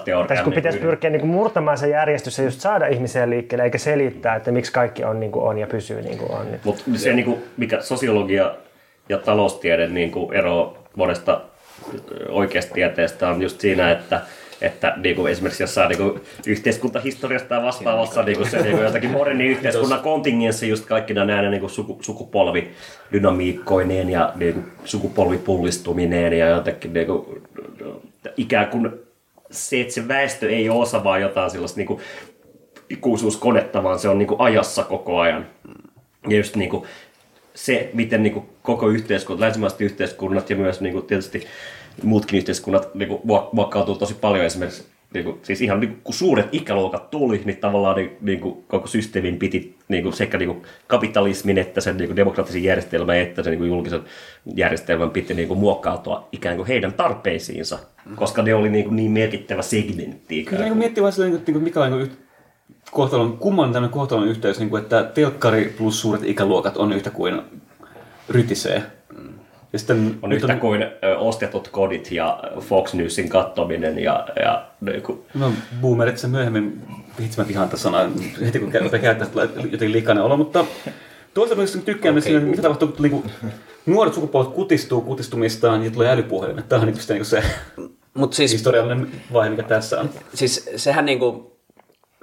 niin 0.45 0.55
pitäisi 0.55 0.79
kuin- 0.79 0.89
pyrkiä 0.89 1.11
niin 1.11 1.21
kuin 1.21 1.31
murtamaan 1.31 1.79
se 1.79 1.89
järjestys 1.89 2.39
ja 2.39 2.45
just 2.45 2.61
saada 2.61 2.87
ihmisiä 2.87 3.31
liikkeelle, 3.31 3.65
eikä 3.65 3.78
selittää, 3.79 4.37
että 4.37 4.53
miksi 4.53 4.73
kaikki 4.73 5.05
on 5.05 5.21
niin 5.21 5.33
kuin 5.33 5.45
on 5.45 5.59
ja 5.59 5.67
pysyy 5.67 6.03
niin 6.03 6.19
kuin 6.19 6.31
on. 6.31 6.47
Mutta 6.65 6.85
se, 6.95 7.13
niin 7.13 7.25
kuin, 7.25 7.43
mikä 7.57 7.81
sosiologia 7.81 8.55
ja 9.09 9.19
taloustiede 9.19 9.89
niin 9.89 10.11
kuin 10.11 10.35
ero 10.35 10.77
monesta 10.97 11.41
oikeasta 12.29 12.75
tieteestä 12.75 13.29
on 13.29 13.43
just 13.43 13.61
siinä, 13.61 13.91
että 13.91 14.21
että 14.61 14.95
niin 14.97 15.17
kuin 15.17 15.33
esimerkiksi 15.33 15.63
jossain 15.63 15.89
niin 15.89 15.99
kuin 15.99 16.21
yhteiskuntahistoriasta 16.47 17.49
tai 17.49 17.63
vastaavassa 17.63 18.23
niin 18.23 18.37
kuin 18.37 18.51
se 18.51 18.63
niin 18.63 18.75
kuin 18.75 18.85
jotakin 18.85 19.11
moderni 19.11 19.47
yhteiskunnan 19.47 20.01
kontingenssi, 20.01 20.69
just 20.69 20.87
kaikki 20.87 21.15
nämä 21.15 21.51
niin 21.51 21.61
kuin 21.61 21.71
suku, 21.71 21.99
sukupolvidynamiikkoineen 22.01 24.11
ja 24.11 24.33
niin 24.37 24.55
kuin 24.55 24.67
sukupolvipullistumineen 24.85 26.33
ja 26.33 26.49
jotenkin 26.49 26.93
niin 26.93 27.07
kuin, 27.07 27.43
ikään 28.37 28.69
kuin 28.69 28.91
se, 29.51 29.81
että 29.81 29.95
se 29.95 30.09
väestö 30.09 30.51
ei 30.51 30.69
ole 30.69 30.83
osa 30.83 31.05
vaan 31.05 31.21
jotain 31.21 31.51
sellaista 31.51 31.79
niin 31.79 31.87
kuin 31.87 32.01
ikuisuuskonetta, 32.91 33.83
vaan 33.83 33.99
se 33.99 34.09
on 34.09 34.19
niin 34.19 34.29
kuin 34.29 34.41
ajassa 34.41 34.85
koko 34.85 35.21
ajan. 35.21 35.47
Ja 36.29 36.37
just 36.37 36.57
niin 36.57 36.71
kuin 36.71 36.85
se, 37.55 37.91
miten 37.95 38.23
niin 38.23 38.33
kuin 38.33 38.47
koko 38.63 38.89
yhteiskunta, 38.89 39.45
länsimaiset 39.45 39.81
yhteiskunnat 39.81 40.51
ja 40.51 40.57
myös 40.57 40.81
niin 40.81 40.93
kuin 40.93 41.07
tietysti 41.07 41.47
muutkin 42.03 42.39
yhteiskunnat 42.39 42.95
niin 42.95 43.09
kuin 43.09 43.21
muokkautuu 43.53 43.95
tosi 43.95 44.15
paljon 44.15 44.45
esimerkiksi 44.45 44.87
niin 45.15 45.25
kuin, 45.25 45.39
siis 45.43 45.63
ihan 45.63 45.81
niin 45.81 45.91
kuin, 45.91 46.01
kun 46.05 46.15
suuret 46.15 46.49
ikäluokat 46.53 47.11
tuli, 47.11 47.43
niin 47.45 47.57
tavallaan 47.57 47.97
niin, 47.97 48.17
niin 48.21 48.41
kuin, 48.41 48.65
koko 48.69 48.87
systeemin 48.87 49.39
piti 49.39 49.77
niin 49.89 50.03
kuin, 50.03 50.13
sekä 50.13 50.39
niin 50.39 50.49
kuin, 50.49 50.63
kapitalismin 50.87 51.59
että 51.59 51.81
sen 51.81 51.97
niin 51.97 52.09
kuin, 52.09 52.17
demokraattisen 52.17 52.65
järjestelmän 52.65 53.17
että 53.17 53.43
sen 53.43 53.51
niin 53.51 53.59
kuin, 53.59 53.69
julkisen 53.69 54.01
järjestelmän 54.55 55.11
piti 55.11 55.35
niin 55.35 55.49
kuin, 55.49 55.61
muokkautua 55.61 56.29
ikään 56.33 56.57
kuin 56.57 56.69
heidän 56.69 56.93
tarpeisiinsa, 56.93 57.79
koska 58.15 58.43
ne 58.43 58.55
oli 58.55 58.69
niin, 58.69 58.85
kuin, 58.85 58.97
niin 58.97 59.11
merkittävä 59.11 59.63
segmentti. 59.63 60.45
Kyllä 60.45 60.65
niin 60.65 60.77
miettii 60.77 61.03
vaan 61.03 61.13
silleen, 61.13 61.33
niin 61.33 61.45
kuin, 61.45 61.63
mikä 61.63 61.81
on 61.81 61.91
niin 61.91 62.09
kuin, 62.09 62.19
kohtalon, 62.91 63.39
kumman 63.39 63.73
tämmöinen 63.73 63.93
kohtalon 63.93 64.29
yhteys, 64.29 64.59
niin 64.59 64.71
kuin, 64.71 64.83
että 64.83 65.03
telkkari 65.15 65.75
plus 65.79 66.01
suuret 66.01 66.25
ikäluokat 66.25 66.77
on 66.77 66.93
yhtä 66.93 67.11
kuin 67.11 67.43
rytisee. 68.29 68.83
Ja 69.73 69.79
sitten 69.79 70.19
on 70.23 70.33
yhtä 70.33 70.53
on... 70.53 70.61
kuin 70.61 70.87
ostetut 71.19 71.69
kodit 71.69 72.13
ja 72.13 72.43
Fox 72.61 72.95
Newsin 72.95 73.29
kattominen 73.29 73.99
ja, 73.99 74.27
ja 74.43 74.67
niin 74.81 75.03
kuin... 75.03 75.19
No, 75.35 75.53
boomerit 75.81 76.19
se 76.19 76.29
myöhemmin 76.29 76.83
hitsmä 77.21 77.49
vihaan 77.49 77.69
tätä 77.69 77.83
sanaa, 77.83 78.09
heti 78.47 78.59
kun 78.59 78.73
rupeaa 78.83 79.03
käyttää 79.03 79.29
jotenkin 79.55 79.93
likainen 79.93 80.25
olo, 80.25 80.37
mutta 80.37 80.65
toisaalta 81.35 81.57
myös 81.57 81.79
tykkään 81.85 82.13
okay. 82.13 82.23
siinä, 82.23 82.41
mitä 82.41 82.63
tapahtuu, 82.63 82.89
kun 82.89 83.03
niin 83.03 83.25
nuoret 83.87 84.15
sukupolvet 84.15 84.55
kutistuu 84.55 85.01
kutistumistaan 85.01 85.85
ja 85.85 85.91
tulee 85.91 86.11
älypuhelimet. 86.11 86.69
Tämä 86.69 86.83
on 86.83 86.89
niin 86.89 86.99
niin 87.09 87.25
se 87.25 87.43
Mut 88.15 88.33
siis, 88.33 88.53
historiallinen 88.53 89.09
vaihe, 89.33 89.51
mikä 89.51 89.63
tässä 89.63 90.01
on. 90.01 90.11
Siis 90.35 90.71
sehän 90.77 91.05
niin 91.05 91.19
kuin, 91.19 91.47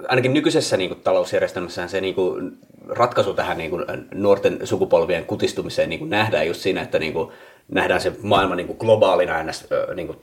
ainakin 0.08 0.34
nykyisessä 0.34 0.76
niin 0.76 0.90
kuin, 0.90 1.00
talousjärjestelmässä 1.00 1.88
se 1.88 2.00
niin 2.00 2.14
kuin, 2.14 2.58
ratkaisu 2.88 3.34
tähän 3.34 3.58
niin 3.58 3.70
kuin, 3.70 3.84
nuorten 4.14 4.58
sukupolvien 4.64 5.24
kutistumiseen 5.24 5.88
niin 5.88 5.98
kuin, 5.98 6.10
nähdään 6.10 6.46
just 6.46 6.60
siinä, 6.60 6.82
että 6.82 6.98
niin 6.98 7.12
kuin, 7.12 7.32
nähdään 7.68 8.00
se 8.00 8.12
maailma 8.22 8.54
niin 8.54 8.66
kuin, 8.66 8.78
globaalina 8.78 9.40
ennäs, 9.40 9.66
niin 9.94 10.06
kuin, 10.06 10.18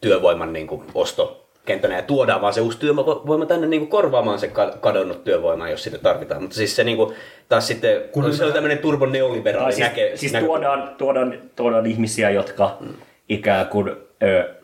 työvoiman 0.00 0.52
niin 0.52 0.66
kuin, 0.66 0.82
ostokenttänä 0.94 1.96
ja 1.96 2.02
tuodaan 2.02 2.40
vaan 2.40 2.54
se 2.54 2.60
uusi 2.60 2.78
työvoima 2.78 3.46
tänne 3.46 3.66
niin 3.66 3.80
kuin, 3.80 3.90
korvaamaan 3.90 4.38
se 4.38 4.50
kadonnut 4.80 5.24
työvoima, 5.24 5.68
jos 5.68 5.82
sitä 5.82 5.98
tarvitaan. 5.98 6.42
Mutta 6.42 6.56
siis 6.56 6.76
se 6.76 6.84
niin 6.84 6.96
kuin, 6.96 7.14
taas 7.48 7.66
sitten, 7.66 8.02
kun 8.12 8.34
se 8.34 8.44
on 8.44 8.52
tämmöinen 8.52 8.78
turboneoliberaali 8.78 9.72
siis, 9.72 9.88
näke, 9.88 10.12
siis 10.14 10.32
näkö... 10.32 10.46
tuodaan, 10.46 10.94
tuodaan, 10.98 11.38
tuodaan 11.56 11.86
ihmisiä, 11.86 12.30
jotka 12.30 12.76
mm. 12.80 12.88
ikään 13.28 13.66
kuin 13.66 13.96
ö, 14.22 14.61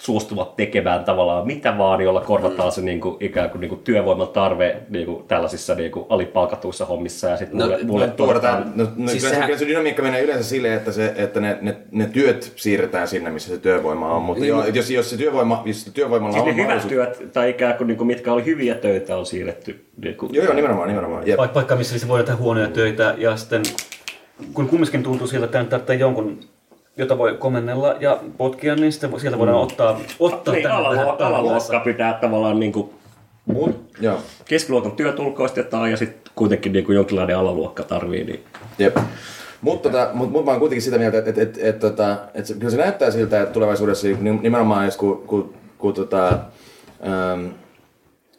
suostuvat 0.00 0.56
tekemään 0.56 1.04
tavallaan 1.04 1.46
mitä 1.46 1.78
vaan, 1.78 2.00
jolla 2.00 2.20
korvataan 2.20 2.72
se 2.72 2.80
niin 2.80 3.00
kuin, 3.00 3.16
ikään 3.20 3.50
kuin, 3.50 3.60
niin 3.60 3.68
kuin 3.68 3.80
työvoiman 3.84 4.28
tarve 4.28 4.76
niin 4.88 5.06
kuin, 5.06 5.24
tällaisissa 5.28 5.74
niin 5.74 5.90
kuin, 5.90 6.06
alipalkatuissa 6.08 6.84
hommissa. 6.84 7.28
Ja 7.28 7.36
sitten 7.36 7.58
no, 7.58 7.66
mulle, 7.66 7.78
mulle 7.84 8.06
no, 8.06 8.12
tuotetaan, 8.12 8.72
no, 8.74 8.86
no, 8.96 9.08
siis 9.08 9.22
kyllä, 9.22 9.34
sehän... 9.34 9.46
kyllä 9.46 9.58
se 9.58 9.66
dynamiikka 9.66 10.02
menee 10.02 10.22
yleensä 10.22 10.44
silleen, 10.44 10.74
että, 10.74 10.92
se, 10.92 11.14
että 11.16 11.40
ne, 11.40 11.58
ne, 11.60 11.76
ne, 11.90 12.06
työt 12.06 12.52
siirretään 12.56 13.08
sinne, 13.08 13.30
missä 13.30 13.54
se 13.54 13.58
työvoima 13.58 14.14
on. 14.14 14.22
Mutta 14.22 14.40
niin, 14.40 14.48
jo, 14.48 14.64
jos, 14.66 14.90
jos, 14.90 15.10
se 15.10 15.16
työvoima, 15.16 15.62
jos 15.64 15.84
se 15.84 15.90
työvoimalla 15.90 16.32
siis 16.32 16.42
on 16.42 16.56
ne 16.56 16.62
hyvät 16.62 16.88
työt, 16.88 17.32
tai 17.32 17.50
ikään 17.50 17.74
kuin, 17.74 17.86
niin 17.86 17.96
kuin, 17.96 18.06
mitkä 18.06 18.32
oli 18.32 18.44
hyviä 18.44 18.74
töitä, 18.74 19.16
on 19.16 19.26
siirretty. 19.26 19.84
Niin 20.02 20.16
kuin, 20.16 20.34
joo, 20.34 20.44
joo, 20.44 20.54
nimenomaan. 20.54 20.88
nimenomaan. 20.88 21.26
Jep. 21.26 21.38
Paik- 21.38 21.52
paikka, 21.52 21.76
missä 21.76 21.98
se 21.98 22.08
voi 22.08 22.24
tehdä 22.24 22.38
huonoja 22.38 22.68
töitä, 22.68 23.14
ja 23.18 23.36
sitten 23.36 23.62
kun 24.54 24.68
kumminkin 24.68 25.02
tuntuu 25.02 25.26
siltä, 25.26 25.44
että 25.44 25.64
tarvitsee 25.64 25.96
jonkun 25.96 26.40
jota 26.98 27.18
voi 27.18 27.36
komennella 27.38 27.94
ja 28.00 28.18
potkia, 28.36 28.74
niin 28.74 28.92
sitten 28.92 29.20
sieltä 29.20 29.38
voidaan 29.38 29.58
mm. 29.58 29.62
ottaa, 29.62 30.00
ottaa 30.18 30.54
niin, 30.54 30.62
tänne 30.62 30.76
alaluokka, 30.76 31.26
alaluokka 31.26 31.80
pitää 31.80 32.12
tavallaan 32.12 32.60
niin 32.60 32.72
kuin 32.72 32.90
Mut, 33.52 33.94
joo. 34.00 34.18
keskiluokan 34.44 34.92
työt 34.92 35.18
ulkoistetaan 35.18 35.90
ja 35.90 35.96
sitten 35.96 36.32
kuitenkin 36.34 36.72
niin 36.72 36.84
kuin 36.84 36.96
jonkinlainen 36.96 37.36
alaluokka 37.36 37.82
tarvii. 37.82 38.24
Niin. 38.24 38.44
Jep. 38.78 38.96
Mutta 39.60 39.88
tota, 39.88 40.10
mut, 40.12 40.30
mut 40.30 40.44
mä 40.44 40.50
oon 40.50 40.60
kuitenkin 40.60 40.82
sitä 40.82 40.98
mieltä, 40.98 41.18
että 41.18 41.30
et, 41.30 41.38
et, 41.38 41.58
et, 41.62 41.78
tota, 41.78 42.16
et 42.34 42.46
se, 42.46 42.54
kyllä 42.54 42.70
se 42.70 42.76
näyttää 42.76 43.10
siltä, 43.10 43.42
että 43.42 43.52
tulevaisuudessa 43.52 44.08
nimenomaan 44.40 44.84
jos 44.84 44.96
kun, 44.96 45.22
kun, 45.26 45.54
kun 45.78 45.94
tota, 45.94 46.28
ähm, 46.28 47.46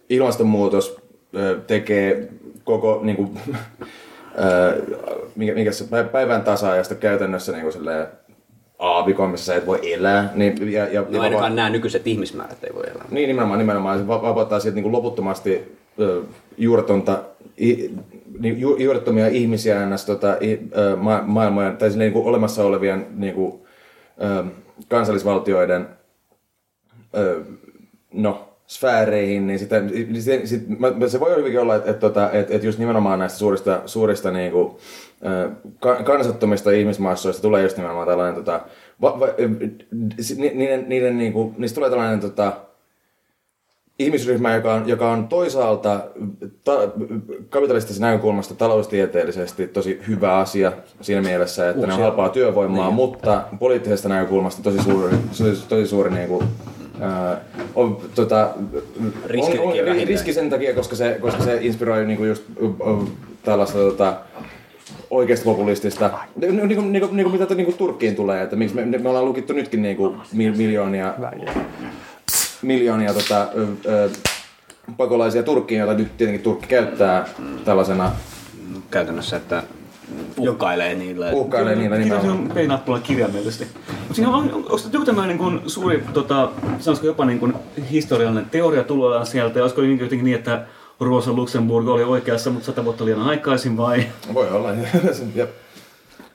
ilmastonmuutos 0.09 0.97
äh, 1.35 1.61
tekee 1.67 2.29
koko 2.63 2.99
niin 3.03 3.15
kuin, 3.15 3.39
äh, 3.45 4.97
mikä, 5.35 5.53
mikä 5.53 5.71
se 5.71 5.85
päivän 6.11 6.41
tasa-ajasta 6.41 6.95
käytännössä 6.95 7.51
niin 7.51 7.61
kuin 7.61 7.73
silleen, 7.73 8.07
sä 9.35 9.55
et 9.55 9.65
voi 9.65 9.93
elää. 9.93 10.31
Niin, 10.35 10.71
ja, 10.71 10.87
ja, 10.87 11.05
no 11.09 11.21
ainakaan 11.21 11.55
nämä 11.55 11.69
nykyiset 11.69 12.07
ihmismäärät 12.07 12.63
ei 12.63 12.73
voi 12.75 12.83
elää. 12.89 13.05
Niin, 13.09 13.27
nimenomaan, 13.27 13.59
nimenomaan. 13.59 13.99
Se 13.99 14.07
vapauttaa 14.07 14.59
sieltä 14.59 14.81
niin 14.81 14.91
loputtomasti 14.91 15.77
uh, 15.97 16.25
juuretonta, 16.57 17.23
i, 17.61 17.95
niin 18.39 18.59
ju, 18.59 18.75
juurettomia 18.75 19.27
ihmisiä 19.27 19.83
ennäs 19.83 20.05
tota, 20.05 20.37
i, 20.41 20.59
ma, 20.97 21.23
maailmojen, 21.25 21.77
tai 21.77 21.89
niin 21.89 22.13
kuin 22.13 22.25
olemassa 22.25 22.63
olevien 22.63 23.07
niin 23.15 23.33
kuin, 23.33 23.53
uh, 23.53 24.51
kansallisvaltioiden 24.87 25.87
uh, 27.13 27.45
no, 28.13 28.48
sfääreihin, 28.69 29.47
niin, 29.47 29.59
sitä, 29.59 29.79
niin 29.79 30.21
sit, 30.21 30.47
sit, 30.47 30.61
se 31.07 31.19
voi 31.19 31.35
hyvinkin 31.35 31.59
olla, 31.59 31.75
että, 31.75 31.91
että, 31.91 32.07
että, 32.07 32.29
että, 32.33 32.53
että 32.53 32.67
just 32.67 32.79
nimenomaan 32.79 33.19
näistä 33.19 33.39
suurista, 33.39 33.81
suurista 33.85 34.31
niin 34.31 34.51
kuin, 34.51 34.75
kansattomista 36.03 36.71
ihmismassoista 36.71 37.41
tulee 37.41 37.63
just 37.63 37.77
nimenomaan 37.77 38.07
tällainen, 38.07 38.35
tota, 38.35 38.61
va, 39.01 39.19
va, 39.19 39.27
niiden, 40.53 40.85
niiden, 40.87 41.17
niin 41.17 41.33
kuin, 41.33 41.55
niistä 41.57 41.75
tulee 41.75 41.89
tällainen 41.89 42.19
tota, 42.19 42.53
ihmisryhmä, 43.99 44.55
joka 44.55 44.73
on, 44.73 44.89
joka 44.89 45.11
on 45.11 45.27
toisaalta 45.27 46.01
ta, 46.63 46.73
kapitalistisesta 47.49 48.05
näkökulmasta 48.05 48.55
taloustieteellisesti 48.55 49.67
tosi 49.67 50.01
hyvä 50.07 50.37
asia 50.37 50.71
siinä 51.01 51.21
mielessä, 51.21 51.69
että 51.69 51.79
Uusia. 51.79 51.87
ne 51.87 51.93
on 51.93 52.01
halpaa 52.01 52.29
työvoimaa, 52.29 52.85
niin. 52.85 52.95
mutta 52.95 53.43
poliittisesta 53.59 54.09
näkökulmasta 54.09 54.63
tosi 54.63 54.83
suuri, 54.83 55.17
tosi, 55.37 55.67
tosi 55.69 55.87
suuri 55.87 56.11
niin 56.11 56.27
kuin, 56.27 56.45
on, 57.75 57.97
tota, 58.15 58.49
riski, 59.25 59.59
on, 59.59 59.67
on, 59.67 60.07
riski 60.07 60.33
sen 60.33 60.49
takia, 60.49 60.75
koska 60.75 60.95
se, 60.95 61.17
koska 61.21 61.43
se 61.43 61.57
inspiroi 61.61 62.05
niinku 62.05 62.23
just 62.23 62.43
tällaista 63.43 63.77
tota, 63.77 64.17
oikeasta 65.09 65.45
populistista, 65.45 66.11
niin 66.35 66.57
kuin, 66.57 66.67
niin 66.67 67.01
kuin, 67.01 67.17
niin 67.17 67.29
kuin 67.29 67.39
mitä 67.41 67.55
niin 67.55 67.65
kuin 67.65 67.77
Turkkiin 67.77 68.15
tulee, 68.15 68.43
että 68.43 68.55
miksi 68.55 68.75
me, 68.75 68.97
me 68.97 69.09
ollaan 69.09 69.25
lukittu 69.25 69.53
nytkin 69.53 69.81
niin 69.81 69.97
kuin 69.97 70.17
miljoonia, 70.33 71.13
miljoonia 72.61 73.13
tota, 73.13 73.47
ö, 73.55 73.67
ö, 73.85 74.09
pakolaisia 74.97 75.43
Turkkiin, 75.43 75.79
joita 75.79 75.93
nyt 75.93 76.17
tietenkin 76.17 76.43
Turkki 76.43 76.67
käyttää 76.67 77.27
tällaisena. 77.65 78.11
Käytännössä, 78.91 79.37
että 79.37 79.63
uhkailee 80.37 80.95
niillä. 80.95 81.31
Uhkailee 81.31 81.75
niillä 81.75 81.97
nimenomaan. 81.97 82.37
Se 82.37 82.41
on 82.41 82.51
peinattuna 82.53 82.99
kirjaimellisesti. 82.99 83.67
Mutta 83.99 84.13
siinä 84.13 84.29
on, 84.29 84.35
onko 84.35 84.79
joku 84.93 85.05
tämmöinen 85.05 85.37
niin 85.37 85.61
suuri, 85.69 86.03
tota, 86.13 86.51
sanoisiko 86.79 87.07
jopa 87.07 87.25
niin 87.25 87.39
kuin 87.39 87.53
historiallinen 87.91 88.45
teoria 88.51 88.83
tullaan 88.83 89.25
sieltä, 89.25 89.59
ja 89.59 89.63
olisiko 89.63 89.81
jotenkin 89.81 90.23
niin, 90.23 90.37
että 90.37 90.65
Rosa 90.99 91.33
Luxemburg 91.33 91.87
oli 91.87 92.03
oikeassa, 92.03 92.49
mutta 92.49 92.65
sata 92.65 92.85
vuotta 92.85 93.05
liian 93.05 93.21
aikaisin 93.21 93.77
vai? 93.77 94.03
Voi 94.33 94.49
olla. 94.49 94.69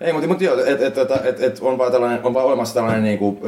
Ei, 0.00 0.12
mutta, 0.12 0.28
mutta 0.28 0.44
joo, 0.44 0.58
että 0.58 0.86
et, 0.86 0.98
et, 0.98 1.10
et, 1.24 1.42
et 1.42 1.58
on, 1.60 1.78
vaan 1.78 1.92
tällainen, 1.92 2.20
on 2.22 2.34
vaan 2.34 2.46
olemassa 2.46 2.74
tällainen 2.74 3.02
niin 3.02 3.18
kuin, 3.18 3.38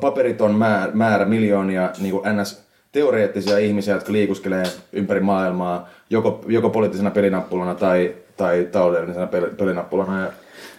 paperiton 0.00 0.54
määrä, 0.54 0.92
määrä 0.92 1.24
miljoonia 1.24 1.90
niin 2.00 2.12
kuin 2.12 2.36
ns 2.36 2.62
teoreettisia 2.92 3.58
ihmisiä, 3.58 3.94
jotka 3.94 4.12
liikuskelee 4.12 4.64
ympäri 4.92 5.20
maailmaa, 5.20 5.88
joko, 6.10 6.44
joko 6.46 6.70
poliittisena 6.70 7.10
pelinappulana 7.10 7.74
tai, 7.74 8.14
tai 8.38 8.68
taloudellisena 8.72 9.28
pelinappulana. 9.58 10.20
Ja 10.20 10.32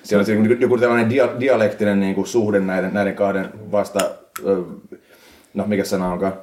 siellä 0.04 0.22
on 0.22 0.26
se, 0.26 0.36
niin 0.36 0.62
joku 0.62 0.78
tällainen 0.78 1.10
dia, 1.10 1.30
dialektinen 1.40 2.00
niin 2.00 2.16
kuin, 2.16 2.28
suhde 2.28 2.60
näiden, 2.60 2.94
näiden 2.94 3.16
kahden 3.16 3.50
vasta, 3.72 4.00
no 5.54 5.66
mikä 5.68 5.84
sana 5.84 6.14
onkaan? 6.14 6.34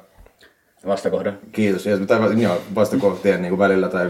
Vastakohda. 0.87 1.33
Kiitos. 1.51 1.85
Ja, 1.85 1.97
tai 1.97 2.41
joo, 2.41 2.61
vastakohtien 2.75 3.41
niin 3.41 3.49
kuin 3.49 3.59
välillä 3.59 3.89
tai 3.89 4.09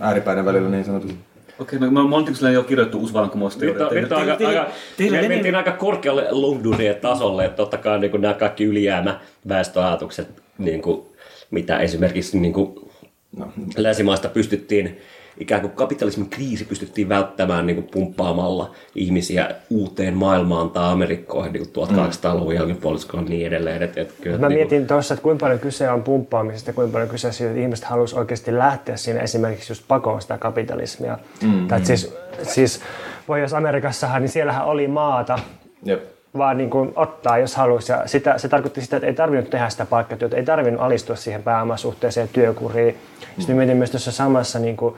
ääripäiden 0.00 0.44
välillä 0.44 0.68
niin 0.68 0.84
sanotusti. 0.84 1.18
Okei, 1.58 1.76
okay, 1.76 1.90
no, 1.90 2.08
monta 2.08 2.34
sillä 2.34 2.50
jo 2.50 2.62
kirjoittu 2.62 2.98
uusi 2.98 3.12
vallankumousteoria. 3.12 4.00
Nyt 4.00 4.12
on, 4.12 4.18
aika, 4.18 4.46
aika, 4.48 4.66
me 5.10 5.28
mentiin 5.28 5.54
aika 5.54 5.72
korkealle 5.72 6.26
Longdunien 6.30 6.96
tasolle, 6.96 7.44
että 7.44 7.56
totta 7.56 7.78
kai 7.78 7.98
niin 7.98 8.10
kuin 8.10 8.20
nämä 8.20 8.34
kaikki 8.34 8.64
ylijäämä 8.64 9.20
väestöajatukset, 9.48 10.28
niin 10.58 10.82
kuin, 10.82 11.02
mitä 11.50 11.78
esimerkiksi 11.78 12.38
niin 12.38 12.52
kuin, 12.52 12.90
no. 13.36 13.52
länsimaista 13.76 14.28
pystyttiin 14.28 15.00
ikään 15.40 15.60
kuin 15.60 15.70
kapitalismin 15.70 16.30
kriisi 16.30 16.64
pystyttiin 16.64 17.08
välttämään 17.08 17.66
niin 17.66 17.76
kuin 17.76 17.88
pumppaamalla 17.92 18.74
ihmisiä 18.94 19.50
uuteen 19.70 20.14
maailmaan 20.14 20.70
tai 20.70 20.92
Amerikkoihin 20.92 21.52
niin 21.52 21.66
1800-luvun 21.66 22.54
jälkipuoliskolla 22.54 23.24
ja 23.24 23.28
niin 23.28 23.46
edelleen. 23.46 23.82
Et, 23.82 23.98
et, 23.98 24.14
kyllä, 24.20 24.38
Mä 24.38 24.48
niin 24.48 24.58
mietin 24.58 24.78
kuin... 24.78 24.88
tuossa, 24.88 25.14
että 25.14 25.22
kuinka 25.22 25.40
paljon 25.40 25.58
kyse 25.58 25.90
on 25.90 26.02
pumppaamisesta, 26.02 26.72
kuinka 26.72 26.92
paljon 26.92 27.08
kyse 27.08 27.32
siitä, 27.32 27.50
että 27.50 27.62
ihmiset 27.62 27.84
haluaisivat 27.84 28.20
oikeasti 28.20 28.58
lähteä 28.58 28.96
siinä 28.96 29.20
esimerkiksi 29.20 29.72
just 29.72 29.84
pakoon 29.88 30.22
sitä 30.22 30.38
kapitalismia. 30.38 31.18
Mm-hmm. 31.42 31.68
Tai 31.68 31.84
siis, 31.84 32.14
siis 32.42 32.80
Pohjois-Amerikassahan, 33.26 34.22
niin 34.22 34.30
siellähän 34.30 34.64
oli 34.64 34.88
maata, 34.88 35.38
Jep 35.82 36.18
vaan 36.38 36.56
niin 36.56 36.70
kuin 36.70 36.92
ottaa, 36.96 37.38
jos 37.38 37.56
haluaisi. 37.56 37.92
Ja 37.92 38.02
sitä, 38.06 38.38
se 38.38 38.48
tarkoitti 38.48 38.80
sitä, 38.80 38.96
että 38.96 39.06
ei 39.06 39.14
tarvinnut 39.14 39.50
tehdä 39.50 39.68
sitä 39.68 39.86
palkkatyötä, 39.86 40.36
ei 40.36 40.42
tarvinnut 40.42 40.82
alistua 40.82 41.16
siihen 41.16 41.42
pääomasuhteeseen 41.42 42.28
työkuriin. 42.28 42.96
Sitten 43.38 43.56
mietin 43.56 43.76
myös 43.76 43.90
tuossa 43.90 44.12
samassa, 44.12 44.58
niin 44.58 44.76
kuin, 44.76 44.94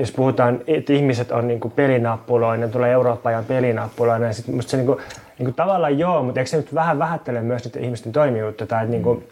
jos 0.00 0.12
puhutaan, 0.12 0.60
että 0.66 0.92
ihmiset 0.92 1.32
on 1.32 1.48
niin 1.48 1.60
kuin 1.60 1.72
pelinappuloina, 1.72 2.68
tulee 2.68 2.92
Eurooppaan 2.92 3.34
ja 3.34 3.42
pelinappuloina, 3.48 4.24
niin 4.24 4.34
sitten 4.34 4.54
musta 4.54 4.70
se 4.70 4.76
niin 4.76 4.86
kuin, 4.86 4.98
niin 5.38 5.44
kuin 5.44 5.54
tavallaan 5.54 5.98
joo, 5.98 6.22
mutta 6.22 6.40
eikö 6.40 6.50
se 6.50 6.56
nyt 6.56 6.74
vähän 6.74 6.98
vähättele 6.98 7.40
myös 7.42 7.64
niiden 7.64 7.84
ihmisten 7.84 8.12
toimijuutta 8.12 8.66
tai 8.66 8.82
että 8.82 8.90
niin 8.90 9.02
kuin, 9.02 9.24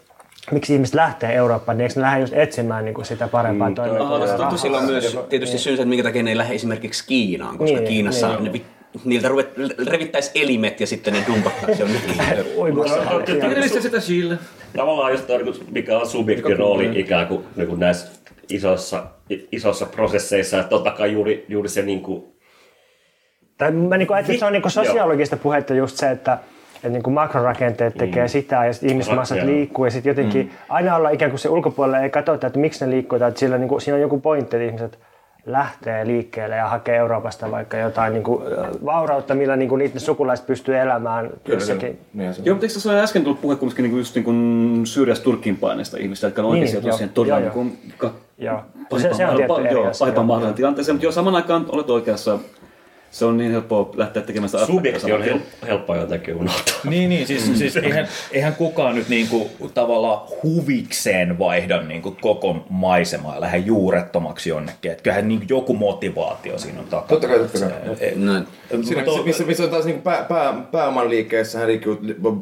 miksi 0.51 0.73
ihmiset 0.73 0.95
lähtee 0.95 1.33
Eurooppaan, 1.33 1.77
niin 1.77 1.83
eikö 1.83 1.93
ne 1.95 2.01
lähde 2.01 2.19
just 2.19 2.33
etsimään 2.33 2.85
niin 2.85 2.95
kuin 2.95 3.05
sitä 3.05 3.27
parempaa 3.27 3.69
mm, 3.69 3.75
toimeentuloa? 3.75 4.57
Sillä 4.57 4.77
on 4.77 4.85
myös 4.85 5.19
tietysti 5.29 5.57
syynsä, 5.57 5.81
että 5.81 5.89
minkä 5.89 6.03
takia 6.03 6.23
ne 6.23 6.31
ei 6.31 6.37
lähde 6.37 6.55
esimerkiksi 6.55 7.07
Kiinaan, 7.07 7.57
koska 7.57 7.77
Niin, 7.77 7.87
Kiinassa 7.87 8.27
niin. 8.27 8.43
ne 8.43 8.53
vi- 8.53 8.65
niiltä 9.05 9.27
ruvet, 9.27 9.49
revittäisi 9.87 10.31
elimet 10.35 10.79
ja 10.79 10.87
sitten 10.87 11.13
ne 11.13 11.23
dumpattaisi 11.27 11.81
jonnekin. 11.81 12.21
Edellistä 13.51 13.81
sitä 13.81 13.99
Chile. 13.99 14.37
Tavallaan 14.75 15.11
just 15.11 15.27
niinku, 15.27 15.53
mikä 15.71 15.97
on 15.97 16.07
subjektin 16.07 16.57
rooli 16.57 16.99
ikään 16.99 17.27
kuin, 17.27 17.43
niin 17.55 17.67
kuin 17.67 17.79
näissä 17.79 18.07
isoissa, 18.49 19.05
isoissa 19.51 19.85
prosesseissa, 19.85 20.59
että 20.59 20.69
totta 20.69 20.91
kai 20.91 21.13
juuri, 21.13 21.45
juuri 21.49 21.69
se 21.69 21.81
niin 21.81 22.01
kuin, 22.01 22.23
Tai 23.57 23.71
mä 23.71 23.97
niin 23.97 24.13
ajattelin, 24.13 24.35
että 24.35 24.39
se 24.39 24.45
on 24.45 24.53
niin 24.53 24.61
Joo. 24.61 24.69
sosiologista 24.69 25.37
puhetta 25.37 25.73
just 25.73 25.97
se, 25.97 26.11
että, 26.11 26.37
että 26.75 26.89
niin 26.89 27.03
kuin 27.03 27.13
makrorakenteet 27.13 27.93
tekee 27.97 28.23
mm. 28.23 28.29
sitä 28.29 28.65
ja 28.65 28.73
sitten 28.73 28.89
ihmismassat 28.89 29.37
Joo. 29.37 29.47
liikkuu 29.47 29.85
ja 29.85 29.91
sitten 29.91 30.11
jotenkin 30.11 30.45
mm. 30.45 30.51
aina 30.69 30.95
olla 30.95 31.09
ikään 31.09 31.31
kuin 31.31 31.39
se 31.39 31.49
ulkopuolella 31.49 31.99
ei 31.99 32.09
katsota, 32.09 32.47
että 32.47 32.59
miksi 32.59 32.85
ne 32.85 32.91
liikkuu 32.91 33.19
tai 33.19 33.27
että 33.27 33.39
sillä, 33.39 33.57
niin 33.57 33.69
kuin, 33.69 33.81
siinä 33.81 33.95
on 33.95 34.01
joku 34.01 34.19
pointti, 34.19 34.55
että 34.55 34.65
ihmiset 34.67 34.99
lähtee 35.45 36.07
liikkeelle 36.07 36.55
ja 36.55 36.67
hakee 36.67 36.95
Euroopasta 36.97 37.51
vaikka 37.51 37.77
jotain 37.77 38.13
niin 38.13 38.23
kuin, 38.23 38.43
vaurautta, 38.85 39.35
millä 39.35 39.55
niin 39.55 39.69
kuin 39.69 39.79
niiden 39.79 39.99
sukulaiset 39.99 40.47
pystyy 40.47 40.77
elämään 40.79 41.29
jossakin. 41.47 41.99
Niin 42.13 42.33
Joo, 42.43 42.55
mutta 42.55 42.65
eikö 42.65 42.73
tässä 42.73 42.91
ole 42.91 43.01
äsken 43.01 43.23
tullut 43.23 43.41
puhe 43.41 43.55
kumminkin 43.55 43.83
niin 43.83 43.97
just 43.97 44.15
niin 44.15 44.23
kuin 44.25 44.81
Syyriasta 44.85 45.23
Turkkiin 45.23 45.57
paineista 45.57 45.97
ihmistä, 45.97 46.27
jotka 46.27 46.41
on 46.41 46.47
oikeasti 46.47 46.75
Niin, 46.77 46.83
niin, 46.83 46.91
tosiaan 46.91 47.09
joo, 47.09 47.13
todella 47.13 47.39
joo, 47.39 47.63
niin 47.63 47.73
kuin, 47.73 47.93
ka- 47.97 48.13
Joo. 48.37 48.61
Se, 48.97 49.13
se 49.13 49.27
on 49.27 49.35
tietty 49.35 49.61
eri 49.61 49.71
joo, 49.73 49.87
asia. 49.87 49.99
pahimpaan 49.99 50.15
joo. 50.15 50.23
mahdolliseen 50.23 50.55
tilanteeseen, 50.55 50.95
mutta 50.95 51.05
joo, 51.05 51.11
saman 51.11 51.35
aikaan 51.35 51.65
olet 51.69 51.89
oikeassa. 51.89 52.39
Se 53.13 53.25
on 53.25 53.37
niin 53.37 53.51
helppoa 53.51 53.89
lähteä 53.95 54.23
tekemään 54.23 54.49
sitä 54.49 54.65
subjekti 54.65 55.11
on 55.11 55.21
hel- 55.21 55.67
helppoa 55.67 55.97
jotenkin 55.97 56.35
unohtaa. 56.35 56.75
Niin, 56.89 57.09
niin 57.09 57.27
siis, 57.27 57.47
mm. 57.49 57.55
siis 57.55 57.77
eihän, 57.77 58.07
eihän 58.31 58.55
kukaan 58.55 58.95
nyt 58.95 59.09
niinku 59.09 59.49
tavallaan 59.73 60.19
huvikseen 60.43 61.39
vaihda 61.39 61.81
niinku 61.81 62.17
koko 62.21 62.65
maisemaa 62.69 63.35
ja 63.35 63.41
lähde 63.41 63.57
juurettomaksi 63.57 64.49
jonnekin. 64.49 64.91
Et 64.91 65.01
kyllähän 65.01 65.27
niinku 65.27 65.45
joku 65.49 65.73
motivaatio 65.73 66.57
siinä 66.57 66.79
on 66.79 66.85
takana. 66.85 67.07
Totta 67.07 67.27
kai, 67.27 67.39
totta 67.39 67.59
kai. 67.59 67.95
Se- 67.97 68.13
Näin. 68.15 68.47
Siinä, 68.83 69.03
Mutta- 69.05 69.23
missä, 69.23 69.43
missä, 69.43 69.63
on 69.63 69.69
taas 69.69 69.85
niinku 69.85 70.01
pää, 70.01 70.23
pää, 70.29 70.53
pääoman 70.71 71.09
liikkeessä 71.09 71.59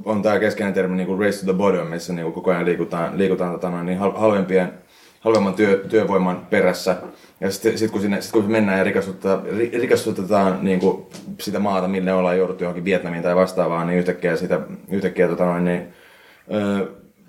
on 0.06 0.22
tämä 0.22 0.40
keskeinen 0.40 0.74
termi 0.74 0.96
niinku 0.96 1.18
race 1.18 1.40
to 1.40 1.46
the 1.46 1.54
bottom, 1.54 1.88
missä 1.88 2.14
niinku 2.14 2.32
koko 2.32 2.52
ajan 2.52 2.66
liikutaan, 2.66 3.18
liikutaan 3.18 3.52
tota, 3.52 3.70
noin, 3.70 3.86
niin 3.86 4.00
hal- 4.00 4.18
halvempien, 4.20 4.74
halvemman 5.20 5.54
työ, 5.54 5.86
työvoiman 5.90 6.48
perässä. 6.50 6.96
Ja 7.42 7.52
sitten 7.52 7.78
sit 7.78 7.92
kun, 7.92 8.02
sinne, 8.02 8.22
sit 8.22 8.32
kun 8.32 8.52
mennään 8.52 8.78
ja 8.78 8.84
rikastutetaan, 8.84 9.44
ri- 9.46 9.80
rikastutetaan 9.82 10.60
niinku 10.62 11.10
sitä 11.40 11.60
maata, 11.60 11.88
mille 11.88 12.14
ollaan 12.14 12.38
jouduttu 12.38 12.64
johonkin 12.64 12.86
Vietnamiin 12.86 13.24
tai 13.24 13.36
vastaavaan, 13.36 13.88
niin 13.88 14.00
yhtäkkiä, 14.00 14.36
sitä, 14.36 14.60
yhtäkkiä 14.92 15.28
tota, 15.28 15.46
noin, 15.46 15.66
niin, 15.66 15.88
ö, 16.54 16.88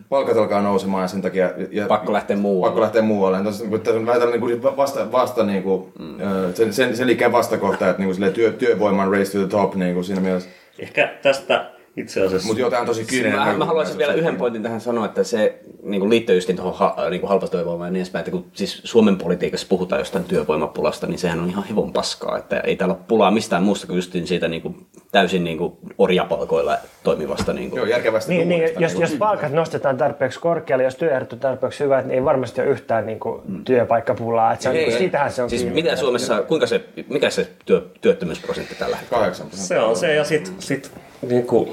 palkat 0.08 0.36
alkaa 0.36 0.62
nousemaan 0.62 1.02
ja 1.02 1.08
sen 1.08 1.22
takia... 1.22 1.50
Ja, 1.70 1.86
Pakko 1.86 2.12
lähteä 2.12 2.36
muualle. 2.36 2.70
Pakko 2.70 2.80
lähteä 2.80 3.02
muualle. 3.02 3.44
Tässä, 3.44 3.64
on 3.64 4.06
vähän 4.06 4.20
tällainen 4.20 4.46
niin 4.46 4.62
vasta, 4.62 5.12
vasta 5.12 5.44
niin 5.44 5.62
kuin, 5.62 5.92
mm. 5.98 6.16
sen, 6.54 6.72
sen, 6.72 6.96
sen 6.96 7.06
liikkeen 7.06 7.32
vastakohta, 7.32 7.88
että 7.88 8.02
niin 8.02 8.06
kuin, 8.06 8.14
silleen 8.14 8.32
työ, 8.32 8.52
työvoiman 8.52 9.10
race 9.12 9.32
to 9.32 9.38
the 9.38 9.46
top 9.46 9.74
niin 9.74 9.94
kuin 9.94 10.04
siinä 10.04 10.20
mielessä. 10.20 10.50
Ehkä 10.78 11.14
tästä 11.22 11.70
itse 11.96 12.26
asiassa... 12.26 12.46
Mutta 12.46 12.60
joo, 12.60 12.70
tämä 12.70 12.80
on 12.80 12.86
tosi 12.86 13.04
kyyninen. 13.04 13.38
Mä, 13.38 13.52
mä 13.52 13.64
haluaisin 13.64 13.98
vielä 13.98 14.12
yhden 14.12 14.36
pointin 14.36 14.62
tähän 14.62 14.80
sanoa, 14.80 15.06
että 15.06 15.24
se 15.24 15.60
niin 15.82 16.10
liittyy 16.10 16.34
just 16.34 16.50
tuohon 16.56 16.74
ha, 16.74 16.96
niin 17.10 17.28
halpatyövoimaan 17.28 17.88
ja 17.88 17.92
niin 17.92 18.00
edespäin, 18.00 18.20
että 18.20 18.30
kun 18.30 18.44
siis 18.52 18.80
Suomen 18.84 19.16
politiikassa 19.16 19.66
puhutaan 19.70 20.00
jostain 20.00 20.24
työvoimapulasta, 20.24 21.06
niin 21.06 21.18
sehän 21.18 21.40
on 21.40 21.48
ihan 21.48 21.64
hevon 21.64 21.92
paskaa, 21.92 22.38
että 22.38 22.60
ei 22.60 22.76
täällä 22.76 22.94
ole 22.94 23.04
pulaa 23.08 23.30
mistään 23.30 23.62
muusta 23.62 23.86
kuin 23.86 23.96
just 23.96 24.12
siitä 24.24 24.48
niin 24.48 24.62
kuin, 24.62 24.86
täysin 25.12 25.44
niin 25.44 25.58
kuin 25.58 25.72
orjapalkoilla 25.98 26.78
toimivasta. 27.02 27.52
Niin 27.52 27.70
kuin. 27.70 27.78
Joo, 27.78 27.86
järkevästi 27.86 28.34
Niin, 28.34 28.48
niin, 28.48 28.62
jos, 28.78 28.92
niin 28.92 29.00
jos 29.00 29.12
palkat 29.12 29.52
nostetaan 29.52 29.96
tarpeeksi 29.96 30.40
korkealle, 30.40 30.84
jos 30.84 30.96
työehdot 30.96 31.32
on 31.32 31.40
tarpeeksi 31.40 31.84
hyvät, 31.84 32.06
niin 32.06 32.14
ei 32.14 32.24
varmasti 32.24 32.60
ole 32.60 32.68
yhtään 32.70 33.06
niin 33.06 33.20
kuin, 33.20 33.42
työpaikkapulaa. 33.64 34.52
Että 34.52 34.62
se 34.62 34.68
on, 34.68 34.76
Ei, 34.76 34.86
niin 34.86 34.98
siitähän 34.98 35.32
se 35.32 35.42
on 35.42 35.50
Siis 35.50 35.64
mitä 35.64 35.96
Suomessa, 35.96 36.42
kuinka 36.42 36.66
se, 36.66 36.84
mikä 37.08 37.30
se 37.30 37.48
työ, 37.64 37.86
työttömyysprosentti 38.00 38.74
tällä 38.74 38.96
hetkellä? 38.96 39.24
8 39.24 39.46
prosenttia. 39.46 39.76
Se 39.76 39.80
on 39.80 39.96
se, 39.96 40.14
ja 40.14 40.24
sitten 40.24 40.54
sit, 40.58 40.90
niin 41.28 41.46
kuin 41.46 41.68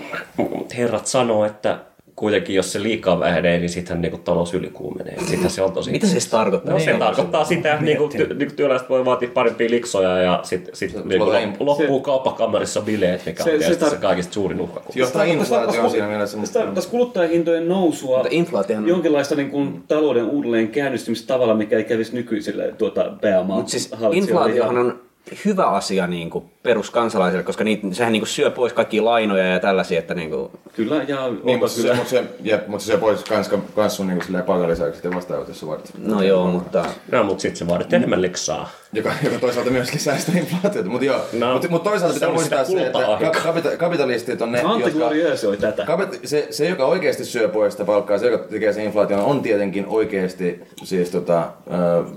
herrat 0.78 1.08
sanoo, 1.08 1.46
että 1.46 1.80
kuitenkin 2.16 2.56
jos 2.56 2.72
se 2.72 2.84
liikaa 2.84 3.20
vähenee, 3.20 3.60
niin 3.60 3.70
sittenhän 3.70 4.02
niin 4.02 4.20
talous 4.24 4.54
ylikuumenee. 4.54 5.16
Sitten 5.28 5.50
se 5.50 5.62
on 5.62 5.72
tosi... 5.72 5.92
Mitä 5.92 6.06
se 6.08 6.12
edes 6.12 6.28
tarkoittaa? 6.28 6.74
No 6.74 6.80
se 6.80 6.94
tarkoittaa 6.94 7.46
sitä, 7.46 7.72
että 7.74 7.86
niinku, 7.86 8.08
ty, 8.08 8.34
niinku 8.34 8.56
työläiset 8.56 8.90
voi 8.90 9.06
vaatia 9.06 9.30
parempia 9.34 9.70
liksoja 9.70 10.18
ja 10.18 10.40
sitten 10.44 10.76
sit, 10.76 10.94
niinku, 11.06 11.26
tulee- 11.26 11.46
lop- 11.46 11.56
loppuu 11.60 12.00
kauppakamarissa 12.02 12.82
bileet, 12.82 13.26
mikä 13.26 13.44
Se- 13.44 13.54
on 13.54 13.60
se 13.60 13.66
tietysti 13.66 13.90
se, 13.90 13.96
tar- 13.96 14.00
kaikista 14.00 14.34
suurin 14.34 14.62
uhka. 14.62 14.82
Johtaa 14.96 15.24
inflaatioon 15.24 15.92
siinä 15.92 16.08
mielessä. 16.08 16.38
Se 16.46 16.66
Mutta... 16.66 16.82
kuluttajahintojen 16.90 17.70
nousua, 17.70 18.26
inflaatiohan 18.30 18.84
on- 18.84 18.90
jonkinlaista 18.90 19.36
niin 19.36 19.50
kuin, 19.50 19.84
talouden 19.88 20.26
uudelleen 20.26 20.68
käynnistymistä 20.68 21.28
tavalla, 21.28 21.54
mikä 21.54 21.78
ei 21.78 21.84
kävisi 21.84 22.16
nykyisille 22.16 22.74
tuota, 22.78 23.12
pääomaa 23.22 23.56
Mutta 23.58 23.72
siis 23.72 23.92
inflaatiohan 24.14 24.78
on 24.78 25.09
hyvä 25.46 25.66
asia 25.68 26.08
niin 26.08 26.30
kuin 26.30 26.46
peruskansalaisille, 26.64 27.44
koska 27.44 27.64
niitä, 27.64 27.88
sehän 27.92 28.14
niin 28.14 28.22
kuin 28.22 28.28
syö 28.30 28.52
pois 28.52 28.74
kaikki 28.74 29.02
lainoja 29.02 29.46
ja 29.46 29.60
tällaisia, 29.60 30.00
että 30.00 30.14
niin 30.16 30.30
kuin, 30.30 30.52
Kyllä, 30.74 31.04
ja 31.04 31.18
Niin, 31.44 31.60
mutta 31.60 31.76
se, 31.76 31.82
kyllä. 31.82 31.96
mutta 31.96 32.10
se, 32.10 32.24
jep, 32.44 32.68
mutta 32.68 32.86
se 32.86 32.98
pois 32.98 33.24
kans, 33.24 33.50
kans 33.76 33.96
sun 33.96 34.08
niin 34.08 34.22
kuin 34.28 34.44
palkanlisäykset 34.44 35.04
ja 35.04 35.12
vastaavat, 35.16 35.48
jos 35.48 35.60
sä 35.60 35.68
vaadit. 35.68 35.92
no 35.98 36.22
joo, 36.22 36.48
mutta 36.48 36.86
No, 37.12 37.24
mutta 37.24 37.42
sitten 37.42 37.58
se 37.58 37.68
vaadit 37.68 37.94
enemmän 37.94 38.22
liksaa. 38.22 38.70
Joka, 38.94 39.12
joka 39.24 39.40
toisaalta 39.40 39.72
myöskin 39.72 40.00
säästää 40.00 40.36
inflaatiota. 40.38 40.90
Mutta 40.90 41.06
joo, 41.06 41.22
No, 41.34 41.54
mutta, 41.54 41.68
mutta 41.70 41.90
toisaalta 41.90 42.14
se 42.14 42.18
pitää 42.20 42.30
on 42.30 42.36
muistaa 42.36 42.64
sitä 42.66 42.80
se, 42.82 42.88
että 42.88 43.40
kapita- 43.44 43.78
kapitalistit 43.78 44.42
on 44.42 44.52
ne, 44.52 44.62
Antti 44.62 44.90
jotka... 44.90 45.06
Oli 45.48 45.58
tätä. 45.58 45.84
Kapit- 45.84 46.20
se, 46.28 46.48
se, 46.50 46.70
joka 46.70 46.86
oikeasti 46.86 47.26
syö 47.26 47.48
pois 47.50 47.74
sitä 47.74 47.86
palkkaa, 47.86 48.18
se, 48.18 48.32
joka 48.32 48.44
tekee 48.48 48.74
sen 48.74 48.84
inflaation, 48.84 49.22
on 49.22 49.42
tietenkin 49.42 49.86
oikeasti 49.88 50.62
siis 50.84 51.10
tota, 51.10 51.40
äh, 51.40 52.14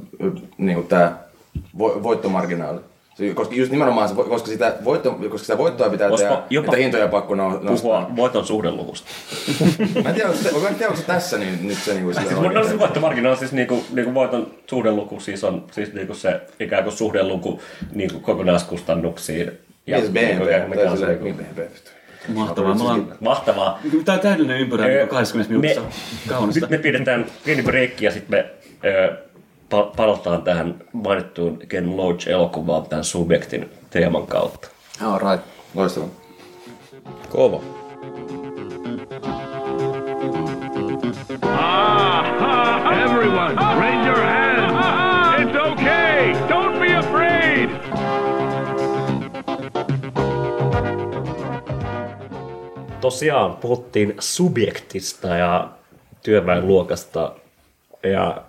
niin 0.59 0.75
kuin 0.75 0.88
tämä 0.88 1.17
vo, 1.79 2.03
voittomarginaali. 2.03 2.81
Se- 3.29 3.35
Koska 3.35 3.55
just 3.55 3.73
nimenomaan 3.73 4.09
se, 4.09 4.15
koska 4.15 4.49
sitä, 4.49 4.75
voitto, 4.85 5.11
koska 5.13 5.39
sitä 5.39 5.59
voittoa 5.59 5.91
pitää 5.91 6.11
Voisiko 6.11 6.31
tehdä, 6.31 6.43
jopa 6.51 6.67
että 6.67 6.77
hintoja 6.77 7.05
on 7.05 7.11
pakko 7.11 7.35
no, 7.35 7.49
nostaa. 7.51 7.73
Puhua 7.77 8.11
voiton 8.17 8.47
suhdeluvusta. 8.47 9.09
Mä 10.03 10.09
en 10.09 10.15
tiedä, 10.15 10.29
onko, 10.29 10.43
se- 10.43 10.53
mä 10.63 10.69
en 10.69 10.75
tiedä, 10.75 10.89
onko 10.91 11.01
se 11.01 11.07
tässä 11.07 11.39
niin, 11.39 11.69
nyt 11.69 11.79
se, 11.79 11.93
niin 11.93 12.05
kuin, 12.05 12.15
Siis 12.15 12.29
sillä 12.29 12.43
mun 12.43 12.57
oikein. 12.57 12.73
on 12.75 12.79
voittomarkkina 12.79 13.37
siis 13.37 13.53
niinku, 13.53 13.85
niinku 13.93 14.15
voiton 14.15 14.47
suhdeluku 14.67 15.21
siis 15.21 15.45
on 15.45 15.65
siis 15.71 15.93
niinku 15.93 16.15
se 16.15 16.41
ikään 16.61 16.85
kuin 16.85 16.97
suhdeluku 16.97 17.61
niinku 17.95 18.21
kokonaiskustannuksiin. 18.21 19.51
Ja, 19.87 19.97
niin, 19.99 20.07
se 20.07 20.13
niinku, 20.21 20.45
BNP, 20.45 20.69
mikä 20.69 20.91
on 20.91 20.99
se 20.99 21.07
niinku- 21.07 21.25
BNP. 21.25 21.59
Mahtavaa. 22.29 22.75
Me 22.75 22.83
ollaan, 22.83 23.15
Mahtavaa. 23.21 23.81
tämä 24.05 24.15
on 24.17 24.21
täydellinen 24.21 24.61
ympyrä 24.61 24.87
niin 24.89 25.09
20 25.09 25.51
minuutissa. 25.55 25.81
me- 25.81 25.89
Kaunista. 26.35 26.61
Nyt 26.61 26.71
me 26.71 26.79
pidetään 26.79 27.27
pieni 27.45 27.63
breikki 27.63 28.05
ja 28.05 28.11
sitten 28.11 28.39
me 28.39 28.51
ö, 28.89 29.13
pa- 29.73 29.93
palataan 29.97 30.43
tähän 30.43 30.75
mainittuun 30.93 31.59
Ken 31.69 31.97
Loach-elokuvaan 31.97 32.87
tämän 32.89 33.05
subjektin 33.05 33.71
teeman 33.91 34.27
kautta. 34.27 34.69
all 35.05 35.19
right. 35.19 35.47
Loistavaa. 35.75 36.09
Kova. 37.29 37.61
Ah, 41.43 43.05
everyone, 43.05 43.55
raise 43.81 44.07
your 44.09 44.19
hands. 44.21 44.87
It's 45.43 45.57
okay. 45.73 46.33
Don't 46.49 46.79
be 46.81 46.97
afraid. 46.97 47.71
Tosiaan 53.01 53.57
puhuttiin 53.57 54.15
subjektista 54.19 55.29
ja 55.29 55.69
työväenluokasta 56.23 57.33
ja 58.03 58.43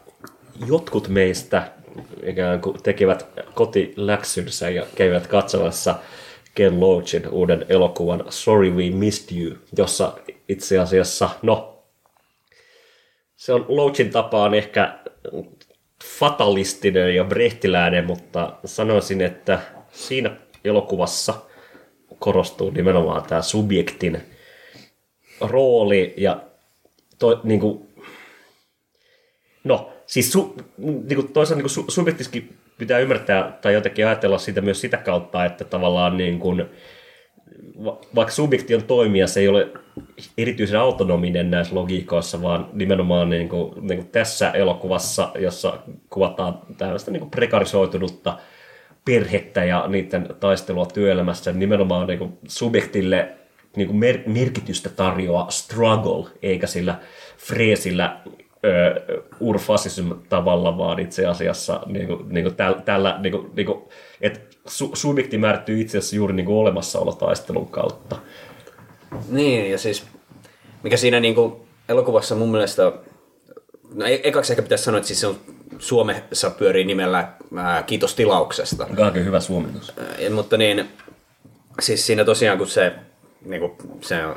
jotkut 0.68 1.08
meistä 1.08 1.72
ikään 2.24 2.62
kuin 2.62 2.84
tekivät 2.84 3.28
kotiläksynsä 3.54 4.70
ja 4.70 4.86
kävivät 4.96 5.28
katsomassa 5.28 5.96
Ken 6.56 6.80
Loachin 6.80 7.30
uuden 7.30 7.66
elokuvan 7.70 8.26
Sorry 8.30 8.70
We 8.70 8.90
Missed 8.90 9.38
You, 9.38 9.58
jossa 9.78 10.18
itse 10.50 10.80
asiassa, 10.80 11.30
no, 11.42 11.84
se 13.36 13.54
on 13.54 13.66
Loachin 13.68 14.10
tapaan 14.10 14.54
ehkä 14.54 15.00
fatalistinen 16.20 17.16
ja 17.16 17.24
brehtiläinen, 17.24 18.06
mutta 18.06 18.54
sanoisin, 18.66 19.22
että 19.22 19.60
siinä 19.92 20.36
elokuvassa 20.66 21.34
korostuu 22.20 22.70
nimenomaan 22.70 23.24
tämä 23.24 23.42
subjektin 23.42 24.22
rooli 25.42 26.14
ja 26.18 26.42
to, 27.20 27.42
niin 27.44 27.60
kuin, 27.60 27.88
no, 29.64 29.94
siis 30.14 30.32
su, 30.32 30.56
niin 30.78 31.16
kuin 31.16 31.34
toisaalta 31.34 31.58
niin 31.58 31.64
kuin 31.64 31.70
su, 31.70 31.86
subjektiskin 31.88 32.58
pitää 32.78 33.00
ymmärtää 33.00 33.58
tai 33.62 33.74
jotenkin 33.74 34.08
ajatella 34.08 34.38
sitä 34.38 34.62
myös 34.62 34.82
sitä 34.82 34.98
kautta, 34.98 35.46
että 35.46 35.64
tavallaan 35.64 36.18
niin 36.18 36.40
kuin, 36.40 36.66
va- 37.84 38.02
vaikka 38.16 38.34
subjekti 38.34 38.76
on 38.76 38.84
toimija, 38.84 39.28
se 39.28 39.40
ei 39.40 39.48
ole 39.48 39.68
erityisen 40.38 40.80
autonominen 40.80 41.52
näissä 41.52 41.76
logiikoissa, 41.76 42.42
vaan 42.42 42.70
nimenomaan 42.74 43.30
niin 43.30 43.50
kuin, 43.50 43.88
niin 43.88 44.00
kuin 44.00 44.10
tässä 44.12 44.52
elokuvassa, 44.52 45.32
jossa 45.40 45.78
kuvataan 46.10 46.60
tällaista 46.78 47.12
niin 47.12 47.22
kuin 47.22 47.32
prekarisoitunutta 47.32 48.38
perhettä 49.06 49.64
ja 49.64 49.88
niiden 49.88 50.30
taistelua 50.40 50.86
työelämässä, 50.86 51.52
nimenomaan 51.52 52.08
niin 52.08 52.20
kuin 52.20 52.38
subjektille 52.48 53.30
niin 53.76 53.88
kuin 53.88 53.98
mer- 53.98 54.24
merkitystä 54.26 54.90
tarjoaa 54.90 55.52
struggle, 55.52 56.30
eikä 56.42 56.68
sillä 56.68 57.00
freesillä 57.38 58.20
urfasism 59.40 60.12
tavalla, 60.30 60.78
vaan 60.78 61.00
itse 61.00 61.26
asiassa 61.26 61.84
niin 61.86 62.08
kuin, 62.08 62.26
niin 62.30 62.44
kuin 62.44 62.56
täl, 62.56 62.74
tällä, 62.74 63.20
niin 63.20 63.32
kuin, 63.32 63.52
niin 63.56 63.66
kuin, 63.66 63.84
että 64.22 64.40
su, 64.68 64.92
subjekti 64.94 65.38
määrittyy 65.38 65.82
itse 65.82 65.98
asiassa 65.98 66.16
juuri 66.16 66.34
niin 66.34 66.46
kuin 66.46 66.56
olemassaolotaistelun 66.56 67.68
kautta. 67.68 68.16
Niin, 69.30 69.72
ja 69.72 69.78
siis 69.78 70.04
mikä 70.84 70.98
siinä 70.98 71.20
niinku 71.20 71.66
elokuvassa 71.90 72.36
mun 72.36 72.52
mielestä, 72.52 72.92
no 73.94 74.06
e- 74.06 74.22
ekaksi 74.24 74.54
ehkä 74.54 74.64
pitäisi 74.64 74.84
sanoa, 74.84 74.98
että 74.98 75.08
siis 75.08 75.20
se 75.20 75.28
on 75.28 75.36
Suomessa 75.80 76.50
pyörii 76.50 76.86
nimellä 76.86 77.28
ää, 77.58 77.84
Kiitos 77.84 78.16
tilauksesta. 78.16 78.88
Aika 79.04 79.20
hyvä 79.20 79.40
suomennus. 79.40 79.94
Ää, 79.98 80.30
mutta 80.30 80.58
niin, 80.58 80.90
siis 81.82 82.06
siinä 82.06 82.26
tosiaan 82.26 82.58
kun 82.58 82.68
se, 82.68 82.94
niinku, 83.46 83.76
se 84.02 84.26
on 84.26 84.36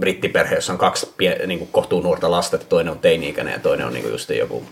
brittiperhe, 0.00 0.54
jossa 0.54 0.72
on 0.72 0.78
kaksi 0.78 1.12
pie, 1.16 1.46
niinku, 1.46 1.66
kohtuu 1.66 2.00
nuorta 2.00 2.30
lasta, 2.30 2.56
että 2.56 2.68
toinen 2.68 2.92
on 2.92 2.98
teini-ikäinen 2.98 3.52
ja 3.52 3.58
toinen 3.58 3.86
on 3.86 3.92
niinku 3.92 4.08
just 4.08 4.30
joku 4.30 4.64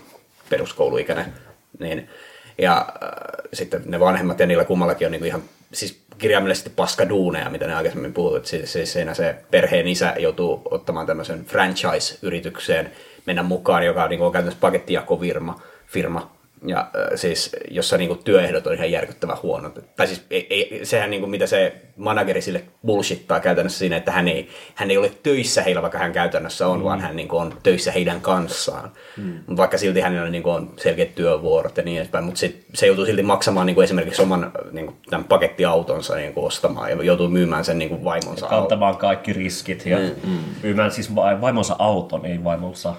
peruskouluikäinen, 0.49 1.33
niin 1.79 2.09
ja 2.57 2.77
äh, 2.77 3.09
sitten 3.53 3.81
ne 3.85 3.99
vanhemmat 3.99 4.39
ja 4.39 4.45
niillä 4.45 4.65
kummallakin 4.65 5.07
on 5.07 5.11
niinku 5.11 5.25
ihan 5.25 5.43
siis 5.71 6.03
kirjaimellisesti 6.17 6.69
paskaduuneja, 6.69 7.49
mitä 7.49 7.67
ne 7.67 7.75
aikaisemmin 7.75 8.13
puhuivat. 8.13 8.45
Siis, 8.45 8.73
siis 8.73 8.93
siinä 8.93 9.13
se 9.13 9.35
perheen 9.51 9.87
isä 9.87 10.13
joutuu 10.19 10.61
ottamaan 10.71 11.07
tämmöisen 11.07 11.45
franchise-yritykseen 11.45 12.91
mennä 13.25 13.43
mukaan, 13.43 13.85
joka 13.85 14.03
on, 14.03 14.09
niinku, 14.09 14.25
on 14.25 14.31
käytännössä 14.31 14.61
pakettijakovirma, 14.61 15.61
firma, 15.87 16.35
ja 16.65 16.79
äh, 16.79 17.07
siis, 17.15 17.55
jossa 17.71 17.97
niinku, 17.97 18.15
työehdot 18.15 18.67
on 18.67 18.73
ihan 18.73 18.91
järkyttävän 18.91 19.37
huonot. 19.43 19.79
Tai 19.95 20.07
siis 20.07 20.25
ei, 20.31 20.47
ei, 20.49 20.85
sehän 20.85 21.09
niinku, 21.09 21.27
mitä 21.27 21.47
se 21.47 21.75
manageri 21.97 22.41
sille 22.41 22.63
bullshittaa 22.85 23.39
käytännössä 23.39 23.79
siinä, 23.79 23.97
että 23.97 24.11
hän 24.11 24.27
ei, 24.27 24.49
hän 24.75 24.91
ei 24.91 24.97
ole 24.97 25.11
töissä 25.23 25.61
heillä, 25.61 25.81
vaikka 25.81 25.97
hän 25.97 26.13
käytännössä 26.13 26.67
on, 26.67 26.79
mm. 26.79 26.83
vaan 26.83 27.01
hän 27.01 27.15
niinku, 27.15 27.37
on 27.37 27.53
töissä 27.63 27.91
heidän 27.91 28.21
kanssaan. 28.21 28.91
Mm. 29.17 29.39
Vaikka 29.57 29.77
silti 29.77 30.01
hänellä 30.01 30.29
niinku, 30.29 30.49
on 30.49 30.73
selkeät 30.77 31.15
työvuorot 31.15 31.77
ja 31.77 31.83
niin 31.83 31.97
edespäin, 31.97 32.25
mutta 32.25 32.39
sit, 32.39 32.65
se 32.73 32.87
joutuu 32.87 33.05
silti 33.05 33.23
maksamaan 33.23 33.65
niinku, 33.67 33.81
esimerkiksi 33.81 34.21
oman 34.21 34.51
niinku, 34.71 34.93
tämän 35.09 35.25
pakettiautonsa 35.25 36.15
niinku, 36.15 36.45
ostamaan 36.45 36.89
ja 36.89 37.03
joutuu 37.03 37.27
myymään 37.27 37.65
sen 37.65 37.79
niinku, 37.79 38.03
vaimonsa 38.03 38.45
auton. 38.45 38.59
Kantamaan 38.59 38.97
kaikki 38.97 39.33
riskit 39.33 39.85
ja 39.85 39.97
Mm, 40.23 40.39
myymään 40.63 40.91
siis 40.91 41.15
va- 41.15 41.41
vaimonsa 41.41 41.75
auton, 41.79 42.25
ei 42.25 42.43
vaimonsa. 42.43 42.95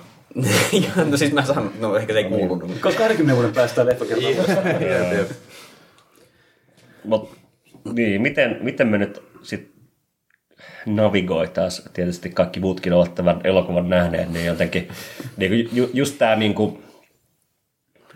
No 1.11 1.17
siis 1.17 1.33
mä 1.33 1.45
sanon, 1.45 1.73
no 1.81 1.97
ehkä 1.97 2.13
se 2.13 2.19
ei 2.19 2.25
kuulunut. 2.25 2.81
Koska 2.81 2.99
20 2.99 3.35
vuoden 3.35 3.53
päästä 3.53 3.87
leffa 3.87 4.05
Mut, 7.05 7.31
niin, 7.93 8.23
miten, 8.23 8.59
miten 8.61 8.89
me 8.89 8.99
nyt 8.99 9.23
sit 9.43 9.75
navigoitaisiin, 10.87 11.89
tietysti 11.93 12.31
kaikki 12.31 12.61
muutkin 12.61 12.93
ovat 12.93 13.15
tämän 13.15 13.41
elokuvan 13.45 13.89
nähneet, 13.89 14.33
niin 14.33 14.47
jotenkin 14.47 14.89
niin 15.37 15.51
kuin, 15.51 15.77
ju, 15.77 15.91
just 15.93 16.19
tämä 16.19 16.37
niin 16.37 16.55
kuin, 16.55 16.83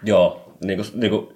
joo, 0.03 0.57
niin 0.65 0.79
kuin, 0.79 1.01
niin 1.01 1.11
kuin, 1.11 1.29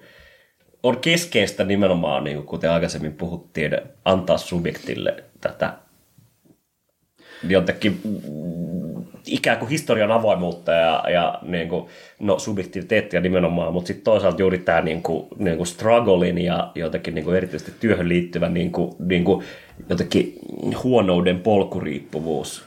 on 0.83 0.97
keskeistä 0.97 1.63
nimenomaan, 1.63 2.23
niin 2.23 2.37
kuin, 2.37 2.47
kuten 2.47 2.71
aikaisemmin 2.71 3.13
puhuttiin, 3.13 3.77
antaa 4.05 4.37
subjektille 4.37 5.23
tätä 5.41 5.77
jotenkin 7.49 7.99
ikään 9.27 9.57
kuin 9.57 9.69
historian 9.69 10.11
avoimuutta 10.11 10.71
ja, 10.71 11.03
ja 11.09 11.39
niin 11.41 11.69
kuin, 11.69 11.85
no, 12.19 12.39
subjektiviteettia 12.39 13.21
nimenomaan, 13.21 13.73
mutta 13.73 13.87
sitten 13.87 14.03
toisaalta 14.03 14.41
juuri 14.41 14.57
tämä 14.57 14.81
niin 14.81 15.03
kuin, 15.03 15.27
niin 15.37 15.57
kuin 15.57 15.67
strugglein 15.67 16.37
ja 16.37 16.71
jotenkin 16.75 17.15
niin 17.15 17.25
kuin 17.25 17.37
erityisesti 17.37 17.71
työhön 17.79 18.09
liittyvä 18.09 18.49
niin 18.49 18.71
kuin, 18.71 18.95
niin 18.99 19.23
kuin, 19.23 19.43
jotenkin 19.89 20.39
huonouden 20.83 21.39
polkuriippuvuus. 21.39 22.63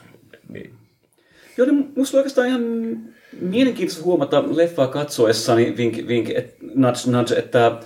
Niin, 0.49 0.71
Joo, 1.57 1.67
niin 1.67 1.91
musta 1.95 2.17
oikeastaan 2.17 2.47
ihan 2.47 2.61
mielenkiintoista 3.41 4.03
huomata 4.03 4.43
leffaa 4.55 4.87
katsoessani, 4.87 5.77
vink, 5.77 6.07
vink, 6.07 6.29
et, 6.29 6.55
nudge, 6.61 7.11
nudge, 7.11 7.35
että 7.35 7.79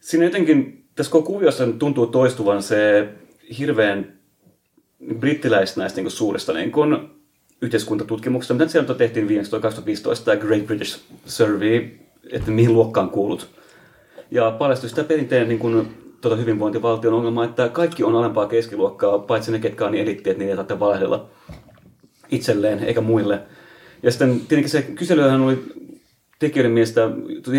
siinä 0.00 0.24
jotenkin 0.24 0.84
tässä 0.94 1.12
koko 1.12 1.32
kuviossa 1.32 1.66
tuntuu 1.66 2.06
toistuvan 2.06 2.62
se 2.62 3.08
hirveän 3.58 4.12
brittiläistä 5.18 5.80
näistä 5.80 6.00
niin 6.00 6.10
suurista 6.10 6.52
niin 6.52 6.72
kuin, 6.72 7.10
yhteiskuntatutkimuksista, 7.62 8.54
mitä 8.54 8.68
siellä 8.68 8.94
tehtiin 8.94 9.28
viimeksi 9.28 9.50
toi 9.50 9.60
2015 9.60 10.24
tämä 10.24 10.36
Great 10.36 10.66
British 10.66 11.00
Survey, 11.26 11.88
että 12.32 12.50
mihin 12.50 12.74
luokkaan 12.74 13.10
kuulut. 13.10 13.48
Ja 14.30 14.50
paljastui 14.50 14.88
sitä 14.88 15.04
perinteinen 15.04 15.48
niin 15.48 15.58
kuin, 15.58 15.88
tuota 16.20 16.36
hyvinvointivaltion 16.36 17.14
ongelma, 17.14 17.44
että 17.44 17.68
kaikki 17.68 18.04
on 18.04 18.16
alempaa 18.16 18.46
keskiluokkaa, 18.46 19.18
paitsi 19.18 19.52
ne, 19.52 19.58
ketkä 19.58 19.86
on 19.86 19.92
niin 19.92 20.02
elitti, 20.02 20.30
että 20.30 20.38
niitä 20.38 20.52
ei 20.52 20.56
tarvitse 20.56 20.80
valehdella 20.80 21.30
itselleen 22.30 22.78
eikä 22.78 23.00
muille. 23.00 23.40
Ja 24.02 24.10
sitten 24.10 24.40
tietenkin 24.40 24.70
se 24.70 24.82
kyselyhän 24.82 25.40
oli 25.40 25.62
tekijöiden 26.38 26.72
mielestä 26.72 27.10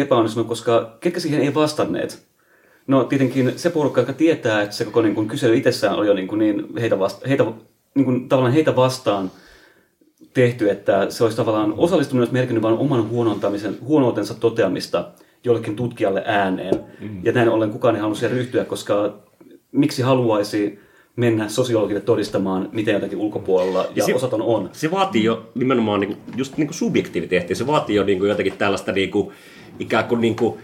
epäonnistunut, 0.02 0.48
koska 0.48 0.98
ketkä 1.00 1.20
siihen 1.20 1.42
ei 1.42 1.54
vastanneet. 1.54 2.26
No 2.88 3.04
tietenkin 3.04 3.54
se 3.56 3.70
porukka, 3.70 4.02
joka 4.02 4.14
tietää, 4.14 4.62
että 4.62 4.76
se 4.76 4.86
koko 4.86 5.02
niin 5.02 5.16
kuin, 5.16 5.28
kysely 5.28 5.58
itsessään 5.58 5.96
on 5.96 6.08
jo 6.08 6.14
niin, 6.14 6.28
kuin, 6.28 6.40
niin 6.40 6.78
heitä, 6.80 7.00
vasta, 7.00 7.28
heitä, 7.28 7.46
niin 7.96 8.06
kuin, 8.06 8.30
tavallaan 8.30 8.54
heitä 8.54 8.76
vastaan 8.76 9.32
tehty, 10.34 10.70
että 10.70 11.10
se 11.10 11.24
olisi 11.24 11.38
tavallaan 11.38 11.74
osallistuminen 11.78 12.22
olisi 12.22 12.34
merkinnyt 12.34 12.64
vain 12.64 12.78
oman 12.78 13.10
huonontamisen, 13.10 13.78
huonoutensa 13.82 14.34
toteamista 14.34 15.12
jollekin 15.44 15.76
tutkijalle 15.76 16.24
ääneen. 16.26 16.76
Mm. 17.02 17.22
Ja 17.24 17.32
näin 17.32 17.50
ollen 17.50 17.72
kukaan 17.72 17.96
ei 17.96 18.02
halunnut 18.02 18.18
siihen 18.18 18.38
ryhtyä, 18.38 18.66
koska 18.66 19.14
miksi 19.72 20.02
haluaisi 20.02 20.80
mennä 21.16 21.50
sosiologille 21.50 22.02
todistamaan, 22.02 22.70
miten 22.72 22.94
jotenkin 22.94 23.20
ulkopuolella, 23.20 23.88
ja 23.96 24.06
se, 24.06 24.16
osaton 24.16 24.42
on. 24.42 24.70
Se 24.74 24.92
vaatii 24.92 25.24
jo 25.24 25.52
nimenomaan 25.56 26.00
niin 26.00 26.08
kuin, 26.08 26.20
just 26.36 26.58
niin 26.58 26.68
kuin 26.68 26.76
subjektiviteettia, 26.76 27.56
se 27.56 27.68
vaatii 27.68 27.96
jo 27.96 28.04
niin 28.04 28.20
kuin 28.20 28.30
jotenkin 28.30 28.58
tällaista 28.58 28.92
niin 28.92 29.12
kuin, 29.12 29.32
ikään 29.80 30.06
kuin, 30.06 30.22
niin 30.22 30.36
kuin 30.36 30.60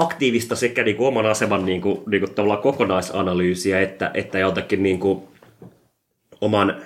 aktiivista 0.00 0.56
sekä 0.56 0.82
niin 0.82 0.96
kuin 0.96 1.08
oman 1.08 1.26
aseman 1.26 1.66
niin 1.66 1.80
kuin, 1.80 2.00
niin 2.06 2.20
kuin 2.20 2.34
tavallaan 2.34 2.62
kokonaisanalyysiä, 2.62 3.80
että, 3.80 4.10
että 4.14 4.38
jotenkin 4.38 4.82
niin 4.82 5.00
kuin 5.00 5.22
oman 6.40 6.82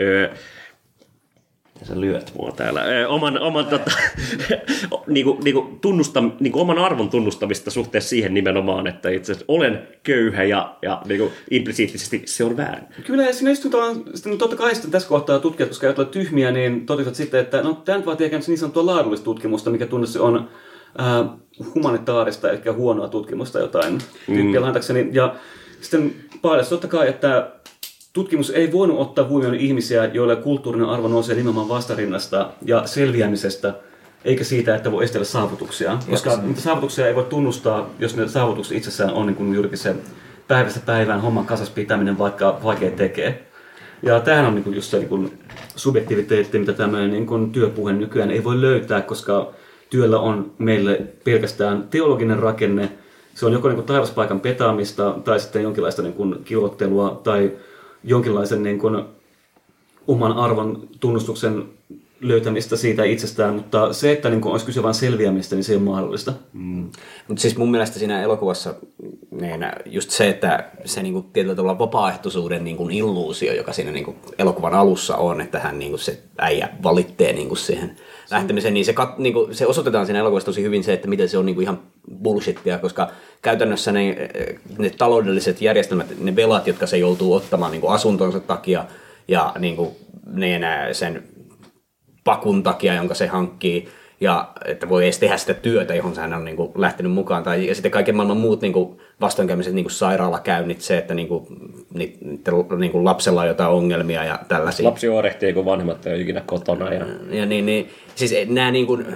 öö, 0.00 0.34
sä 1.82 2.00
lyöt 2.00 2.32
mua 2.38 2.52
täällä, 2.52 2.82
öö, 2.82 3.08
oman, 3.08 3.38
oman 3.38 3.66
tota, 3.66 3.90
niinku, 5.06 5.38
niinku 5.44 5.78
tunnusta, 5.80 6.22
niinku 6.40 6.60
oman 6.60 6.78
arvon 6.78 7.10
tunnustamista 7.10 7.70
suhteessa 7.70 8.10
siihen 8.10 8.34
nimenomaan, 8.34 8.86
että 8.86 9.10
itse 9.10 9.34
olen 9.48 9.88
köyhä 10.02 10.44
ja, 10.44 10.76
ja 10.82 11.02
niinku 11.06 11.32
implisiittisesti 11.50 12.22
se 12.24 12.44
on 12.44 12.56
väärin. 12.56 12.84
Kyllä, 13.06 13.32
siinä 13.32 13.50
istutaan, 13.50 14.02
sitten 14.14 14.38
totta 14.38 14.56
kai 14.56 14.74
sitten 14.74 14.90
tässä 14.90 15.08
kohtaa 15.08 15.38
tutkijat, 15.38 15.68
koska 15.68 15.86
eivät 15.86 15.98
ole 15.98 16.06
tyhmiä, 16.06 16.50
niin 16.50 16.86
totesivat 16.86 17.14
sitten, 17.14 17.40
että 17.40 17.62
no, 17.62 17.74
tämä 17.84 18.04
vaatii 18.04 18.26
ikään 18.26 18.42
kuin 18.42 18.52
niin 18.52 18.58
sanottua 18.58 18.86
laadullista 18.86 19.24
tutkimusta, 19.24 19.70
mikä 19.70 19.86
tunne 19.86 20.06
on 20.20 20.48
äh, 21.00 21.30
humanitaarista, 21.74 22.50
eli 22.50 22.60
huonoa 22.72 23.08
tutkimusta 23.08 23.58
jotain 23.58 23.98
tyyppiä 24.26 24.60
mm. 24.60 24.60
lainatakseni. 24.60 25.08
Ja 25.12 25.34
sitten 25.80 26.14
paljastui 26.42 26.78
totta 26.78 26.96
kai, 26.96 27.08
että 27.08 27.50
tutkimus 28.12 28.50
ei 28.50 28.72
voinut 28.72 29.00
ottaa 29.00 29.24
huomioon 29.24 29.54
ihmisiä, 29.54 30.04
joille 30.04 30.36
kulttuurinen 30.36 30.88
arvo 30.88 31.08
nousee 31.08 31.36
nimenomaan 31.36 31.68
vastarinnasta 31.68 32.50
ja 32.64 32.86
selviämisestä, 32.86 33.74
eikä 34.24 34.44
siitä, 34.44 34.76
että 34.76 34.92
voi 34.92 35.04
estellä 35.04 35.24
saavutuksia. 35.24 35.98
Koska 36.10 36.36
niitä 36.36 36.60
saavutuksia 36.60 37.06
ei 37.06 37.14
voi 37.14 37.24
tunnustaa, 37.24 37.90
jos 37.98 38.16
ne 38.16 38.28
saavutukset 38.28 38.76
itsessään 38.76 39.12
on 39.12 39.26
niin 39.26 39.36
kuin 39.36 39.54
juurikin 39.54 39.78
se 39.78 39.96
päivästä 40.48 40.80
päivään 40.86 41.20
homman 41.20 41.46
kasas 41.46 41.70
pitäminen, 41.70 42.18
vaikka 42.18 42.60
vaikea 42.64 42.90
tekee. 42.90 43.46
Ja 44.02 44.20
tämähän 44.20 44.46
on 44.46 44.54
niin 44.54 44.64
kuin 44.64 44.76
just 44.76 44.90
se 44.90 44.98
niin 44.98 45.08
kuin 45.08 45.38
subjektiviteetti, 45.76 46.58
mitä 46.58 46.72
tämmöinen 46.72 47.10
niin 47.10 47.26
kuin 47.26 47.52
työpuhe 47.52 47.92
nykyään 47.92 48.30
ei 48.30 48.44
voi 48.44 48.60
löytää, 48.60 49.00
koska 49.00 49.52
työllä 49.92 50.18
on 50.18 50.52
meille 50.58 51.00
pelkästään 51.24 51.88
teologinen 51.90 52.38
rakenne. 52.38 52.92
Se 53.34 53.46
on 53.46 53.52
joko 53.52 53.68
niin 53.68 53.76
kuin 53.76 53.86
taivaspaikan 53.86 54.40
petaamista 54.40 55.16
tai 55.24 55.40
sitten 55.40 55.62
jonkinlaista 55.62 56.02
niin 56.02 56.14
kuin 56.14 56.44
kilvottelua 56.44 57.20
tai 57.24 57.52
jonkinlaisen 58.04 58.62
niin 58.62 58.78
kuin 58.78 59.04
oman 60.08 60.32
arvon 60.32 60.88
tunnustuksen 61.00 61.64
löytämistä 62.20 62.76
siitä 62.76 63.04
itsestään, 63.04 63.54
mutta 63.54 63.92
se, 63.92 64.12
että 64.12 64.30
niin 64.30 64.40
kuin 64.40 64.52
olisi 64.52 64.66
kyse 64.66 64.82
vain 64.82 64.94
selviämistä, 64.94 65.54
niin 65.54 65.64
se 65.64 65.72
ei 65.72 65.76
ole 65.76 65.84
mahdollista. 65.84 66.32
Mm. 66.52 66.90
Mutta 67.28 67.40
siis 67.40 67.56
mun 67.56 67.70
mielestä 67.70 67.98
siinä 67.98 68.22
elokuvassa 68.22 68.74
niin 69.30 69.66
just 69.86 70.10
se, 70.10 70.28
että 70.28 70.70
se 70.84 71.02
niin 71.02 71.14
kuin 71.14 71.26
tietyllä 71.32 71.54
tavalla 71.54 71.78
vapaaehtoisuuden 71.78 72.64
niin 72.64 72.76
kuin 72.76 72.90
illuusio, 72.90 73.54
joka 73.54 73.72
siinä 73.72 73.90
niin 73.90 74.04
kuin 74.04 74.16
elokuvan 74.38 74.74
alussa 74.74 75.16
on, 75.16 75.40
että 75.40 75.58
hän 75.58 75.78
niin 75.78 75.90
kuin 75.90 76.00
se 76.00 76.22
äijä 76.38 76.68
valittee 76.82 77.32
niin 77.32 77.48
kuin 77.48 77.58
siihen 77.58 77.96
lähtemiseen, 78.32 78.74
niin 78.74 78.84
se, 78.84 78.92
kat, 78.92 79.18
niin 79.18 79.32
kuin, 79.32 79.54
se 79.54 79.66
osoitetaan 79.66 80.06
siinä 80.06 80.18
elokuvassa 80.18 80.46
tosi 80.46 80.62
hyvin 80.62 80.84
se, 80.84 80.92
että 80.92 81.08
miten 81.08 81.28
se 81.28 81.38
on 81.38 81.46
niin 81.46 81.54
kuin 81.54 81.62
ihan 81.62 81.80
bullshittia, 82.22 82.78
koska 82.78 83.10
käytännössä 83.42 83.92
ne, 83.92 84.30
ne 84.78 84.90
taloudelliset 84.90 85.62
järjestelmät, 85.62 86.06
ne 86.20 86.36
velat, 86.36 86.66
jotka 86.66 86.86
se 86.86 86.98
joutuu 86.98 87.34
ottamaan 87.34 87.72
niin 87.72 87.80
kuin 87.80 87.92
asuntonsa 87.92 88.40
takia 88.40 88.84
ja 89.28 89.52
niin 89.58 89.76
kuin, 89.76 89.90
niin, 90.34 90.62
sen 90.92 91.22
pakun 92.24 92.62
takia, 92.62 92.94
jonka 92.94 93.14
se 93.14 93.26
hankkii, 93.26 93.88
ja 94.22 94.48
että 94.64 94.88
voi 94.88 95.04
edes 95.04 95.18
tehdä 95.18 95.36
sitä 95.36 95.54
työtä, 95.54 95.94
johon 95.94 96.16
hän 96.16 96.34
on 96.34 96.44
niin 96.44 96.56
kuin, 96.56 96.72
lähtenyt 96.74 97.12
mukaan. 97.12 97.42
Tai, 97.42 97.66
ja 97.66 97.74
sitten 97.74 97.90
kaiken 97.90 98.16
maailman 98.16 98.36
muut 98.36 98.60
niin 98.60 98.72
kuin, 98.72 98.98
vastoinkäymiset, 99.20 99.74
niin 99.74 99.84
kuin 99.84 99.92
sairaalakäynnit, 99.92 100.80
se, 100.80 100.98
että 100.98 101.14
niin 101.14 101.28
kuin, 101.28 101.46
ni, 101.94 102.18
niin 102.78 102.92
kuin 102.92 103.04
lapsella 103.04 103.40
on 103.40 103.48
jotain 103.48 103.70
ongelmia 103.70 104.24
ja 104.24 104.38
tällaisia. 104.48 104.86
Lapsi 104.86 105.08
oirehtii, 105.08 105.52
kun 105.52 105.64
vanhemmat 105.64 106.06
ei 106.06 106.14
ole 106.14 106.22
ikinä 106.22 106.42
kotona. 106.46 106.94
Ja... 106.94 107.06
ja 107.30 107.46
niin, 107.46 107.66
niin, 107.66 107.90
siis 108.14 108.34
nämä 108.48 108.70
niin 108.70 108.86
kuin, 108.86 109.06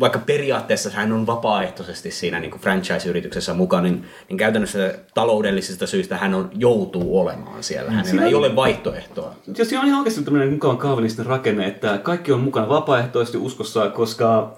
vaikka 0.00 0.18
periaatteessa 0.18 0.90
hän 0.90 1.12
on 1.12 1.26
vapaaehtoisesti 1.26 2.10
siinä 2.10 2.40
niin 2.40 2.50
kuin 2.50 2.60
franchise-yrityksessä 2.60 3.54
mukana, 3.54 3.82
niin, 3.82 4.04
niin 4.28 4.36
käytännössä 4.38 4.94
taloudellisista 5.14 5.86
syistä 5.86 6.16
hän 6.16 6.34
on, 6.34 6.50
joutuu 6.54 7.20
olemaan 7.20 7.62
siellä. 7.62 7.90
Hänellä 7.90 8.10
Siinä 8.10 8.26
ei 8.26 8.34
on- 8.34 8.38
ole 8.38 8.56
vaihtoehtoa. 8.56 9.34
Jos 9.58 9.68
siinä 9.68 9.82
on 9.82 9.88
ihan 9.88 9.98
oikeasti 10.00 10.22
tämmöinen 10.24 10.52
mukavan 10.52 10.78
kaavalistinen 10.78 11.26
rakenne, 11.26 11.66
että 11.66 11.98
kaikki 11.98 12.32
on 12.32 12.40
mukana 12.40 12.68
vapaaehtoisesti 12.68 13.38
uskossa, 13.38 13.90
koska 13.90 14.56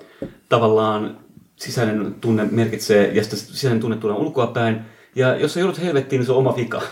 tavallaan 0.48 1.18
sisäinen 1.56 2.14
tunne 2.20 2.48
merkitsee, 2.50 3.10
ja 3.14 3.24
sisäinen 3.24 3.80
tunne 3.80 3.96
tulee 3.96 4.16
ulkoapäin, 4.16 4.80
ja 5.16 5.36
jos 5.36 5.54
sä 5.54 5.60
joudut 5.60 5.82
helvettiin, 5.82 6.18
niin 6.20 6.26
se 6.26 6.32
on 6.32 6.38
oma 6.38 6.56
vika. 6.56 6.82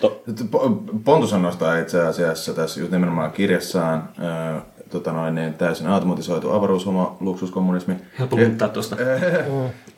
Po- 0.00 1.02
Pontus 1.04 1.32
nostaa 1.32 1.78
itse 1.78 2.00
asiassa 2.02 2.54
tässä 2.54 2.80
just 2.80 2.92
nimenomaan 2.92 3.32
kirjassaan 3.32 4.08
ö, 4.18 4.60
tota 4.92 5.12
noin, 5.12 5.34
niin 5.34 5.54
täysin 5.54 5.86
automatisoitu 5.86 6.50
avaruushomo, 6.52 7.16
luksuskommunismi. 7.20 7.94
Helppo 8.18 8.36
muuttaa 8.36 8.68
tosta. 8.68 8.96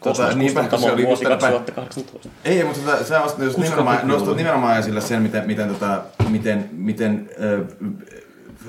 tota, 0.05 0.33
niinpä, 0.35 0.65
se 0.79 0.93
oli 0.93 0.93
just 0.93 1.07
vuosi 1.07 1.23
tänä 1.25 1.37
päivänä- 1.37 1.65
2018. 1.75 2.29
Ei, 2.45 2.65
mutta 2.65 2.81
tota, 2.85 3.05
sä 3.05 3.19
nostat 3.19 3.43
just 3.45 3.59
nimenomaan, 3.59 3.99
nostat 4.05 4.37
nimenomaan 4.37 4.79
esille 4.79 5.01
sen, 5.01 5.23
miten, 5.23 5.47
miten, 5.47 5.69
tota, 5.69 6.03
miten, 6.31 6.69
miten 6.73 7.31
ö, 7.43 7.65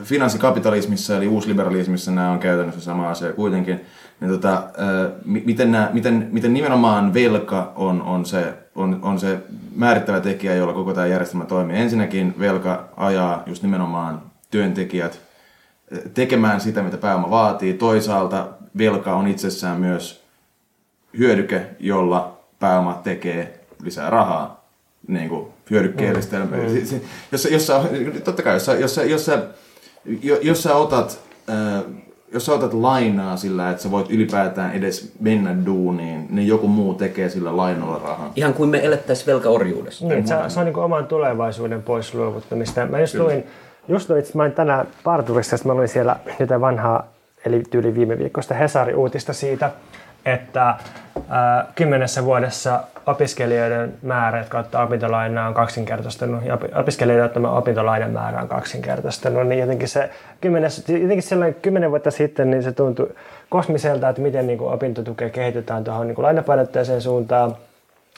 finanssikapitalismissa 0.04 1.18
eli 1.18 1.28
uusliberalismissa 1.28 2.12
nämä 2.12 2.32
on 2.32 2.40
käytännössä 2.40 2.82
sama 2.82 3.10
asia 3.10 3.34
kuitenkin. 3.34 3.82
Niin 4.22 4.32
tota, 4.32 4.64
ö, 5.04 5.12
mi- 5.26 5.44
miten, 5.46 5.72
nämä, 5.72 5.90
miten, 5.94 6.28
miten 6.32 6.54
nimenomaan 6.54 7.14
velka 7.14 7.74
on, 7.76 8.02
on, 8.02 8.26
se, 8.26 8.54
on, 8.76 9.00
on 9.02 9.20
se 9.20 9.38
määrittävä 9.76 10.20
tekijä, 10.20 10.56
jolla 10.56 10.74
koko 10.74 10.94
tämä 10.94 11.08
järjestelmä 11.08 11.46
toimii. 11.46 11.78
Ensinnäkin 11.78 12.36
velka 12.40 12.90
ajaa 12.98 13.44
just 13.46 13.64
nimenomaan 13.64 14.22
työntekijät 14.52 15.20
tekemään 16.14 16.62
sitä, 16.62 16.84
mitä 16.84 16.98
pääoma 16.98 17.30
vaatii. 17.30 17.74
Toisaalta 17.74 18.48
velka 18.78 19.16
on 19.16 19.28
itsessään 19.28 19.80
myös 19.80 20.24
hyödyke, 21.18 21.62
jolla 21.80 22.38
pääoma 22.60 23.00
tekee 23.04 23.60
lisää 23.84 24.10
rahaa 24.10 24.66
niin 25.08 25.30
kuin 25.30 25.48
hyödykkeellistä. 25.72 26.40
Mm. 26.40 26.44
Mm. 26.46 27.00
Jos, 27.32 27.46
jos, 27.46 27.68
sä- 27.68 27.82
totta 28.24 28.42
kai, 28.44 28.54
jos, 28.54 28.66
sä- 28.66 28.74
jos, 28.76 28.96
sä- 28.96 29.04
jos, 29.04 29.26
sä- 29.26 29.44
jo- 30.24 30.40
jos 30.42 30.64
sä 30.64 30.76
otat, 30.76 31.20
äh, 31.50 31.84
jos 32.34 32.46
sä 32.46 32.54
otat 32.54 32.74
lainaa 32.74 33.38
sillä, 33.38 33.70
että 33.70 33.84
sä 33.84 33.92
voit 33.92 34.10
ylipäätään 34.12 34.72
edes 34.74 35.12
mennä 35.20 35.66
duuniin, 35.66 36.28
niin 36.30 36.48
joku 36.48 36.68
muu 36.68 36.94
tekee 36.94 37.30
sillä 37.30 37.58
lainalla 37.58 38.02
rahaa. 38.04 38.32
Ihan 38.36 38.54
kuin 38.54 38.70
me 38.70 38.86
elettäisiin 38.86 39.28
velkaorjuudessa. 39.28 40.08
Niin, 40.08 40.28
se, 40.28 40.36
se 40.48 40.60
on 40.60 40.66
niin 40.66 40.78
oman 40.78 41.08
tulevaisuuden 41.08 41.84
pois 41.84 42.14
luovuttamista. 42.14 42.86
Mä 42.86 43.00
just 43.00 43.16
luin, 43.16 43.44
just 43.88 44.10
luin, 44.10 44.24
mä 44.34 44.44
olin 44.44 44.52
tänään 44.52 44.88
parturissa, 45.04 45.58
mä 45.66 45.74
luin 45.74 45.88
siellä 45.88 46.16
jotain 46.40 46.62
vanhaa, 46.62 47.08
eli 47.46 47.64
tyyli 47.70 47.96
viime 47.96 48.18
viikosta 48.18 48.54
Hesari-uutista 48.54 49.34
siitä, 49.34 49.72
että 50.26 50.76
ää, 51.30 51.66
kymmenessä 51.76 52.26
vuodessa 52.26 52.80
opiskelijoiden 53.06 53.94
määrä, 54.02 54.38
jotka 54.38 54.60
ottaa 54.60 54.84
opintolainaa, 54.84 55.48
on 55.48 55.54
kaksinkertaistunut, 55.54 56.46
ja 56.46 56.54
opi- 56.54 56.80
opiskelijoiden 56.80 57.26
ottama 57.26 57.52
opintolainan 57.52 58.12
määrä 58.12 58.42
on 58.42 58.48
kaksinkertaistunut, 58.48 59.48
niin 59.48 59.60
jotenkin 59.60 59.88
se 59.88 60.10
kymmenes, 60.42 60.90
jotenkin 60.90 61.24
silloin 61.24 61.56
kymmenen 61.62 61.90
vuotta 61.90 62.12
sitten, 62.12 62.52
niin 62.52 62.64
se 62.64 62.72
tuntui 62.72 63.10
kosmiselta, 63.50 64.10
että 64.10 64.22
miten 64.22 64.48
niin 64.48 64.58
kuin 64.58 64.74
opintotukea 64.74 65.30
kehitetään 65.30 65.84
tuohon 65.84 66.08
niin 66.08 66.16
kuin 66.16 66.24
lainapainotteiseen 66.24 67.02
suuntaan, 67.02 67.56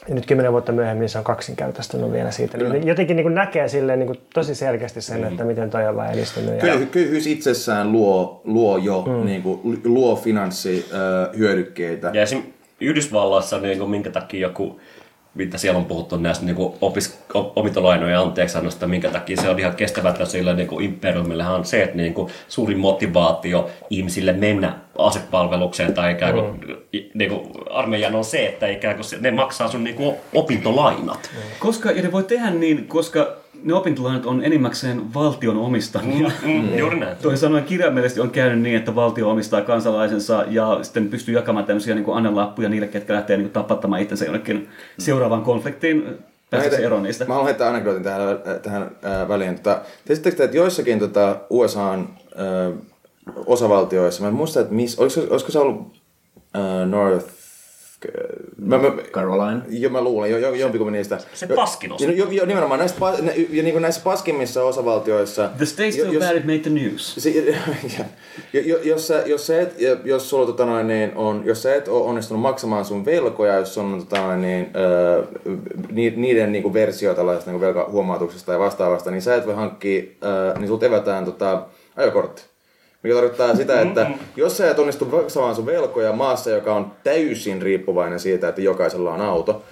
ja 0.08 0.14
nyt 0.14 0.26
kymmenen 0.26 0.52
vuotta 0.52 0.72
myöhemmin 0.72 1.08
se 1.08 1.18
on 1.18 1.24
kaksinkertaistunut 1.24 2.12
vielä 2.12 2.30
siitä. 2.30 2.58
Niin 2.58 2.86
jotenkin 2.86 3.16
niin 3.16 3.24
kuin 3.24 3.34
näkee 3.34 3.68
silleen 3.68 3.98
niin 3.98 4.06
kuin 4.06 4.18
tosi 4.34 4.54
selkeästi 4.54 5.00
sen, 5.00 5.24
että 5.24 5.44
miten 5.44 5.70
toi 5.70 5.86
on 5.86 5.96
vaan 5.96 6.12
edistynyt. 6.12 6.54
Ja... 6.54 6.60
Köyhy, 6.60 6.86
köyhyys 6.86 7.26
itsessään 7.26 7.92
luo, 7.92 8.40
luo 8.44 8.76
jo 8.76 9.04
mm. 9.06 9.26
niin 9.26 9.42
kuin, 9.42 9.80
luo 9.84 10.16
finanssihyödykkeitä. 10.16 12.10
Ja 12.14 12.22
esim. 12.22 12.42
Yhdysvalloissa, 12.80 13.58
niin 13.58 13.78
kuin, 13.78 13.90
minkä 13.90 14.10
takia 14.10 14.40
joku, 14.40 14.80
mitä 15.34 15.58
siellä 15.58 15.78
on 15.78 15.84
puhuttu 15.84 16.16
näistä 16.16 16.44
niin 16.44 16.56
kuin 16.56 16.74
opis, 16.80 17.08
op- 17.08 17.27
opintolainojen 17.34 18.18
anteeksiannosta, 18.18 18.86
minkä 18.86 19.10
takia 19.10 19.36
se 19.36 19.48
on 19.48 19.58
ihan 19.58 19.76
kestävää 19.76 20.24
sillä 20.24 20.54
niin 20.54 20.68
kuin 20.68 20.84
imperiumillehan 20.84 21.54
on 21.54 21.64
se, 21.64 21.82
että 21.82 21.96
niin 21.96 22.14
kuin, 22.14 22.32
suurin 22.48 22.78
motivaatio 22.78 23.70
ihmisille 23.90 24.32
mennä 24.32 24.78
asepalvelukseen 24.98 25.94
tai 25.94 26.12
ikään 26.12 26.34
kuin, 26.34 26.46
mm. 26.46 26.98
niin 27.14 27.30
kuin, 27.30 27.50
armeijan 27.70 28.14
on 28.14 28.24
se, 28.24 28.46
että 28.46 28.66
ikään 28.66 28.96
kuin 28.96 29.22
ne 29.22 29.30
maksaa 29.30 29.68
sun 29.68 29.84
niin 29.84 29.96
kuin, 29.96 30.16
opintolainat. 30.34 31.30
Koska, 31.58 31.90
ja 31.90 32.02
ne 32.02 32.12
voi 32.12 32.22
tehdä 32.22 32.50
niin, 32.50 32.88
koska 32.88 33.36
ne 33.62 33.74
opintolainat 33.74 34.26
on 34.26 34.44
enimmäkseen 34.44 35.14
valtion 35.14 35.58
omistamia. 35.58 36.30
Mm, 36.42 36.50
mm, 36.50 36.78
juuri 36.78 37.00
näin. 37.00 37.16
Toisin 37.16 37.38
sanoen 37.38 37.64
kirjaimellisesti 37.64 38.20
on 38.20 38.30
käynyt 38.30 38.60
niin, 38.60 38.76
että 38.76 38.94
valtio 38.94 39.30
omistaa 39.30 39.60
kansalaisensa 39.60 40.44
ja 40.48 40.78
sitten 40.82 41.08
pystyy 41.08 41.34
jakamaan 41.34 41.66
tämmöisiä 41.66 41.94
niin 41.94 42.06
annelappuja 42.12 42.68
niille, 42.68 42.86
ketkä 42.86 43.14
lähtee 43.14 43.36
niin 43.36 43.50
tapattamaan 43.50 44.02
itsensä 44.02 44.24
jonnekin 44.24 44.68
seuraavaan 44.98 45.42
konfliktiin. 45.42 46.18
Pääseekö 46.50 46.76
eroon 46.76 47.02
niistä? 47.02 47.24
Mä 47.24 47.34
haluan 47.34 47.46
heittää 47.46 47.68
anekdootin 47.68 48.02
tähän, 48.02 48.20
tähän 48.62 48.90
ää, 49.02 49.28
väliin. 49.28 49.54
Tota, 49.54 49.80
tiesittekö 50.04 50.36
te, 50.36 50.44
että 50.44 50.56
joissakin 50.56 50.98
tota, 50.98 51.36
USAn 51.50 52.08
ää, 52.36 52.70
osavaltioissa, 53.46 54.22
mä 54.22 54.28
en 54.28 54.34
muista, 54.34 54.60
että 54.60 54.74
missä, 54.74 55.02
olisiko, 55.02 55.26
olisiko 55.30 55.52
se 55.52 55.58
ollut 55.58 55.96
ää, 56.54 56.86
North 56.86 57.37
Mä, 58.58 58.78
mä, 58.78 58.90
Caroline. 59.12 59.60
Jo, 59.68 59.90
mä 59.90 60.00
luulen, 60.00 60.30
jo, 60.30 60.38
jo, 60.38 60.54
jompikumpi 60.54 60.92
niistä. 60.92 61.18
Se 61.34 61.46
paskin 61.46 61.92
osa. 61.92 62.04
Jo, 62.04 62.10
jo, 62.10 62.26
jo, 62.30 62.46
nimenomaan 62.46 62.78
näissä, 62.78 62.96
pa- 63.00 63.22
ne, 63.22 63.34
ja 63.50 63.62
niin 63.62 63.72
kuin 63.72 63.82
näissä 63.82 64.00
paskimmissa 64.04 64.64
osavaltioissa. 64.64 65.50
The 65.56 65.64
state's 65.64 66.04
so 66.06 66.12
jos- 66.12 66.24
bad 66.24 66.36
it 66.36 66.44
made 66.44 66.58
the 66.58 66.70
news. 66.70 67.14
Se, 67.18 67.30
ja, 67.98 68.04
jo- 68.52 68.62
jo- 68.62 68.78
jos, 68.82 69.06
sä, 69.06 69.22
jos, 69.26 69.46
sä 69.46 69.60
et, 69.60 69.74
jos, 70.04 70.30
sulla, 70.30 70.46
tota 70.46 70.66
noin, 70.66 70.86
niin 70.86 71.12
on, 71.14 71.42
jos 71.44 71.62
sä 71.62 71.74
et 71.74 71.88
ole 71.88 72.04
onnistunut 72.04 72.42
maksamaan 72.42 72.84
sun 72.84 73.04
velkoja, 73.04 73.54
jos 73.58 73.78
on 73.78 74.04
tota 74.08 74.22
noin, 74.26 74.42
niin, 74.42 74.70
öö, 74.76 75.22
ni- 75.92 76.10
niiden 76.16 76.52
niin 76.52 76.62
kuin 76.62 76.74
versio 76.74 77.14
tällaisesta 77.14 77.50
niin 77.50 77.60
velkahuomautuksesta 77.60 78.52
ja 78.52 78.58
vastaavasta, 78.58 79.10
niin 79.10 79.22
sä 79.22 79.34
et 79.36 79.46
voi 79.46 79.54
hankkia, 79.54 80.02
öö, 80.24 80.54
niin 80.58 80.68
sulta 80.68 80.86
evätään 80.86 81.24
tota, 81.24 81.62
ajokortti. 81.96 82.42
Mikä 83.02 83.14
tarkoittaa 83.14 83.56
sitä, 83.56 83.80
että 83.80 84.10
jos 84.36 84.56
sä 84.56 84.70
et 84.70 84.78
onnistu 84.78 85.04
maksamaan 85.04 85.54
sun 85.54 85.66
velkoja 85.66 86.12
maassa, 86.12 86.50
joka 86.50 86.74
on 86.74 86.92
täysin 87.04 87.62
riippuvainen 87.62 88.20
siitä, 88.20 88.48
että 88.48 88.60
jokaisella 88.60 89.14
on 89.14 89.20
auto, 89.20 89.62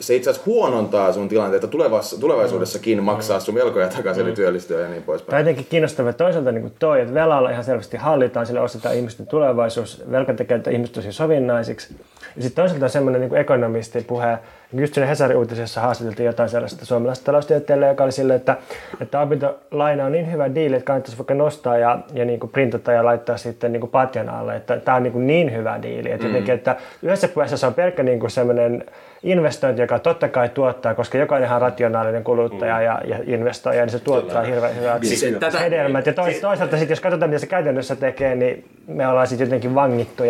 se 0.00 0.16
itse 0.16 0.30
asiassa 0.30 0.50
huonontaa 0.50 1.12
sun 1.12 1.28
tilanteita 1.28 1.66
tulevassa, 1.66 2.20
tulevaisuudessakin 2.20 3.02
maksaa 3.02 3.40
sun 3.40 3.54
velkoja 3.54 3.88
takaisin, 3.88 4.26
eli 4.26 4.32
työllistyä 4.32 4.80
ja 4.80 4.88
niin 4.88 5.02
poispäin. 5.02 5.30
Tämä 5.30 5.38
on 5.38 5.46
jotenkin 5.46 5.66
kiinnostavaa 5.70 6.12
toisaalta 6.12 6.52
niin 6.52 6.62
kuin 6.62 6.74
toi, 6.78 7.00
että 7.00 7.14
velalla 7.14 7.50
ihan 7.50 7.64
selvästi 7.64 7.96
hallitaan, 7.96 8.46
sillä 8.46 8.62
ostetaan 8.62 8.94
ihmisten 8.94 9.26
tulevaisuus, 9.26 10.02
velka 10.10 10.34
tekee 10.34 10.56
että 10.56 10.70
ihmiset 10.70 10.94
tosi 10.94 11.12
sovinnaisiksi. 11.12 11.96
Ja 12.36 12.42
sitten 12.42 12.62
toisaalta 12.62 12.88
semmoinen 12.88 13.20
niin 13.20 13.36
ekonomistin 13.36 14.04
puhe, 14.04 14.38
just 14.72 14.94
siinä 14.94 15.06
Hesarin 15.06 15.36
uutisessa 15.36 15.80
haastateltiin 15.80 16.26
jotain 16.26 16.48
sellaista 16.48 16.86
suomalaista 16.86 17.24
taloustieteilijää, 17.24 17.90
joka 17.92 18.04
oli 18.04 18.12
silleen, 18.12 18.36
että, 18.36 18.56
että 19.00 19.20
opintolaina 19.20 20.04
on 20.04 20.12
niin 20.12 20.32
hyvä 20.32 20.54
diili, 20.54 20.76
että 20.76 20.86
kannattaisi 20.86 21.18
vaikka 21.18 21.34
nostaa 21.34 21.78
ja, 21.78 21.98
ja 22.14 22.24
niin 22.24 22.40
kuin 22.40 22.50
printata 22.50 22.92
ja 22.92 23.04
laittaa 23.04 23.36
sitten 23.36 23.72
niin 23.72 23.80
kuin 23.80 23.90
patjan 23.90 24.28
alle, 24.28 24.56
että 24.56 24.76
tämä 24.76 24.96
on 24.96 25.02
niin, 25.02 25.12
kuin 25.12 25.26
niin 25.26 25.56
hyvä 25.56 25.78
diili. 25.82 26.10
Että, 26.10 26.26
jotenkin, 26.26 26.54
että 26.54 26.76
yhdessä 27.02 27.28
puheessa 27.28 27.56
se 27.56 27.66
on 27.66 27.74
pelkkä 27.74 28.02
niin 28.02 28.20
kuin 28.20 28.30
semmoinen 28.30 28.84
investointi, 29.22 29.82
joka 29.82 29.98
totta 29.98 30.28
kai 30.28 30.48
tuottaa, 30.48 30.94
koska 30.94 31.18
jokainenhan 31.18 31.56
on 31.56 31.62
rationaalinen 31.62 32.24
kuluttaja 32.24 32.80
ja, 32.80 33.00
ja 33.04 33.18
investoija, 33.26 33.80
niin 33.80 33.90
se 33.90 33.98
tuottaa 33.98 34.42
hirveän 34.42 34.76
hyvät 34.76 35.04
Siis 35.04 35.36
tätä- 35.40 35.58
hedelmät. 35.58 36.06
Ja 36.06 36.12
tois, 36.12 36.40
toisaalta 36.40 36.76
sitten, 36.76 36.92
jos 36.92 37.00
katsotaan, 37.00 37.30
mitä 37.30 37.38
se 37.38 37.46
käytännössä 37.46 37.96
tekee, 37.96 38.34
niin 38.34 38.64
me 38.86 39.08
ollaan 39.08 39.26
sitten 39.26 39.46
jotenkin 39.46 39.74
vangittu 39.74 40.24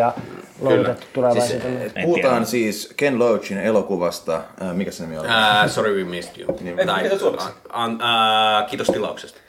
tulevaisuuteen. 1.12 1.80
Siis, 1.80 1.92
Puhutaan 2.04 2.46
siis 2.46 2.92
Ken 2.96 3.18
Loachin 3.18 3.58
elokuvasta, 3.58 4.42
äh, 4.62 4.74
mikä 4.74 4.90
se 4.90 5.02
nimi 5.02 5.18
oli? 5.18 5.28
Uh, 5.28 5.70
sorry 5.70 5.94
we 5.94 6.04
missed 6.04 6.42
you. 6.42 6.58
Niin. 6.60 6.86
Tai, 6.86 7.02
mitä 7.02 7.18
suomeksi? 7.18 7.48
an, 7.68 7.92
uh, 7.92 8.68
kiitos 8.70 8.86
tilauksesta. 8.86 9.40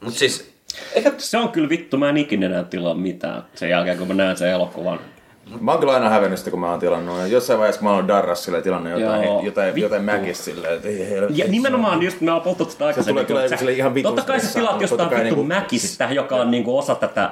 Mutta 0.00 0.18
siis, 0.18 0.50
Se 1.18 1.38
on 1.38 1.48
kyllä 1.48 1.68
vittu, 1.68 1.96
mä 1.96 2.08
en 2.08 2.16
ikinä 2.16 2.46
enää 2.46 2.64
tilaa 2.64 2.94
mitään 2.94 3.42
sen 3.54 3.70
jälkeen, 3.70 3.98
kun 3.98 4.08
mä 4.08 4.14
näen 4.14 4.36
sen 4.36 4.50
elokuvan. 4.50 5.00
Mä 5.60 5.70
oon 5.70 5.80
kyllä 5.80 5.92
aina 5.92 6.08
hävennyt 6.08 6.38
sitä, 6.38 6.50
kun 6.50 6.60
mä 6.60 6.70
oon 6.70 6.80
tilannut. 6.80 7.28
Jossain 7.28 7.58
vaiheessa, 7.58 7.80
kun 7.80 7.88
mä 7.88 7.94
oon 7.94 8.08
Darras 8.08 8.44
sille 8.44 8.62
tilannut 8.62 9.00
jotain, 9.00 9.24
Joo. 9.24 9.42
jotain, 9.42 9.66
Vittu. 9.74 9.80
jotain 9.80 10.04
mäkistä 10.04 10.44
silleen, 10.44 10.74
että 10.74 10.88
ei 10.88 11.10
helvetti. 11.10 11.38
Ja 11.38 11.48
nimenomaan 11.48 12.02
just 12.02 12.20
me 12.20 12.30
ollaan 12.30 12.42
puhuttu 12.42 12.64
tästä 12.64 12.86
aikaisemmin. 12.86 13.26
tulee 13.26 13.44
että 13.44 13.56
sille 13.56 13.72
ihan 13.72 13.94
vitun 13.94 14.14
Totta 14.14 14.32
kai 14.32 14.40
sä 14.40 14.54
tilaat 14.54 14.80
jostain 14.80 15.10
vittu 15.10 15.22
niinku- 15.24 15.44
mäkistä, 15.44 16.08
joka 16.10 16.36
on 16.36 16.50
niinku 16.50 16.78
osa 16.78 16.94
tätä, 16.94 17.30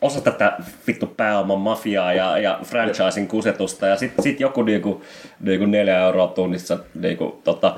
osa 0.00 0.20
tätä 0.20 0.56
vittu 0.86 1.06
pääoman 1.06 1.58
mafiaa 1.60 2.12
ja, 2.12 2.38
ja 2.38 2.58
franchising 2.64 3.28
kusetusta. 3.28 3.86
Ja 3.86 3.96
sit, 3.96 4.12
sit 4.20 4.40
joku 4.40 4.62
niinku, 4.62 5.02
niinku 5.40 5.66
neljä 5.66 6.00
euroa 6.00 6.26
tunnissa 6.26 6.78
niinku, 6.94 7.40
tota, 7.44 7.76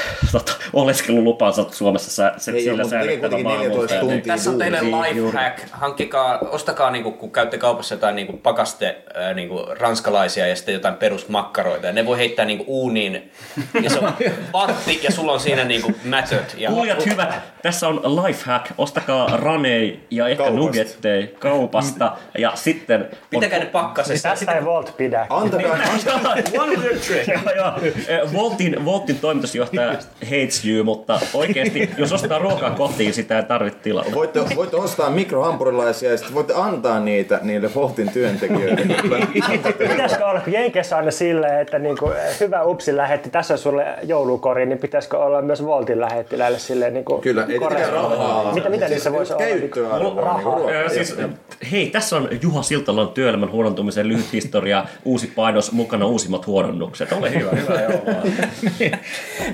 tota, 0.32 0.52
oleskelulupansa 0.72 1.64
Suomessa 1.70 2.10
sä, 2.10 2.32
se, 2.36 2.50
Ei 2.50 2.62
sillä 2.62 2.82
mutta 2.82 2.96
tekee 2.96 3.04
säilyttävä 3.06 3.36
kuitenkin 3.36 3.58
14 3.58 3.94
maahanmuuttaja. 3.94 4.00
tuntia 4.00 4.34
Tässä 4.34 4.50
on 4.50 4.58
teille 4.58 4.80
Niin, 4.80 5.02
lifehack. 5.02 5.58
Hankkikaa, 5.72 6.38
ostakaa 6.38 6.90
niinku, 6.90 7.12
kun 7.12 7.30
käytte 7.30 7.58
kaupassa 7.58 7.94
jotain 7.94 8.16
niinku 8.16 8.32
pakaste 8.32 8.96
ää, 9.14 9.34
niinku 9.34 9.66
ranskalaisia 9.80 10.46
ja 10.46 10.56
sitten 10.56 10.72
jotain 10.72 10.94
perusmakkaroita. 10.94 11.86
Ja 11.86 11.92
ne 11.92 12.06
voi 12.06 12.18
heittää 12.18 12.44
niinku 12.44 12.64
uuniin. 12.66 13.30
Ja 13.82 13.90
se 13.90 13.98
on 13.98 14.12
vatti 14.52 15.00
ja 15.02 15.10
sulla 15.12 15.32
on 15.32 15.40
siinä 15.40 15.64
niinku 15.64 15.92
mätöt. 16.04 16.54
Ja 16.58 16.70
Kuulijat 16.70 17.06
hyvät, 17.06 17.40
tässä 17.62 17.88
on 17.88 18.00
lifehack. 18.26 18.66
Ostakaa 18.78 19.36
ranei 19.36 20.00
ja 20.10 20.28
ehkä 20.28 20.42
Kaupasta. 20.44 20.66
nuggettei 20.66 21.34
kaupasta. 21.38 22.16
Ja 22.38 22.52
sitten... 22.54 23.08
Pitäkää 23.30 23.58
ne 23.58 23.66
pakkasessa. 23.66 24.28
Tästä 24.28 24.52
ei 24.52 24.64
Volt 24.64 24.94
pidä. 24.96 25.26
Antakaa, 25.30 25.76
One 26.58 26.70
little 26.70 26.98
trick. 26.98 27.28
Eh, 28.08 28.32
Voltin, 28.32 28.84
Voltin 28.84 29.18
toimitusjohtaja 29.18 29.81
hates 30.24 30.64
you, 30.64 30.84
mutta 30.84 31.20
oikeasti, 31.34 31.90
jos 31.98 32.12
ostaa 32.12 32.38
ruokaa 32.38 32.70
kotiin, 32.70 33.14
sitä 33.14 33.36
ei 33.38 33.44
tarvitse 33.44 33.78
tilata. 33.82 34.14
voitte, 34.14 34.40
voitte 34.56 34.76
ostaa 34.76 35.10
mikrohampurilaisia 35.10 36.10
ja 36.10 36.16
sitten 36.16 36.34
voitte 36.34 36.54
antaa 36.56 37.00
niitä 37.00 37.40
niille 37.42 37.70
Voltin 37.74 38.10
työntekijöille. 38.12 38.86
Pitäisikö 39.78 40.26
olla, 40.26 40.40
kun 40.40 40.52
Jenkeissä 40.52 40.96
on 40.96 41.00
aina 41.00 41.10
silleen, 41.10 41.60
että 41.60 41.78
niinku, 41.78 42.10
hyvä 42.40 42.62
upsi 42.62 42.96
lähetti, 42.96 43.30
tässä 43.30 43.54
on 43.54 43.58
sulle 43.58 43.86
joulukori, 44.02 44.66
niin 44.66 44.78
pitäisikö 44.78 45.18
olla 45.18 45.42
myös 45.42 45.64
Voltin 45.64 46.00
lähettiläille 46.00 46.58
silleen 46.58 46.94
niinku, 46.94 47.18
Kyllä, 47.18 47.46
ei 47.48 47.58
rahaa. 47.90 48.54
Mitä, 48.54 48.68
mitä 48.68 48.88
niissä 48.88 49.12
voisi 49.12 49.32
olla? 49.32 49.44
Rahaa. 49.76 49.98
niinku 49.98 50.20
ruokaa. 50.20 50.70
Ö, 50.70 50.88
Siis, 50.88 51.16
hei, 51.72 51.90
tässä 51.90 52.16
on 52.16 52.28
Juha 52.42 52.62
Siltalan 52.62 53.08
työelämän 53.08 53.50
huonontumisen 53.50 54.08
lyhyt 54.08 54.32
historia, 54.32 54.84
uusi 55.04 55.26
painos, 55.26 55.72
mukana 55.72 56.06
uusimmat 56.06 56.46
huononnukset. 56.46 57.12
Ole 57.12 57.34
hyvä, 57.34 57.50
hyvä 57.50 57.80
joulua. 57.82 58.22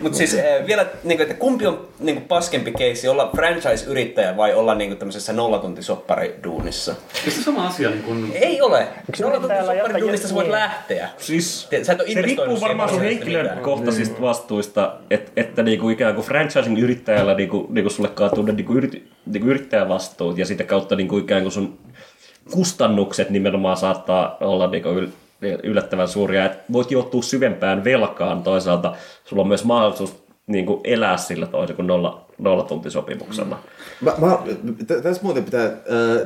Mutta 0.02 0.17
siis 0.18 0.34
äh, 0.34 0.66
vielä, 0.66 0.86
niinku, 1.04 1.22
että 1.22 1.34
kumpi 1.34 1.66
on 1.66 1.88
niinku, 2.00 2.22
paskempi 2.28 2.72
keissi, 2.72 3.08
olla 3.08 3.30
franchise-yrittäjä 3.36 4.36
vai 4.36 4.54
olla 4.54 4.74
niinku, 4.74 4.96
tämmöisessä 4.96 5.32
nollatuntisoppariduunissa? 5.32 6.94
Eikö 7.18 7.30
se 7.30 7.42
sama 7.42 7.66
asia 7.66 7.90
niin 7.90 8.02
kuin... 8.02 8.32
Ei 8.34 8.60
ole. 8.60 8.88
Nollatuntisoppariduunista 9.20 10.28
sä 10.28 10.34
voit 10.34 10.46
niin. 10.46 10.52
lähteä. 10.52 11.08
Siis, 11.18 11.66
Te- 11.70 11.84
Sä 11.84 11.92
et 11.92 12.00
ole 12.00 12.10
se 12.10 12.22
riippuu 12.22 12.60
varmaan 12.60 12.88
sun 12.88 13.00
henkilökohtaisista 13.00 14.20
vastuista, 14.20 14.94
että, 15.10 15.32
että 15.36 15.62
niinku 15.62 15.88
ikään 15.88 16.14
kuin 16.14 16.26
franchising 16.26 16.78
yrittäjällä 16.78 17.34
niinku, 17.34 17.66
niinku 17.70 17.90
sulle 17.90 18.08
kaatuu 18.08 18.42
ne 18.42 18.52
niinku 18.52 18.74
yrity, 18.74 19.08
niinku 19.26 19.48
yrittäjävastuut 19.48 20.38
ja 20.38 20.46
sitä 20.46 20.64
kautta 20.64 20.96
niinku 20.96 21.18
ikään 21.18 21.42
kuin 21.42 21.52
sun 21.52 21.78
kustannukset 22.50 23.30
nimenomaan 23.30 23.76
saattaa 23.76 24.36
olla 24.40 24.66
niinku 24.70 24.88
yl, 24.88 25.08
yllättävän 25.62 26.08
suuria. 26.08 26.44
Et 26.44 26.58
voit 26.72 26.90
joutua 26.90 27.22
syvempään 27.22 27.84
velkaan 27.84 28.42
toisaalta. 28.42 28.92
Sulla 29.24 29.42
on 29.42 29.48
myös 29.48 29.64
mahdollisuus 29.64 30.28
niinku 30.46 30.80
elää 30.84 31.16
sillä 31.16 31.46
toisin 31.46 31.76
kuin 31.76 31.86
nolla, 31.86 32.26
nollatuntisopimuksella. 32.38 33.58
Mä, 34.00 34.12
mä, 34.18 34.38
tä- 34.86 35.00
tässä 35.00 35.22
muuten 35.22 35.44
pitää, 35.44 35.64
äh, 35.64 35.72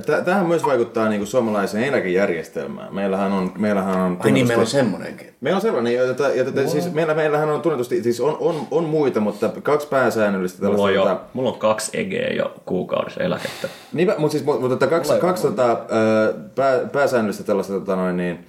tä- 0.06 0.22
tähän 0.24 0.46
myös 0.46 0.64
vaikuttaa 0.64 1.08
niinku 1.08 1.26
suomalaiseen 1.26 1.84
eläkejärjestelmään. 1.84 2.94
Meillähän 2.94 3.32
on, 3.32 3.52
meillähän 3.58 4.00
on 4.00 4.16
Ai 4.20 4.30
niin, 4.30 4.46
meillä 4.46 4.60
on 4.60 4.66
semmonenkin. 4.66 5.34
Meillä 5.40 5.56
on 5.56 5.62
sellainen, 5.62 5.94
ja, 5.94 6.06
tätä, 6.06 6.28
ja 6.28 6.44
tätä, 6.44 6.66
siis 6.66 6.92
meillä, 6.92 7.14
meillähän 7.14 7.50
on 7.50 7.62
tunnetusti, 7.62 8.02
siis 8.02 8.20
on, 8.20 8.36
on, 8.40 8.66
on 8.70 8.84
muita, 8.84 9.20
mutta 9.20 9.50
kaksi 9.62 9.88
pääsäännöllistä 9.88 10.66
Mulla 10.66 10.82
on, 10.82 10.92
tällaista. 10.92 11.10
jo, 11.10 11.30
mulla 11.32 11.50
on 11.50 11.58
kaksi 11.58 11.90
EG 12.00 12.36
jo 12.36 12.54
kuukaudessa 12.66 13.22
eläkettä. 13.22 13.68
Niin, 13.92 14.12
mutta 14.18 14.32
siis, 14.32 14.44
mutta 14.44 14.68
mutta 14.68 14.86
kaksi, 14.86 15.12
kaksi 15.20 15.42
tota, 15.42 15.68
ää, 15.68 15.78
pää, 16.54 16.78
pääsäännöllistä 16.92 17.44
tällaista 17.44 17.72
tota 17.72 17.96
noin, 17.96 18.16
niin, 18.16 18.46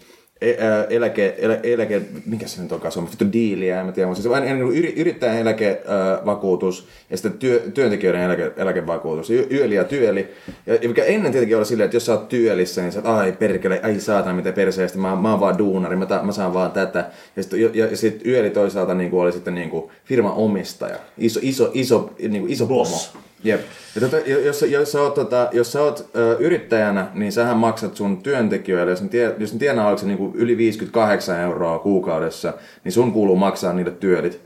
eläke, 0.89 1.35
elä, 1.37 1.59
eläke, 1.63 2.01
mikä 2.25 2.47
se 2.47 2.61
nyt 2.61 2.71
onkaan 2.71 2.91
suomeksi, 2.91 3.19
vittu 3.19 3.33
diiliä, 3.33 3.79
en 3.79 3.85
mä 3.85 3.91
tiedä, 3.91 4.07
mutta 4.07 4.21
siis 4.21 4.33
aina 4.33 4.51
yri, 4.51 4.93
yrittäjän 4.97 5.37
eläkevakuutus 5.37 6.87
ja 7.09 7.17
sitten 7.17 7.33
työ, 7.33 7.63
työntekijöiden 7.73 8.21
eläke, 8.21 8.51
eläkevakuutus, 8.57 9.29
y, 9.29 9.47
yöli 9.51 9.75
ja 9.75 9.83
työli. 9.83 10.27
Ja, 10.65 10.75
ja 10.75 10.87
mikä 10.87 11.03
ennen 11.03 11.31
tietenkin 11.31 11.57
oli 11.57 11.65
silleen, 11.65 11.85
että 11.85 11.95
jos 11.95 12.05
sä 12.05 12.13
oot 12.13 12.29
työlissä, 12.29 12.81
niin 12.81 12.91
sä 12.91 12.99
oot, 12.99 13.07
ai 13.07 13.31
perkele, 13.31 13.79
ai 13.83 13.99
saatana 13.99 14.35
mitä 14.35 14.51
perseestä, 14.51 14.97
mä, 14.97 15.15
mä 15.15 15.31
oon 15.31 15.39
vaan 15.39 15.57
duunari, 15.57 15.95
mä, 15.95 16.05
ta, 16.05 16.23
mä 16.23 16.31
saan 16.31 16.53
vaan 16.53 16.71
tätä. 16.71 17.09
Ja 17.35 17.43
sitten 17.43 17.61
ja, 17.61 17.69
ja 17.85 17.97
sit 17.97 18.25
yöli 18.25 18.49
toisaalta 18.49 18.93
niin 18.93 19.09
kuin 19.09 19.21
oli 19.21 19.31
sitten 19.31 19.55
niin 19.55 19.69
kuin 19.69 19.91
firman 20.05 20.33
omistaja, 20.33 20.97
iso, 21.17 21.39
iso, 21.43 21.71
iso, 21.73 22.13
niin 22.19 22.41
kuin 22.41 22.53
iso 22.53 22.65
Boss. 22.65 23.07
pomo. 23.07 23.23
Jep. 23.43 23.61
Ja 23.95 24.01
tota, 24.01 24.17
jos, 24.17 24.61
jos, 24.61 24.91
sä 24.91 25.01
oot, 25.01 25.13
tota, 25.13 25.49
jos 25.51 25.71
sä 25.71 25.81
oot 25.81 26.09
ö, 26.15 26.37
yrittäjänä, 26.39 27.07
niin 27.13 27.31
sähän 27.31 27.57
maksat 27.57 27.95
sun 27.95 28.17
työntekijöille, 28.17 28.91
jos 28.91 29.01
ne, 29.01 29.09
tie, 29.09 29.35
jos 29.37 29.53
ne 29.53 29.59
tienaa 29.59 29.87
oliko 29.87 29.99
se 29.99 30.07
niinku 30.07 30.31
yli 30.35 30.57
58 30.57 31.39
euroa 31.39 31.79
kuukaudessa, 31.79 32.53
niin 32.83 32.91
sun 32.91 33.11
kuuluu 33.11 33.35
maksaa 33.35 33.73
niille 33.73 33.91
työlit. 33.91 34.39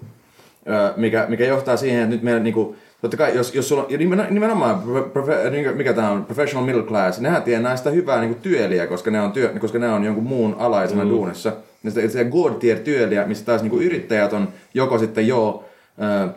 Ö, 0.68 0.94
mikä, 0.98 1.26
mikä 1.30 1.46
johtaa 1.46 1.78
siihen, 1.78 2.02
että 2.04 2.16
nyt 2.16 2.24
meillä 2.24 2.44
niinku, 2.44 2.76
totta 3.02 3.18
kai, 3.18 3.36
jos, 3.36 3.56
jos 3.56 3.70
sulla 3.70 3.84
on, 3.84 3.92
ja 3.92 3.98
nimen- 3.98 4.32
nimenomaan, 4.34 4.84
profe, 5.14 5.50
niinku- 5.50 5.76
mikä 5.76 5.94
tämä 5.94 6.12
on, 6.12 6.26
professional 6.26 6.66
middle 6.66 6.84
class, 6.84 7.20
nehän 7.20 7.44
tienaa 7.44 7.76
sitä 7.76 7.90
hyvää 7.90 8.22
niinku 8.22 8.40
työliä, 8.42 8.88
koska 8.88 9.12
ne 9.12 9.22
on, 9.22 9.32
työ, 9.32 9.50
koska 9.60 9.80
ne 9.80 9.90
on 9.90 10.04
jonkun 10.04 10.24
muun 10.24 10.56
alaisena 10.60 11.04
mm. 11.04 11.10
duunissa. 11.10 11.54
Ja 11.84 11.92
sitä, 11.92 12.08
sitä 12.08 12.24
god 12.24 12.54
tier 12.54 12.80
työliä, 12.80 13.26
missä 13.26 13.46
taas 13.46 13.62
niinku 13.62 13.80
yrittäjät 13.80 14.34
on 14.34 14.48
joko 14.74 14.98
sitten 14.98 15.28
joo, 15.28 15.66
ö, 16.02 16.30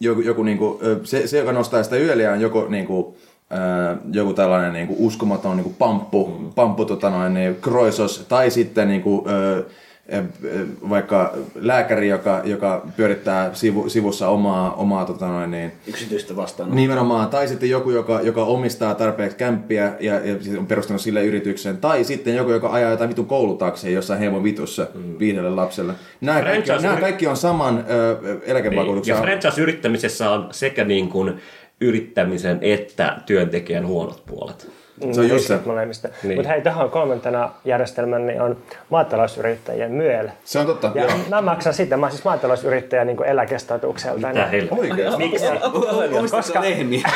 joku, 0.00 0.20
joku 0.20 0.42
niinku, 0.42 0.80
se, 1.04 1.26
se, 1.26 1.38
joka 1.38 1.52
nostaa 1.52 1.82
sitä 1.82 1.96
yöliä 1.96 2.32
on 2.32 2.40
joko 2.40 2.66
niinku, 2.68 3.16
joku 4.12 4.32
tällainen 4.34 4.72
niinku 4.72 4.96
uskomaton 4.98 5.56
niinku 5.56 5.74
pamppu, 5.78 6.26
mm. 6.26 6.52
pamppu 6.52 6.84
tota 6.84 7.10
noin, 7.10 7.34
niin, 7.34 7.56
kroisos, 7.60 8.26
tai 8.28 8.50
sitten 8.50 8.88
niinku, 8.88 9.26
ö, 9.28 9.64
vaikka 10.88 11.32
lääkäri, 11.54 12.08
joka, 12.08 12.40
joka 12.44 12.86
pyörittää 12.96 13.54
sivu, 13.54 13.88
sivussa 13.88 14.28
omaa, 14.28 14.74
omaa 14.74 15.04
tota 15.04 15.26
noin, 15.28 15.50
niin, 15.50 15.72
Yksityistä 15.86 16.36
vastaan. 16.36 16.76
Nimenomaan, 16.76 17.28
tai 17.28 17.48
sitten 17.48 17.70
joku, 17.70 17.90
joka, 17.90 18.20
joka 18.20 18.44
omistaa 18.44 18.94
tarpeeksi 18.94 19.36
kämppiä 19.36 19.92
ja, 20.00 20.14
ja 20.14 20.42
siis 20.42 20.58
on 20.58 20.66
perustanut 20.66 21.00
sille 21.02 21.24
yrityksen, 21.24 21.76
tai 21.78 22.04
sitten 22.04 22.36
joku, 22.36 22.50
joka 22.50 22.72
ajaa 22.72 22.90
jotain 22.90 23.10
vitun 23.10 23.26
koulutaksia 23.26 23.90
jossain 23.90 24.20
heimon 24.20 24.44
vitussa 24.44 24.86
mm. 24.94 25.18
viidelle 25.18 25.50
lapselle. 25.50 25.92
Nämä 26.20 26.42
kaikki, 26.42 26.70
on, 26.70 26.78
Franchise- 26.78 26.82
nämä 26.82 27.00
kaikki 27.00 27.26
on 27.26 27.36
saman 27.36 27.84
ö, 27.90 28.18
Niin. 28.22 28.40
eläkevakuutuksen 28.46 29.12
Ja 29.12 29.16
alla. 29.18 29.26
franchise-yrittämisessä 29.26 30.30
on 30.30 30.48
sekä 30.50 30.84
niin 30.84 31.08
kuin 31.08 31.34
yrittämisen 31.80 32.58
että 32.62 33.18
työntekijän 33.26 33.86
huonot 33.86 34.22
puolet. 34.26 34.68
Se 35.12 35.20
on 35.20 35.28
just 35.28 35.46
se. 35.46 35.58
molemmista. 35.64 36.08
Niin. 36.08 36.16
Niin. 36.22 36.38
Mutta 36.38 36.48
hei, 36.48 36.62
tähän 36.62 36.90
kolmantena 36.90 37.50
järjestelmän 37.64 38.26
niin 38.26 38.40
on 38.40 38.56
maatalousyrittäjien 38.90 39.92
myel. 39.92 40.28
Se 40.44 40.58
on 40.58 40.66
totta, 40.66 40.90
Ja 40.94 41.02
joo. 41.04 41.12
mä 41.28 41.42
maksan 41.42 41.74
sitä, 41.74 41.96
mä 41.96 42.06
oon 42.06 42.12
siis 42.12 42.24
maatalousyrittäjä 42.24 43.04
niin 43.04 43.16
kuin 43.16 43.28
eläkestatukselta. 43.28 44.28
Mitä 44.28 44.46
helvettiä? 44.46 44.78
Oikeasti. 44.78 45.18
Miksi? 45.18 45.46
Koska... 46.20 46.36
Koska- 46.36 46.60
lehmiä. 46.60 47.08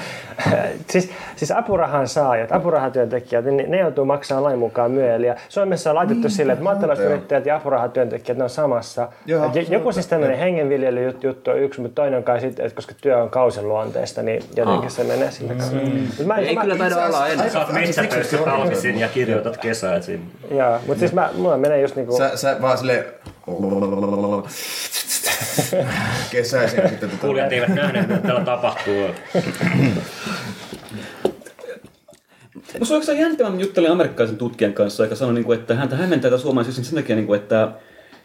siis, 0.90 1.10
siis 1.36 1.50
apurahan 1.50 2.08
saajat, 2.08 2.52
apurahatyöntekijät, 2.52 3.44
niin 3.44 3.70
ne 3.70 3.78
joutuu 3.78 4.04
maksamaan 4.04 4.44
lain 4.44 4.58
mukaan 4.58 4.90
myöliä. 4.90 5.36
Suomessa 5.48 5.90
on 5.90 5.96
laitettu 5.96 6.28
sille, 6.28 6.52
että 6.52 6.64
maatalousyrittäjät 6.64 7.46
ja 7.46 7.56
apurahatyöntekijät 7.56 8.38
ne 8.38 8.44
on 8.44 8.50
samassa. 8.50 9.08
Joo. 9.26 9.50
Et 9.54 9.68
joku 9.68 9.92
siis 9.92 10.06
tämmöinen 10.06 10.38
hengenviljelyjuttu 10.38 11.50
on 11.50 11.58
yksi, 11.58 11.80
mutta 11.80 12.02
toinen 12.02 12.18
on 12.18 12.24
kai 12.24 12.40
sitten, 12.40 12.66
että 12.66 12.76
koska 12.76 12.94
työ 13.00 13.22
on 13.22 13.30
kausiluonteista, 13.30 14.22
niin 14.22 14.42
jotenkin 14.56 14.90
se 14.90 15.04
menee 15.04 15.30
sille 15.30 15.52
mm. 15.52 16.26
mä, 16.26 16.36
Ei 16.36 16.56
kyllä 16.56 16.76
taida 16.76 16.96
olla 17.14 17.28
enää. 17.28 17.48
Sä 17.48 17.58
oot 17.58 17.72
metsätöissä 17.72 18.38
talvisin 18.38 18.98
ja 18.98 19.08
kirjoitat 19.08 19.56
kesäisin. 19.56 20.32
Joo, 20.50 20.78
mutta 20.86 20.98
siis 20.98 21.12
mä, 21.12 21.30
mulla 21.36 21.56
menee 21.56 21.80
just 21.80 21.96
niinku... 21.96 22.18
Sä, 22.18 22.36
sä 22.36 22.56
vaan 22.62 22.78
silleen... 22.78 23.04
Kesäisin 26.30 26.88
sitten 26.88 27.10
tota... 27.10 27.20
Kuulijat 27.20 27.52
eivät 27.52 27.74
nähneet, 27.74 28.08
mitä 28.08 28.20
täällä 28.20 28.44
tapahtuu. 28.44 29.06
Musta 32.78 32.94
oikeastaan 32.94 33.18
jännittävää, 33.18 33.52
mä 33.52 33.60
juttelin 33.60 33.90
amerikkalaisen 33.90 34.38
tutkijan 34.38 34.72
kanssa, 34.72 35.02
joka 35.02 35.14
sanoi, 35.14 35.34
niin 35.34 35.44
kuin, 35.44 35.58
että 35.58 35.74
häntä 35.74 35.96
hämmentää 35.96 36.30
tämä 36.30 36.40
suomalaisuus 36.40 36.88
sen 36.88 36.94
takia, 36.94 37.16
niin 37.16 37.26
kuin, 37.26 37.40
että 37.40 37.68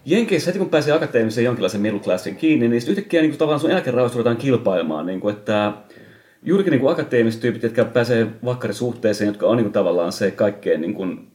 Jenkeissä 0.05 0.49
heti 0.49 0.59
kun 0.59 0.69
pääsee 0.69 0.93
akateemiseen 0.93 1.45
jonkinlaisen 1.45 1.81
middle 1.81 1.99
classin 1.99 2.35
kiinni, 2.35 2.67
niin 2.67 2.81
sitten 2.81 2.91
yhtäkkiä 2.91 3.21
niin 3.21 3.31
kuin, 3.31 3.39
tavallaan 3.39 3.59
sun 3.59 3.71
eläkerauhasta 3.71 4.17
ruvetaan 4.17 4.37
kilpailemaan. 4.37 5.05
Niin 5.05 5.19
kuin, 5.19 5.35
että 5.35 5.71
juurikin 6.43 6.71
niin 6.71 6.89
akateemiset 6.89 7.41
tyypit, 7.41 7.63
jotka 7.63 7.85
pääsee 7.85 8.27
vakkarisuhteeseen, 8.45 9.27
jotka 9.27 9.47
on 9.47 9.57
niin 9.57 9.65
kuin, 9.65 9.73
tavallaan 9.73 10.11
se 10.11 10.31
kaikkein 10.31 10.81
niin 10.81 10.93
kuin, 10.93 11.27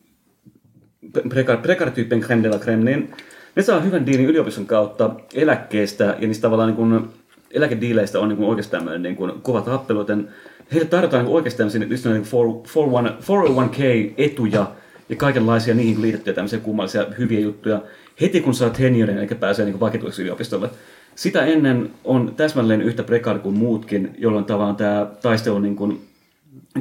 prekar, 1.29 1.57
prekarityyppien 1.57 2.21
creme 2.21 2.43
de 2.43 2.49
la 2.49 2.59
creme, 2.59 2.85
niin 2.85 3.13
ne 3.57 3.63
saa 3.63 3.81
hyvän 3.81 4.07
diilin 4.07 4.27
yliopiston 4.27 4.67
kautta 4.67 5.11
eläkkeestä 5.35 6.05
ja 6.05 6.27
niistä 6.27 6.43
tavallaan 6.43 6.69
niin 6.69 6.77
kuin, 6.77 7.09
eläkediileistä 7.51 8.21
on 8.21 8.29
niin 8.29 8.37
kuin, 8.37 8.49
oikeastaan 8.49 8.81
tämmöinen 8.81 9.03
niin 9.03 9.17
kuin, 9.17 9.33
kova 9.43 9.61
tappelu, 9.61 9.99
joten 9.99 10.29
heille 10.73 10.89
tarjotaan 10.89 11.25
niin 11.25 11.35
oikeastaan 11.35 11.71
tämmöisiä 11.71 12.13
niin 12.13 12.25
401k-etuja, 12.25 14.67
ja 15.09 15.17
kaikenlaisia 15.17 15.75
niihin 15.75 16.03
liitettyjä 16.03 16.35
tämmöisiä 16.35 16.59
kummallisia 16.59 17.07
hyviä 17.19 17.41
juttuja 17.41 17.83
heti 18.21 18.41
kun 18.41 18.55
saa 18.55 18.71
tenierin 18.71 19.19
eikä 19.19 19.35
pääsee 19.35 19.65
niin 19.65 19.81
vakituiksi 19.81 20.23
yliopistolle. 20.23 20.71
Sitä 21.15 21.45
ennen 21.45 21.91
on 22.05 22.35
täsmälleen 22.37 22.83
yhtä 22.83 23.03
prekaari 23.03 23.39
kuin 23.39 23.59
muutkin, 23.59 24.15
jolloin 24.19 24.45
tavallaan 24.45 24.77
tämä 24.77 25.07
taistelu 25.23 25.59
niin 25.59 25.77
kuin, 25.77 26.01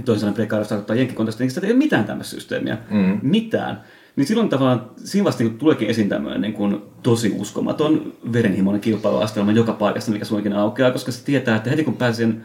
toisena 0.05 0.31
prekaari 0.31 0.65
tarkoittaa 0.65 0.95
jenkkikontekstissa, 0.95 1.43
niin 1.43 1.51
sitä 1.51 1.67
ei 1.67 1.73
ole 1.73 1.77
mitään 1.77 2.05
tämmöistä 2.05 2.36
systeemiä. 2.36 2.77
Mm. 2.89 3.19
Mitään. 3.21 3.81
Niin 4.15 4.27
silloin 4.27 4.49
tavallaan 4.49 4.91
siinä 4.97 5.25
vasta 5.25 5.43
niin 5.43 5.57
tuleekin 5.57 5.89
esiin 5.89 6.09
tämmöinen 6.09 6.41
niin 6.41 6.53
kuin, 6.53 6.81
tosi 7.03 7.36
uskomaton 7.39 8.13
verenhimoinen 8.34 8.81
kilpailuastelma 8.81 9.51
joka 9.51 9.73
paikasta, 9.73 10.11
mikä 10.11 10.25
suinkin 10.25 10.53
aukeaa, 10.53 10.91
koska 10.91 11.11
se 11.11 11.25
tietää, 11.25 11.55
että 11.55 11.69
heti 11.69 11.84
kun 11.84 11.97
pääsen 11.97 12.43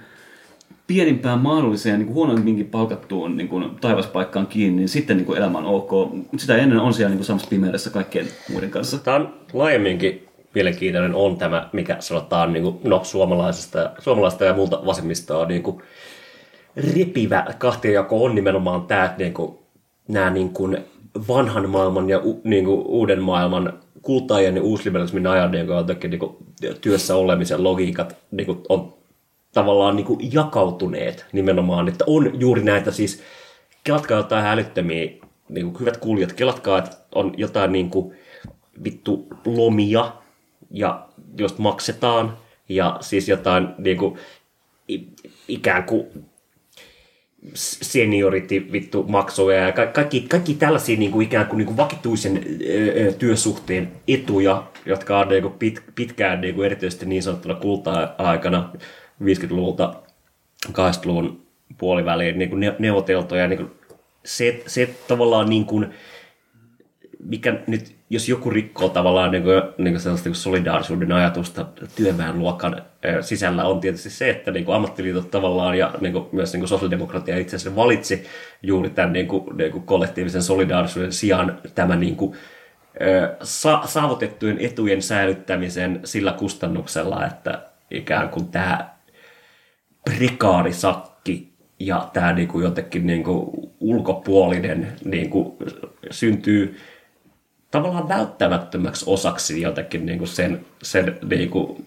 pienimpään 0.87 1.39
mahdolliseen 1.39 1.99
niin 1.99 2.15
huonoimminkin 2.15 2.67
palkattuun 2.67 3.37
niin 3.37 3.49
kuin, 3.49 3.71
taivaspaikkaan 3.81 4.47
kiinni, 4.47 4.77
niin 4.77 4.89
sitten 4.89 5.17
niin 5.17 5.27
kuin, 5.27 5.39
elämä 5.39 5.59
on 5.59 5.65
ok. 5.65 5.91
Sitä 6.37 6.57
ennen 6.57 6.79
on 6.79 6.95
siellä 6.95 7.11
niin 7.11 7.19
kuin, 7.19 7.27
samassa 7.27 7.49
pimeydessä 7.49 7.91
kaikkien 7.91 8.27
muiden 8.53 8.71
kanssa. 8.71 8.99
Tämä 8.99 9.17
on 9.17 9.35
laajemminkin 9.53 10.28
mielenkiintoinen 10.55 11.15
on 11.15 11.37
tämä, 11.37 11.69
mikä 11.73 11.97
sanotaan 12.01 12.53
niin 12.53 12.63
kuin, 12.63 12.79
no, 12.85 13.01
suomalaisesta, 13.05 13.91
suomalaisesta 13.99 14.45
ja 14.45 14.55
muulta 14.55 14.87
vasemmista 14.87 15.39
on 15.39 15.49
niin 15.49 15.63
kuin, 15.63 15.83
repivä 16.95 17.45
kahtiajako 17.59 18.25
on 18.25 18.35
nimenomaan 18.35 18.83
tämä, 18.83 19.05
että 19.05 19.19
niin 19.19 19.35
kuin, 19.35 19.59
nämä 20.09 20.31
niin 20.31 20.51
kuin, 20.51 20.79
vanhan 21.29 21.71
maailman 21.71 22.11
ja 22.11 22.19
u, 22.19 22.41
niin 22.45 22.65
kuin, 22.65 22.81
uuden 22.87 23.23
maailman 23.23 23.79
kultaajan 24.03 24.57
ja 24.57 24.63
uusliberalismin 24.63 25.27
ajan 25.27 25.51
niin 25.51 25.67
kuin, 25.67 25.77
jotenkin, 25.77 26.11
niin 26.11 26.19
kuin, 26.19 26.37
työssä 26.81 27.17
olemisen 27.17 27.65
logiikat 27.65 28.17
niin 28.31 28.47
kuin, 28.47 28.59
on 28.69 28.95
tavallaan 29.53 29.97
niin 29.97 30.07
kuin, 30.07 30.33
jakautuneet 30.33 31.27
nimenomaan, 31.33 31.89
että 31.89 32.05
on 32.07 32.41
juuri 32.41 32.63
näitä 32.63 32.91
siis, 32.91 33.23
kelatkaa 33.85 34.17
jotain 34.17 34.47
älyttömiä, 34.47 35.11
niin 35.49 35.67
kuin, 35.67 35.81
hyvät 35.81 35.97
kuulijat, 35.97 36.33
kelatkaa, 36.33 36.79
että 36.79 36.97
on 37.15 37.35
jotain 37.37 37.73
niin 37.73 37.91
kuin, 37.91 38.17
vittu 38.85 39.27
lomia, 39.47 40.13
ja 40.71 41.09
just 41.39 41.59
maksetaan, 41.59 42.39
ja 42.69 42.97
siis 43.01 43.29
jotain 43.29 43.69
niin 43.79 43.99
kuin, 43.99 44.19
ikään 45.49 45.85
kuin 45.85 46.07
seniority 47.55 48.73
vittu 48.73 49.03
maksuja 49.03 49.57
ja 49.57 49.73
kaikki, 49.73 50.21
kaikki 50.21 50.55
tällaisia 50.55 50.99
niin 50.99 51.11
kuin 51.11 51.27
ikään 51.27 51.47
kuin, 51.47 51.59
niin 51.59 51.67
kuin 51.67 51.77
vakituisen 51.77 52.45
ö, 52.97 53.13
työsuhteen 53.13 53.93
etuja, 54.09 54.67
jotka 54.87 55.19
on 55.19 55.29
niin 55.29 55.43
kuin 55.43 55.55
pit, 55.55 55.83
pitkään 55.95 56.41
niin 56.41 56.55
kuin 56.55 56.67
erityisesti 56.67 57.07
niin 57.07 57.23
sanottuna 57.23 57.55
kulta-aikana 57.55 58.73
50-luvulta 59.23 59.95
80-luvun 60.69 61.43
puoliväliin 61.79 62.39
niin 62.39 62.51
kuin 62.51 62.61
neuvoteltuja. 62.79 63.49
Niin 63.49 63.59
kuin 63.59 63.71
se, 64.25 64.63
se 64.67 64.95
tavallaan 65.09 65.49
niin 65.49 65.65
kuin, 65.65 65.87
mikä 67.25 67.61
nyt, 67.67 67.98
jos 68.11 68.29
joku 68.29 68.51
rikkoo 68.51 68.89
tavallaan 68.89 69.31
niin 69.31 69.43
kuin, 69.43 69.63
niin 69.79 69.95
kuin 69.95 70.01
sellaista 70.01 70.29
niin 70.29 70.37
solidaarisuuden 70.37 71.13
ajatusta 71.13 71.67
työväenluokan 71.97 72.83
sisällä, 73.21 73.65
on 73.65 73.81
tietysti 73.81 74.11
se, 74.11 74.31
että 74.31 74.51
niin 74.51 74.65
kuin 74.65 74.77
ammattiliitot 74.77 75.31
tavallaan 75.31 75.79
ja 75.79 75.95
niin 76.01 76.13
kuin, 76.13 76.25
myös 76.33 76.53
niin 76.53 76.61
kuin 76.61 76.69
sosiaalidemokratia 76.69 77.39
itse 77.39 77.57
asiassa 77.57 77.77
valitsi 77.77 78.27
juuri 78.63 78.91
tämän 78.91 79.13
niin 79.13 79.29
kuin, 79.29 79.57
niin 79.57 79.73
kuin 79.73 79.85
kollektiivisen 79.85 80.43
solidaarisuuden 80.43 81.13
sijaan 81.13 81.59
tämän 81.75 82.01
niin 82.01 82.17
kuin, 82.17 82.37
sa- 83.43 83.83
saavutettujen 83.85 84.59
etujen 84.61 85.03
säilyttämisen 85.03 86.01
sillä 86.05 86.33
kustannuksella, 86.33 87.27
että 87.27 87.63
ikään 87.91 88.29
kuin 88.29 88.49
tämä 88.49 88.91
prikaarisakki 90.05 91.53
ja 91.79 92.09
tämä 92.13 92.33
niin 92.33 92.49
kuin 92.49 92.65
jotenkin 92.65 93.07
niin 93.07 93.25
kuin 93.25 93.51
ulkopuolinen 93.81 94.93
niin 95.05 95.31
kuin 95.31 95.57
syntyy 96.11 96.77
tavallaan 97.71 98.09
välttämättömäksi 98.09 99.05
osaksi 99.09 99.61
jotenkin 99.61 100.07
niin 100.07 100.19
kuin 100.19 100.29
sen, 100.29 100.67
sen 100.83 101.19
niin 101.29 101.51
kuin 101.51 101.85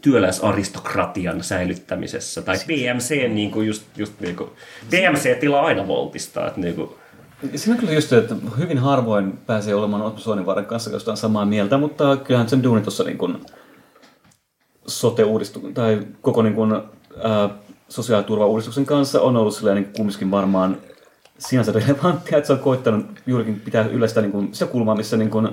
työläisaristokratian 0.00 1.44
säilyttämisessä. 1.44 2.42
Tai 2.42 2.56
PMC, 2.56 3.28
niin 3.28 3.50
kuin 3.50 3.66
just, 3.66 3.82
just 3.96 4.20
niin 4.20 4.36
kuin, 4.36 4.50
PMC-tila 4.90 5.60
aina 5.60 5.88
voltistaa. 5.88 6.48
Että 6.48 6.60
niin 6.60 6.74
kuin, 6.74 6.90
Siinä 7.54 7.74
on 7.74 7.80
kyllä 7.80 7.92
just, 7.92 8.12
että 8.12 8.34
hyvin 8.58 8.78
harvoin 8.78 9.32
pääsee 9.46 9.74
olemaan 9.74 10.02
Otto 10.02 10.20
Soininvaaren 10.20 10.66
kanssa 10.66 10.90
jostain 10.90 11.16
samaa 11.16 11.44
mieltä, 11.44 11.78
mutta 11.78 12.16
kyllähän 12.16 12.48
sen 12.48 12.62
duuni 12.62 12.82
tuossa 12.82 13.04
niin 13.04 13.18
kuin 13.18 13.36
sote 14.86 15.22
tai 15.74 16.00
koko 16.20 16.42
niin 16.42 16.54
kuin, 16.54 16.72
ää, 16.72 17.48
sosiaaliturvauudistuksen 17.88 18.86
kanssa 18.86 19.20
on 19.20 19.36
ollut 19.36 19.60
niin 19.74 19.92
kumminkin 19.96 20.30
varmaan 20.30 20.76
sinänsä 21.48 21.72
relevanttia, 21.72 22.38
että 22.38 22.46
se 22.46 22.52
on 22.52 22.58
koittanut 22.58 23.06
juurikin 23.26 23.60
pitää 23.60 23.84
yllä 23.84 24.08
sitä, 24.08 24.20
niin 24.20 24.32
kuin, 24.32 24.54
sitä 24.54 24.66
kulmaa, 24.66 24.94
missä 24.94 25.16
niin 25.16 25.30
kuin, 25.30 25.48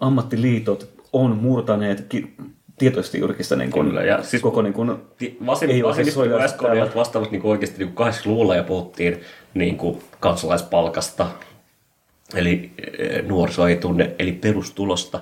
ammattiliitot 0.00 0.88
on 1.12 1.36
murtaneet 1.36 2.06
ki- 2.08 2.34
tietoisesti 2.78 3.18
juurikin 3.18 3.44
sitä 3.44 3.56
niin 3.56 3.70
kuin, 3.70 3.86
Kyllä, 3.86 4.02
ja 4.02 4.22
siis 4.22 4.42
koko 4.42 4.62
niin 4.62 4.72
kuin, 4.72 4.96
vasen, 5.46 5.70
ei 5.70 5.82
ole 5.82 5.94
siis 5.94 6.14
SKDlta 6.46 6.94
vastaavat 6.94 7.30
niin 7.30 7.46
oikeasti 7.46 7.84
niin 7.84 7.94
80-luvulla 7.94 8.56
ja 8.56 8.62
puhuttiin 8.62 9.20
niin 9.54 9.76
kuin 9.76 10.02
kansalaispalkasta, 10.20 11.26
eli 12.34 12.70
eh, 12.98 13.24
nuoriso 13.24 13.66
ei 13.66 13.76
tunne, 13.76 14.14
eli 14.18 14.32
perustulosta 14.32 15.20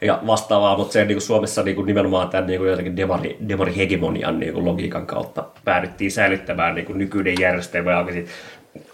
ja 0.00 0.20
vastaavaa, 0.26 0.76
mutta 0.76 0.92
se 0.92 1.04
niin 1.04 1.14
kuin 1.14 1.22
Suomessa 1.22 1.62
niin 1.62 1.76
kuin 1.76 1.86
nimenomaan 1.86 2.28
tämän 2.28 2.46
niin 2.46 2.58
kuin 2.58 2.70
jotenkin 2.70 2.96
demari, 2.96 3.36
demari-hegemonian 3.48 4.40
niin 4.40 4.52
kuin 4.52 4.64
logiikan 4.64 5.06
kautta 5.06 5.44
päädyttiin 5.64 6.10
säilyttämään 6.10 6.74
niin 6.74 6.86
kuin 6.86 6.98
nykyinen 6.98 7.34
järjestelmä 7.40 7.90
ja 7.90 7.98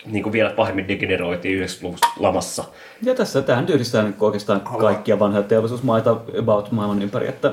niin 0.06 0.22
kuin 0.22 0.32
vielä 0.32 0.50
pahemmin 0.50 0.88
degeneroitiin 0.88 1.64
90-luvun 1.64 1.98
lamassa. 2.18 2.64
Ja 3.02 3.14
tässä 3.14 3.42
tähän 3.42 3.66
yhdistää 3.68 4.02
niin 4.02 4.14
oikeastaan 4.20 4.60
kaikkia 4.60 5.18
vanhoja 5.18 5.42
teollisuusmaita 5.42 6.16
about 6.38 6.72
maailman 6.72 7.02
ympäri, 7.02 7.28
että 7.28 7.52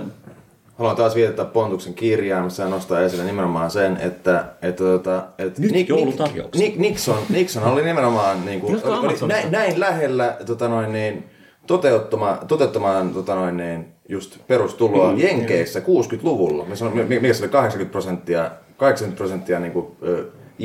Haluan 0.82 0.95
taas 0.95 1.16
viitata 1.16 1.45
Pontuksen 1.45 1.93
kirjaan, 1.93 2.43
missä 2.43 2.68
nostaa 2.68 3.02
esille 3.02 3.24
nimenomaan 3.24 3.72
sen, 3.72 3.97
että, 3.97 4.45
että, 4.62 4.95
että, 4.95 5.24
että 5.38 5.62
Nyt 5.62 5.72
Nick. 5.72 5.89
Nick, 6.56 6.78
Nixon, 6.78 7.18
Nixon 7.30 7.64
oli 7.64 7.84
nimenomaan 7.84 8.45
niin 8.45 8.62
kuin, 8.62 8.82
oli, 8.84 9.08
oli 9.08 9.16
näin, 9.28 9.52
näin 9.52 9.80
lähellä 9.80 10.38
tota 10.45 10.68
noin, 10.68 10.93
niin, 10.93 11.26
toteuttama, 11.68 12.38
toteuttamaan 12.47 13.14
tota 13.14 13.36
noin, 13.36 13.58
niin, 13.58 13.86
just 14.10 14.38
perustuloa 14.47 15.12
mm, 15.12 15.20
Jenkeissä 15.20 15.80
60-luvulla, 15.80 16.66
missä 16.66 16.86
on, 16.86 16.97
mikä 17.08 17.34
se 17.34 17.43
oli 17.43 17.52
80 17.52 17.91
prosenttia, 17.91 18.52
80 18.78 19.18
prosenttia 19.18 19.60
niin 19.60 19.74
kuin, 19.74 19.88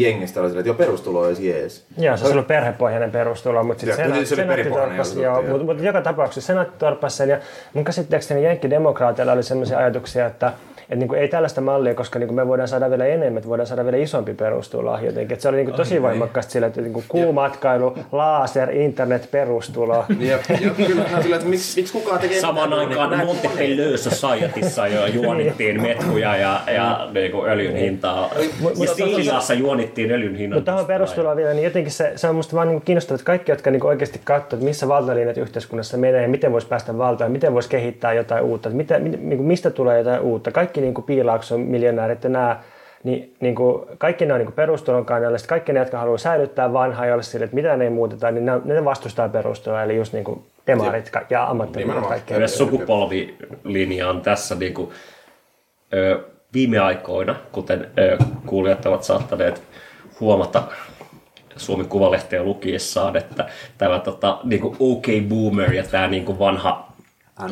jengistä 0.03 0.41
oli 0.41 0.49
että 0.49 0.69
jo 0.69 0.75
perustulo 0.75 1.21
olisi 1.21 1.49
jees. 1.49 1.87
Joo, 1.99 2.17
se 2.17 2.25
on 2.25 2.33
ollut 2.33 2.47
perhepohjainen 2.47 3.11
perustulo, 3.11 3.65
mutta 3.65 3.81
sitten 3.81 4.07
kyllä 4.07 4.25
se 4.25 4.37
senaatti 4.37 4.71
torppasi, 4.71 5.11
juttu, 5.11 5.23
joo, 5.23 5.41
joo. 5.41 5.51
mutta, 5.51 5.65
mutta 5.65 5.83
joka 5.83 6.01
tapauksessa 6.01 6.47
senaatti 6.47 6.75
torppasi 6.79 7.17
sen, 7.17 7.29
ja 7.29 7.39
mun 7.75 7.85
käsittääkseni 7.85 8.45
jenkkidemokraateilla 8.45 9.33
oli 9.33 9.43
sellaisia 9.43 9.79
ajatuksia, 9.79 10.27
että 10.27 10.53
että 10.89 10.97
niin 10.97 11.09
kuin 11.09 11.21
ei 11.21 11.29
tällaista 11.29 11.61
mallia, 11.61 11.95
koska 11.95 12.19
niin 12.19 12.29
kuin 12.29 12.37
me 12.37 12.49
voidaan 12.49 12.69
saada 12.69 12.91
vielä 12.91 13.07
enemmän, 13.07 13.37
että 13.37 13.49
voidaan 13.49 13.67
saada 13.67 13.85
vielä 13.85 13.97
isompi 13.97 14.35
perustulo 14.35 14.99
jotenkin. 14.99 15.33
Että 15.33 15.43
se 15.43 15.49
oli 15.49 15.57
niin 15.57 15.67
kuin 15.67 15.77
tosi 15.77 16.03
voimakkaasti 16.03 16.53
sillä, 16.53 16.67
että 16.67 16.81
niin 16.81 16.93
kuin 16.93 17.05
kuumatkailu, 17.09 17.99
laser, 18.13 18.71
internet, 18.71 19.29
perustulo. 19.31 20.05
Kyllä 20.87 21.05
että 21.37 21.49
miksi, 21.49 21.81
miksi 21.81 21.93
kukaan 21.93 22.21
tekee 22.21 22.41
Samaan 22.41 22.69
mitään, 22.69 22.89
aikaan 22.89 23.27
Montepelleux 23.27 24.05
Societyssa 24.05 24.87
jo 24.87 25.07
juonittiin 25.07 25.83
metkuja 25.83 26.37
ja, 26.37 26.61
ja 26.75 27.09
niin 27.13 27.33
kuin 27.33 27.51
öljyn 27.51 27.77
hintaa. 27.77 28.31
Ja 28.81 28.95
Siliassa 28.95 29.55
juonittiin 29.55 29.86
öljyn 29.99 30.35
hinnan. 30.35 30.57
Mutta 30.57 30.73
tähän 30.73 30.87
perustuloon 30.87 31.37
vielä, 31.37 31.53
niin 31.53 31.65
jotenkin 31.65 31.93
se, 31.93 32.13
se 32.17 32.29
on 32.29 32.35
musta 32.35 32.57
vaan 32.57 32.69
niin 32.69 32.83
kiinnostavaa, 32.83 33.15
että 33.15 33.25
kaikki, 33.25 33.53
jotka 33.53 33.71
niin 33.71 33.87
oikeasti 33.87 34.21
katsovat, 34.25 34.53
että 34.53 34.65
missä 34.65 34.89
valtalinjat 34.89 35.37
yhteiskunnassa 35.37 35.97
menee 35.97 36.23
ja 36.23 36.29
miten 36.29 36.53
voisi 36.53 36.67
päästä 36.67 36.99
valtaan, 36.99 37.33
miten 37.33 37.55
voisi 37.55 37.69
kehittää 37.69 38.13
jotain 38.13 38.45
uutta, 38.45 38.69
että 38.69 38.77
mitä, 38.77 38.99
mit- 38.99 39.23
niin 39.23 39.39
kuin 39.39 39.47
mistä 39.47 39.71
tulee 39.71 39.99
jotain 39.99 40.21
uutta. 40.21 40.51
Kaikki 40.53 40.81
niin 40.81 40.95
kuin 40.95 41.05
piilaakson 41.05 41.61
miljonäärit 41.61 42.25
ja 42.25 42.31
nämä, 42.31 42.61
niin, 43.05 43.35
niin 43.41 43.55
kuin, 43.55 43.83
kaikki 43.99 44.27
ne 44.27 44.33
on 44.33 44.39
niin 44.39 44.47
kuin 44.47 44.57
perustulon 44.57 45.05
kannalla, 45.05 45.39
sitten 45.39 45.49
kaikki 45.49 45.73
ne, 45.73 45.81
jotka 45.81 45.99
haluaa 45.99 46.19
säilyttää 46.19 46.73
vanhaa 46.73 47.07
ja 47.07 47.13
olla 47.13 47.23
sille, 47.23 47.45
että 47.45 47.55
mitä 47.55 47.77
ne 47.77 47.85
ei 47.85 47.91
muuteta, 47.91 48.31
niin 48.31 48.47
ne, 48.47 48.53
ne 48.65 48.85
vastustaa 48.85 49.29
perustuloa, 49.29 49.83
eli 49.83 49.97
just 49.97 50.13
niin 50.13 50.25
kuin 50.25 50.43
demarit 50.67 51.11
ja 51.31 51.45
ammattiliitot 51.45 51.89
Nimenomaan. 51.89 52.11
kaikki. 52.11 52.35
Myös 52.35 52.59
sukupolvilinja 52.59 54.09
on 54.09 54.21
tässä 54.21 54.55
niin 54.55 54.75
kuin, 54.75 54.91
ö, 55.95 56.21
viime 56.55 56.79
aikoina, 56.79 57.37
kuten 57.53 57.89
ö, 57.99 58.19
kuulijat 58.47 58.87
ovat 58.87 59.03
saattaneet 59.03 59.63
huomata 60.21 60.63
Suomen 61.57 61.89
Kuvalehtiä 61.89 62.43
lukiessaan, 62.43 63.17
että 63.17 63.49
tämä 63.79 63.99
tota, 63.99 64.39
niin 64.45 64.61
kuin 64.61 64.77
OK 64.81 65.07
Boomer 65.29 65.75
ja 65.75 65.83
tämä 65.83 66.07
niin 66.07 66.25
kuin 66.25 66.39
vanha 66.39 66.87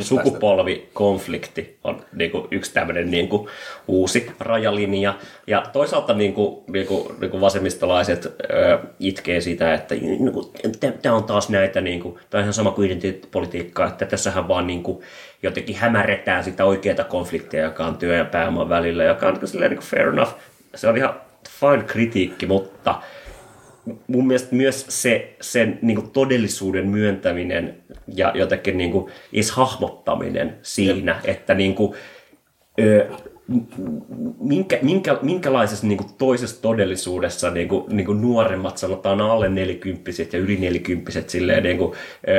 sukupolvikonflikti 0.01 1.79
on 1.85 2.03
niin 2.13 2.31
kuin 2.31 2.49
yksi 2.51 2.73
tämmöinen 2.75 3.11
niin 3.11 3.29
kuin 3.29 3.49
uusi 3.89 4.31
rajalinja. 4.41 5.15
Ja 5.47 5.63
toisaalta 5.73 6.15
niin 6.15 6.35
kuin, 6.35 6.65
niin 6.69 6.87
kuin, 6.87 7.15
niin 7.21 7.31
kuin 7.31 7.41
vasemmistolaiset 7.41 8.27
ö, 8.27 8.79
itkee 9.01 9.41
sitä, 9.41 9.75
että 9.75 9.95
tämä 11.03 11.15
on 11.15 11.25
taas 11.25 11.49
näitä, 11.49 11.81
niin 11.81 12.01
kuin, 12.01 12.19
tämä 12.31 12.41
on 12.41 12.43
ihan 12.43 12.55
sama 12.55 12.71
kuin 12.71 12.87
identiteettipolitiikka, 12.87 13.87
että 13.87 14.07
tässähän 14.07 14.49
vaan 14.49 14.67
niin 14.67 14.83
kuin, 14.83 15.01
jotenkin 15.43 15.77
hämärretään 15.77 16.45
sitä 16.45 16.65
oikeaa 16.65 17.05
konfliktia, 17.05 17.63
joka 17.63 17.87
on 17.87 17.97
työ 17.97 18.17
ja 18.17 18.25
pääoman 18.25 18.69
välillä, 18.69 19.05
joka 19.05 19.27
on 19.29 19.39
silleen, 19.45 19.71
niin 19.71 19.79
kuin 19.79 19.89
fair 19.89 20.09
enough. 20.09 20.33
Se 20.75 20.89
on 20.89 20.97
ihan 20.97 21.15
fine 21.51 21.83
kritiikki, 21.83 22.47
mutta 22.47 23.01
mun 24.07 24.27
mielestä 24.27 24.57
myös 24.57 24.87
se, 24.89 25.37
sen 25.41 25.79
niin 25.83 25.97
kuin 25.97 26.11
todellisuuden 26.11 26.89
myöntäminen 26.89 27.77
ja 28.15 28.33
jotenkin 28.35 28.79
niin 28.79 28.93
kuin 28.93 29.13
edes 29.33 29.51
hahmottaminen 29.51 30.57
siinä, 30.63 31.21
että 31.25 31.55
niin 31.55 31.75
kuin, 31.75 31.95
ö, 32.81 33.07
minkä, 34.41 34.79
minkä, 34.83 35.19
minkälaisessa 35.23 35.87
niin 35.87 35.99
kuin 35.99 36.11
toisessa 36.19 36.63
todellisuudessa 36.63 37.51
niin 37.51 37.69
kuin, 37.69 37.85
niin 37.97 38.07
kuin 38.07 38.21
nuoremmat, 38.21 38.79
sanotaan 38.79 39.21
alle 39.21 39.49
nelikymppiset 39.49 40.33
ja 40.33 40.39
yli 40.39 40.57
nelikymppiset 40.57 41.31
silleen, 41.31 41.63
niin 41.63 41.79
kuin, 41.79 41.93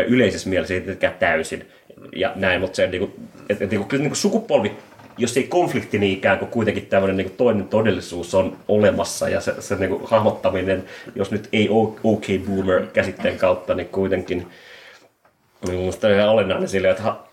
yleisessä 0.08 0.50
mielessä 0.50 0.74
ei 0.74 1.12
täysin. 1.20 1.66
Ja 2.16 2.32
näin, 2.36 2.62
mutta 2.62 2.76
se 2.76 2.88
niin 2.88 3.00
kuin, 3.00 3.12
että, 3.50 3.54
että, 3.54 3.66
niin 3.66 3.80
kuin, 3.80 3.88
kyllä 3.88 4.02
niin 4.02 4.10
kuin 4.10 4.18
sukupolvi 4.18 4.72
jos 5.18 5.38
ei 5.38 5.44
konflikti, 5.44 6.00
niin 6.00 6.18
ikään 6.18 6.40
kuin 6.40 6.52
kuitenkin 6.52 6.86
tämmöinen 6.86 7.18
niin 7.18 7.28
kuin 7.28 7.38
toinen 7.38 7.68
todellisuus 7.68 8.36
on 8.36 8.58
olemassa 8.68 9.30
ja 9.30 9.42
se, 9.42 9.54
se 9.60 9.76
niin 9.76 9.90
kuin 9.90 10.02
hahmottaminen, 10.06 10.84
jos 11.16 11.32
nyt 11.32 11.50
ei 11.54 11.70
OK 12.04 12.26
Boomer 12.46 12.86
käsitteen 12.94 13.38
kautta, 13.38 13.74
niin 13.74 13.88
kuitenkin 13.88 14.48
niin 15.68 15.80
minusta 15.80 16.08
on 16.08 16.14
ihan 16.14 16.30
olennainen 16.30 16.70
sille, 16.70 16.90
että 16.90 17.04
ha, 17.04 17.28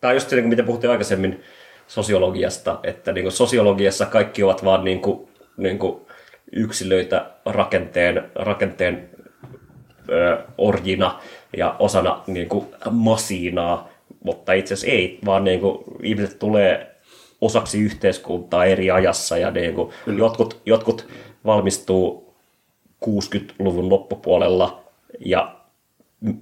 tämä 0.00 0.08
on 0.10 0.16
just 0.16 0.28
se, 0.28 0.36
niin 0.36 0.42
kuin 0.42 0.50
mitä 0.50 0.62
puhuttiin 0.62 0.90
aikaisemmin 0.90 1.42
sosiologiasta, 1.86 2.80
että 2.82 3.12
niin 3.12 3.24
kuin 3.24 3.32
sosiologiassa 3.32 4.06
kaikki 4.06 4.42
ovat 4.42 4.64
vaan 4.64 4.84
niin 4.84 5.00
kuin, 5.00 5.28
niin 5.56 5.78
kuin 5.78 6.00
yksilöitä 6.52 7.30
rakenteen, 7.44 8.30
rakenteen 8.34 9.10
ö, 10.08 10.38
orjina 10.58 11.20
ja 11.56 11.76
osana 11.78 12.22
niin 12.26 12.48
kuin 12.48 12.66
masiinaa, 12.90 13.88
mutta 14.24 14.52
itse 14.52 14.74
asiassa 14.74 14.96
ei, 14.96 15.18
vaan 15.24 15.44
niin 15.44 15.60
kuin 15.60 15.84
ihmiset 16.02 16.38
tulee 16.38 16.91
osaksi 17.42 17.80
yhteiskuntaa 17.80 18.64
eri 18.64 18.90
ajassa 18.90 19.38
ja 19.38 19.50
niin 19.50 19.74
kuin 19.74 19.92
jotkut, 20.18 20.60
jotkut 20.66 21.08
valmistuu 21.44 22.34
60-luvun 23.04 23.88
loppupuolella 23.88 24.82
ja 25.24 25.56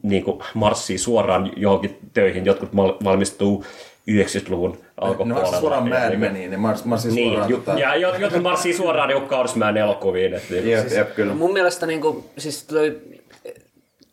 niin 0.03 0.25
kuin 0.25 0.39
marssii 0.55 0.99
suoraan 0.99 1.53
johonkin 1.57 1.99
töihin, 2.13 2.47
jotkut 2.47 2.77
valmistuu 3.05 3.65
90-luvun 4.11 4.79
alkupuolella. 4.97 5.51
Ne 5.51 5.59
suoraan 5.61 5.89
Mad 5.89 6.09
niin, 6.09 6.21
Meniin, 6.21 6.51
ne 6.51 6.57
mars, 6.57 6.85
marssii 6.85 7.13
niin, 7.13 7.29
suoraan. 7.29 7.51
Ju, 7.51 7.57
tota... 7.57 7.79
Ja 7.79 7.97
jotkut 7.97 8.43
marssii 8.43 8.75
suoraan 8.75 9.09
niin 9.09 9.29
Kaurismäen 9.29 9.77
elokuviin. 9.77 10.35
Että, 10.35 10.55
niin. 10.55 10.71
Jep, 10.71 10.93
jep, 10.93 11.15
kyllä. 11.15 11.35
Mun 11.35 11.53
mielestä 11.53 11.87
niin 11.87 12.01
kuin, 12.01 12.25
siis 12.39 12.65
toi, 12.65 12.99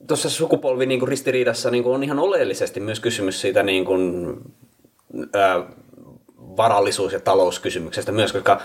tuossa 0.07 0.29
sukupolvi 0.29 0.85
niin 0.85 0.99
kuin 0.99 1.09
ristiriidassa 1.09 1.71
niin 1.71 1.83
kuin 1.83 1.95
on 1.95 2.03
ihan 2.03 2.19
oleellisesti 2.19 2.79
myös 2.79 2.99
kysymys 2.99 3.41
siitä 3.41 3.63
niin 3.63 3.85
kuin, 3.85 4.35
ää, 5.33 5.63
varallisuus- 6.57 7.13
ja 7.13 7.19
talouskysymyksestä 7.19 8.11
myös, 8.11 8.33
koska 8.33 8.61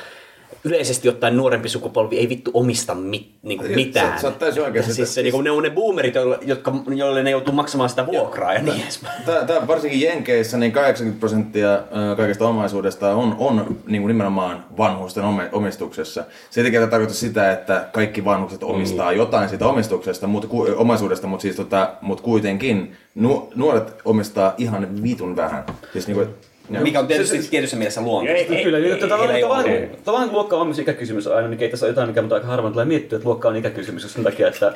yleisesti 0.64 1.08
ottaen 1.08 1.36
nuorempi 1.36 1.68
sukupolvi 1.68 2.18
ei 2.18 2.28
vittu 2.28 2.50
omista 2.54 2.94
mit, 2.94 3.30
niin 3.42 3.58
kuin 3.58 3.74
mitään. 3.74 4.14
Sä, 4.14 4.20
sä 4.20 4.26
oot 4.26 4.38
täysin 4.38 4.62
oikeassa. 4.62 4.94
Siis 4.94 5.14
se, 5.14 5.22
niin 5.22 5.32
kuin, 5.32 5.44
ne 5.44 5.50
on 5.50 5.62
ne 5.62 5.70
boomerit, 5.70 6.14
joille, 6.14 6.38
jotka, 6.42 6.72
joille 6.94 7.22
ne 7.22 7.30
joutuu 7.30 7.54
maksamaan 7.54 7.90
sitä 7.90 8.06
vuokraa 8.06 8.52
ja, 8.52 8.58
ja 8.58 8.64
niin 8.64 8.82
edespäin. 8.82 9.22
Tää, 9.24 9.44
tää, 9.44 9.66
varsinkin 9.66 10.00
Jenkeissä 10.00 10.58
niin 10.58 10.72
80 10.72 11.20
prosenttia 11.20 11.82
kaikesta 12.16 12.48
omaisuudesta 12.48 13.14
on, 13.14 13.36
on 13.38 13.76
niin 13.86 14.02
kuin 14.02 14.08
nimenomaan 14.08 14.64
vanhusten 14.78 15.24
omistuksessa. 15.52 16.24
Se 16.50 16.60
ei 16.60 16.64
tietenkään 16.64 16.90
tarkoita 16.90 17.14
sitä, 17.14 17.52
että 17.52 17.88
kaikki 17.92 18.24
vanhukset 18.24 18.62
omistaa 18.62 19.10
mm. 19.10 19.16
jotain 19.16 19.48
siitä 19.48 19.66
omistuksesta, 19.66 20.26
mutta, 20.26 20.48
omaisuudesta, 20.76 21.26
mutta, 21.26 21.42
siis, 21.42 21.56
tota, 21.56 21.92
mutta 22.00 22.24
kuitenkin 22.24 22.96
nu, 23.14 23.52
nuoret 23.54 23.94
omistaa 24.04 24.54
ihan 24.58 25.02
vitun 25.02 25.36
vähän. 25.36 25.64
Siis, 25.92 26.06
niin 26.06 26.16
kuin, 26.16 26.28
Ja. 26.70 26.80
Mikä 26.80 27.00
on 27.00 27.06
tietysti 27.06 27.36
se, 27.36 27.42
se, 27.42 27.50
tietyssä 27.50 27.76
mielessä 27.76 28.00
luontaista. 28.00 28.54
Kyllä, 28.62 28.78
ei, 28.78 28.96
tavallaan, 28.96 29.40
tavallaan, 29.40 29.88
tavallaan 30.04 30.32
luokka 30.32 30.56
on 30.56 30.66
myös 30.66 30.78
ikäkysymys 30.78 31.26
aina, 31.26 31.48
niin 31.48 31.62
ei 31.62 31.68
tässä 31.68 31.86
ole 31.86 31.90
jotain, 31.90 32.08
mikä 32.08 32.22
mutta 32.22 32.34
aika 32.34 32.46
harvoin 32.46 32.72
tulee 32.72 32.84
miettiä, 32.84 33.16
että 33.16 33.28
luokka 33.28 33.48
on 33.48 33.56
ikäkysymys 33.56 34.12
sen 34.12 34.24
takia, 34.24 34.48
että 34.48 34.72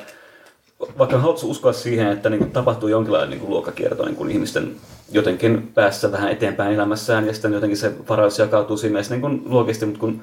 vaikka 0.99 1.19
haluatko 1.19 1.47
uskoa 1.47 1.73
siihen, 1.73 2.13
että 2.13 2.31
niin 2.31 2.39
kuin, 2.39 2.51
tapahtuu 2.51 2.89
jonkinlainen 2.89 3.31
niin 3.31 3.41
kuin, 3.41 3.51
luokkakierto 3.51 4.05
niin 4.05 4.17
kuin 4.17 4.31
ihmisten 4.31 4.77
jotenkin 5.13 5.71
päässä 5.75 6.13
vähän 6.13 6.33
eteenpäin 6.33 6.75
elämässään 6.75 7.27
ja 7.27 7.33
sitten 7.33 7.53
jotenkin 7.53 7.77
se 7.77 7.93
varaus 8.09 8.39
jakautuu 8.39 8.77
siinä 8.77 9.01
niin 9.11 9.21
kuin, 9.21 9.43
luokisesti, 9.47 9.87
mutta 9.87 10.01
kun 10.01 10.23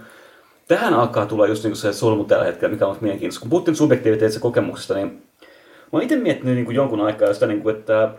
tähän 0.67 0.93
alkaa 0.93 1.25
tulla 1.25 1.47
just 1.47 1.63
niin 1.63 1.75
se 1.75 1.93
solmu 1.93 2.23
tällä 2.23 2.45
hetkellä, 2.45 2.73
mikä 2.73 2.87
on 2.87 2.97
mielenkiintoista. 3.01 3.41
Kun 3.41 3.49
puhuttiin 3.49 3.75
subjektiiviteettisesta 3.75 4.43
kokemuksesta, 4.43 4.93
niin 4.93 5.07
mä 5.07 5.89
oon 5.91 6.03
itse 6.03 6.15
miettinyt 6.15 6.55
niin 6.55 6.65
kuin 6.65 6.75
jonkun 6.75 7.01
aikaa 7.01 7.33
sitä, 7.33 7.47
niin 7.47 7.61
kuin, 7.61 7.75
että 7.75 8.09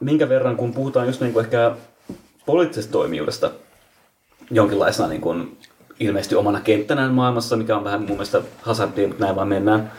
minkä 0.00 0.28
verran, 0.28 0.56
kun 0.56 0.74
puhutaan 0.74 1.06
just 1.06 1.20
niin 1.20 1.32
kuin 1.32 1.44
ehkä 1.44 1.72
poliittisesta 2.46 2.92
toimijuudesta 2.92 3.50
jonkinlaisena 4.50 5.08
niin 5.08 5.20
kuin, 5.20 5.58
ilmeisesti 6.00 6.34
omana 6.34 6.60
kenttänään 6.60 7.14
maailmassa, 7.14 7.56
mikä 7.56 7.76
on 7.76 7.84
vähän 7.84 8.00
mun 8.00 8.10
mielestä 8.10 8.42
hazardia, 8.62 9.08
mutta 9.08 9.24
näin 9.24 9.36
vaan 9.36 9.48
mennään. 9.48 9.92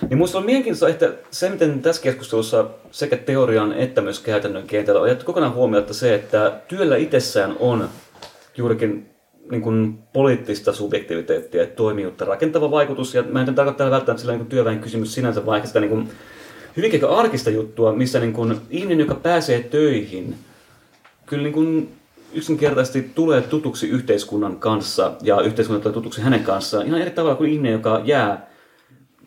Niin 0.00 0.18
minusta 0.18 0.38
on 0.38 0.44
mielenkiintoista, 0.44 0.88
että 0.88 1.18
se, 1.30 1.50
miten 1.50 1.82
tässä 1.82 2.02
keskustelussa 2.02 2.66
sekä 2.90 3.16
teorian 3.16 3.72
että 3.72 4.00
myös 4.00 4.20
käytännön 4.20 4.66
kentällä 4.66 5.00
on 5.00 5.08
jätetty 5.08 5.26
kokonaan 5.26 5.54
huomiota 5.54 5.94
se, 5.94 6.14
että 6.14 6.60
työllä 6.68 6.96
itsessään 6.96 7.56
on 7.60 7.88
juurikin 8.56 9.10
niin 9.50 9.62
kuin 9.62 9.98
poliittista 10.12 10.72
subjektiviteettia 10.72 11.60
ja 11.60 11.66
toimijuutta 11.66 12.24
rakentava 12.24 12.70
vaikutus. 12.70 13.14
Ja 13.14 13.22
mä 13.22 13.40
en 13.40 13.54
tarkoita 13.54 13.78
täällä 13.78 13.94
välttämättä 13.94 14.20
sillä 14.20 14.36
niin 14.36 14.46
työväen 14.46 14.80
kysymys 14.80 15.14
sinänsä, 15.14 15.46
vaikka 15.46 15.66
sitä 15.66 15.80
niin 15.80 15.90
kuin 15.90 16.10
hyvinkin 16.76 17.04
arkista 17.04 17.50
juttua, 17.50 17.92
missä 17.92 18.20
niin 18.20 18.32
kuin 18.32 18.60
ihminen, 18.70 19.00
joka 19.00 19.14
pääsee 19.14 19.62
töihin, 19.62 20.34
kyllä 21.26 21.42
niin 21.42 21.52
kuin 21.52 21.92
yksinkertaisesti 22.34 23.10
tulee 23.14 23.40
tutuksi 23.40 23.88
yhteiskunnan 23.88 24.56
kanssa 24.56 25.12
ja 25.22 25.40
yhteiskunta 25.40 25.82
tulee 25.82 25.94
tutuksi 25.94 26.20
hänen 26.20 26.44
kanssaan 26.44 26.86
ihan 26.86 27.00
eri 27.00 27.10
tavalla 27.10 27.36
kuin 27.36 27.50
ihminen, 27.50 27.72
joka 27.72 28.00
jää 28.04 28.54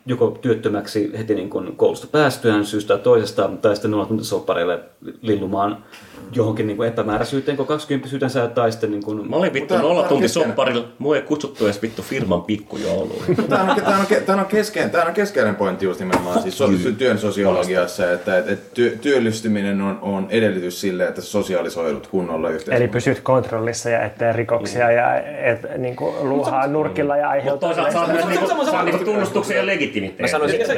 joko 0.06 0.38
työttömäksi 0.41 1.12
heti 1.18 1.36
niin 1.36 1.50
kuin 1.50 1.76
koulusta 1.76 2.08
päästyään 2.08 2.66
syystä 2.66 2.98
toisesta, 2.98 3.50
tai 3.62 3.76
sitten 3.76 3.91
nolla 3.91 4.06
tuntisoppareille 4.06 4.80
lillumaan 5.22 5.84
johonkin 6.32 6.68
niin 6.68 6.78
kuin 6.78 6.89
epämääräisyyteen, 6.89 7.57
kun 7.57 7.68
20 7.68 8.09
tai 8.55 8.72
sitten 8.72 8.91
niin 8.91 9.03
kuin... 9.03 9.30
Mä 9.30 9.36
olin 9.36 9.53
vittu 9.53 9.78
nolla 9.78 10.03
tunti 10.03 10.28
sopparilla, 10.28 10.86
mua 10.99 11.15
ei 11.15 11.22
kutsuttu 11.22 11.65
edes 11.65 11.82
vittu 11.82 12.01
firman 12.01 12.41
pikkujouluun. 12.41 13.24
Tämä 13.49 13.61
on, 13.72 13.82
tämä 13.82 13.97
on, 13.97 14.05
tämä 14.26 14.41
on, 14.41 14.45
keskeinen, 14.45 14.91
tämä 14.91 15.03
on 15.03 15.13
keskeinen 15.13 15.55
pointti 15.55 15.86
just 15.86 15.99
nimenomaan 15.99 16.41
siis 16.41 16.57
työn 16.97 17.18
sosiologiassa, 17.18 18.11
että, 18.11 18.38
että, 18.38 18.51
että 18.51 18.70
työ, 18.74 18.97
työllistyminen 19.01 19.82
on, 19.82 19.99
on 20.01 20.28
edellytys 20.30 20.82
sille, 20.82 21.07
että 21.07 21.22
sosiaalisoidut 21.22 22.07
kunnolla 22.07 22.49
yhteiskunnassa. 22.49 22.84
Eli 22.84 22.91
pysyt 22.91 23.20
kontrollissa 23.20 23.89
ja 23.89 24.01
ettei 24.01 24.34
rikoksia 24.34 24.91
ja 24.91 25.15
et, 25.20 25.78
niin 25.78 25.95
kuin, 25.95 26.30
luuhaa 26.30 26.68
nurkilla 26.68 27.18
ja 27.18 27.30
aiheuttaa... 27.30 27.70
Mutta 27.70 27.82
toisaalta 27.82 28.07
saa 28.07 28.28
myös 28.28 28.39
niinku, 28.39 28.65
saa 28.65 28.84
niinku 28.84 29.05
tunnustuksen 29.05 29.57
ja 29.57 29.65
legitimiteetin. 29.65 30.24
Mä 30.24 30.28
sanoisin, 30.28 30.61
että 30.61 30.74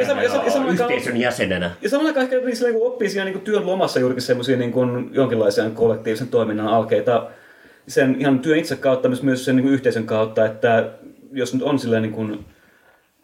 yhteisön 0.71 1.17
jäsenenä. 1.17 1.71
Ja 1.81 1.89
samalla 1.89 2.09
aikaan 2.09 2.23
ehkä 2.23 2.35
niin, 2.35 2.81
oppii 2.81 3.09
siinä 3.09 3.25
niin 3.25 3.41
työn 3.41 3.65
lomassa 3.65 3.99
juurikin 3.99 4.21
semmoisia 4.21 4.57
niin 5.29 5.37
kuin, 5.37 5.45
jonkinlaisia 5.45 5.69
kollektiivisen 5.69 6.27
toiminnan 6.27 6.67
alkeita 6.67 7.27
sen 7.87 8.15
ihan 8.19 8.39
työn 8.39 8.59
itse 8.59 8.75
kautta, 8.75 9.09
myös, 9.09 9.23
myös 9.23 9.45
sen 9.45 9.55
niin 9.55 9.63
kuin 9.63 9.73
yhteisön 9.73 10.05
kautta, 10.05 10.45
että 10.45 10.89
jos 11.31 11.53
nyt 11.53 11.63
on 11.63 11.79
silleen 11.79 12.01
niin 12.01 12.13
kuin 12.13 12.45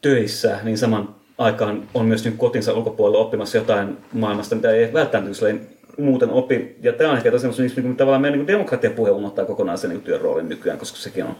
töissä, 0.02 0.60
niin 0.64 0.78
saman 0.78 1.16
aikaan 1.38 1.84
on 1.94 2.06
myös 2.06 2.24
niin 2.24 2.38
kotinsa 2.38 2.74
ulkopuolella 2.74 3.18
oppimassa 3.26 3.58
jotain 3.58 3.98
maailmasta, 4.14 4.56
mitä 4.56 4.72
ei 4.72 4.94
välttämättä 4.94 5.34
silleen 5.34 5.68
muuten 5.98 6.30
opi. 6.30 6.76
Ja 6.82 6.94
tämä 6.94 7.12
on 7.12 7.18
ehkä 7.18 7.38
semmoista, 7.38 7.64
niin 7.64 7.84
kuin, 7.84 7.98
tavallaan 7.98 8.22
meidän 8.22 8.40
niin 8.40 8.48
demokratiapuhe 8.48 9.12
unohtaa 9.12 9.46
kokonaan 9.46 9.78
sen 9.78 9.90
niin 9.90 10.02
työn 10.02 10.22
roolin 10.22 10.50
nykyään, 10.50 10.80
koska 10.80 10.98
sekin 10.98 11.24
on 11.24 11.36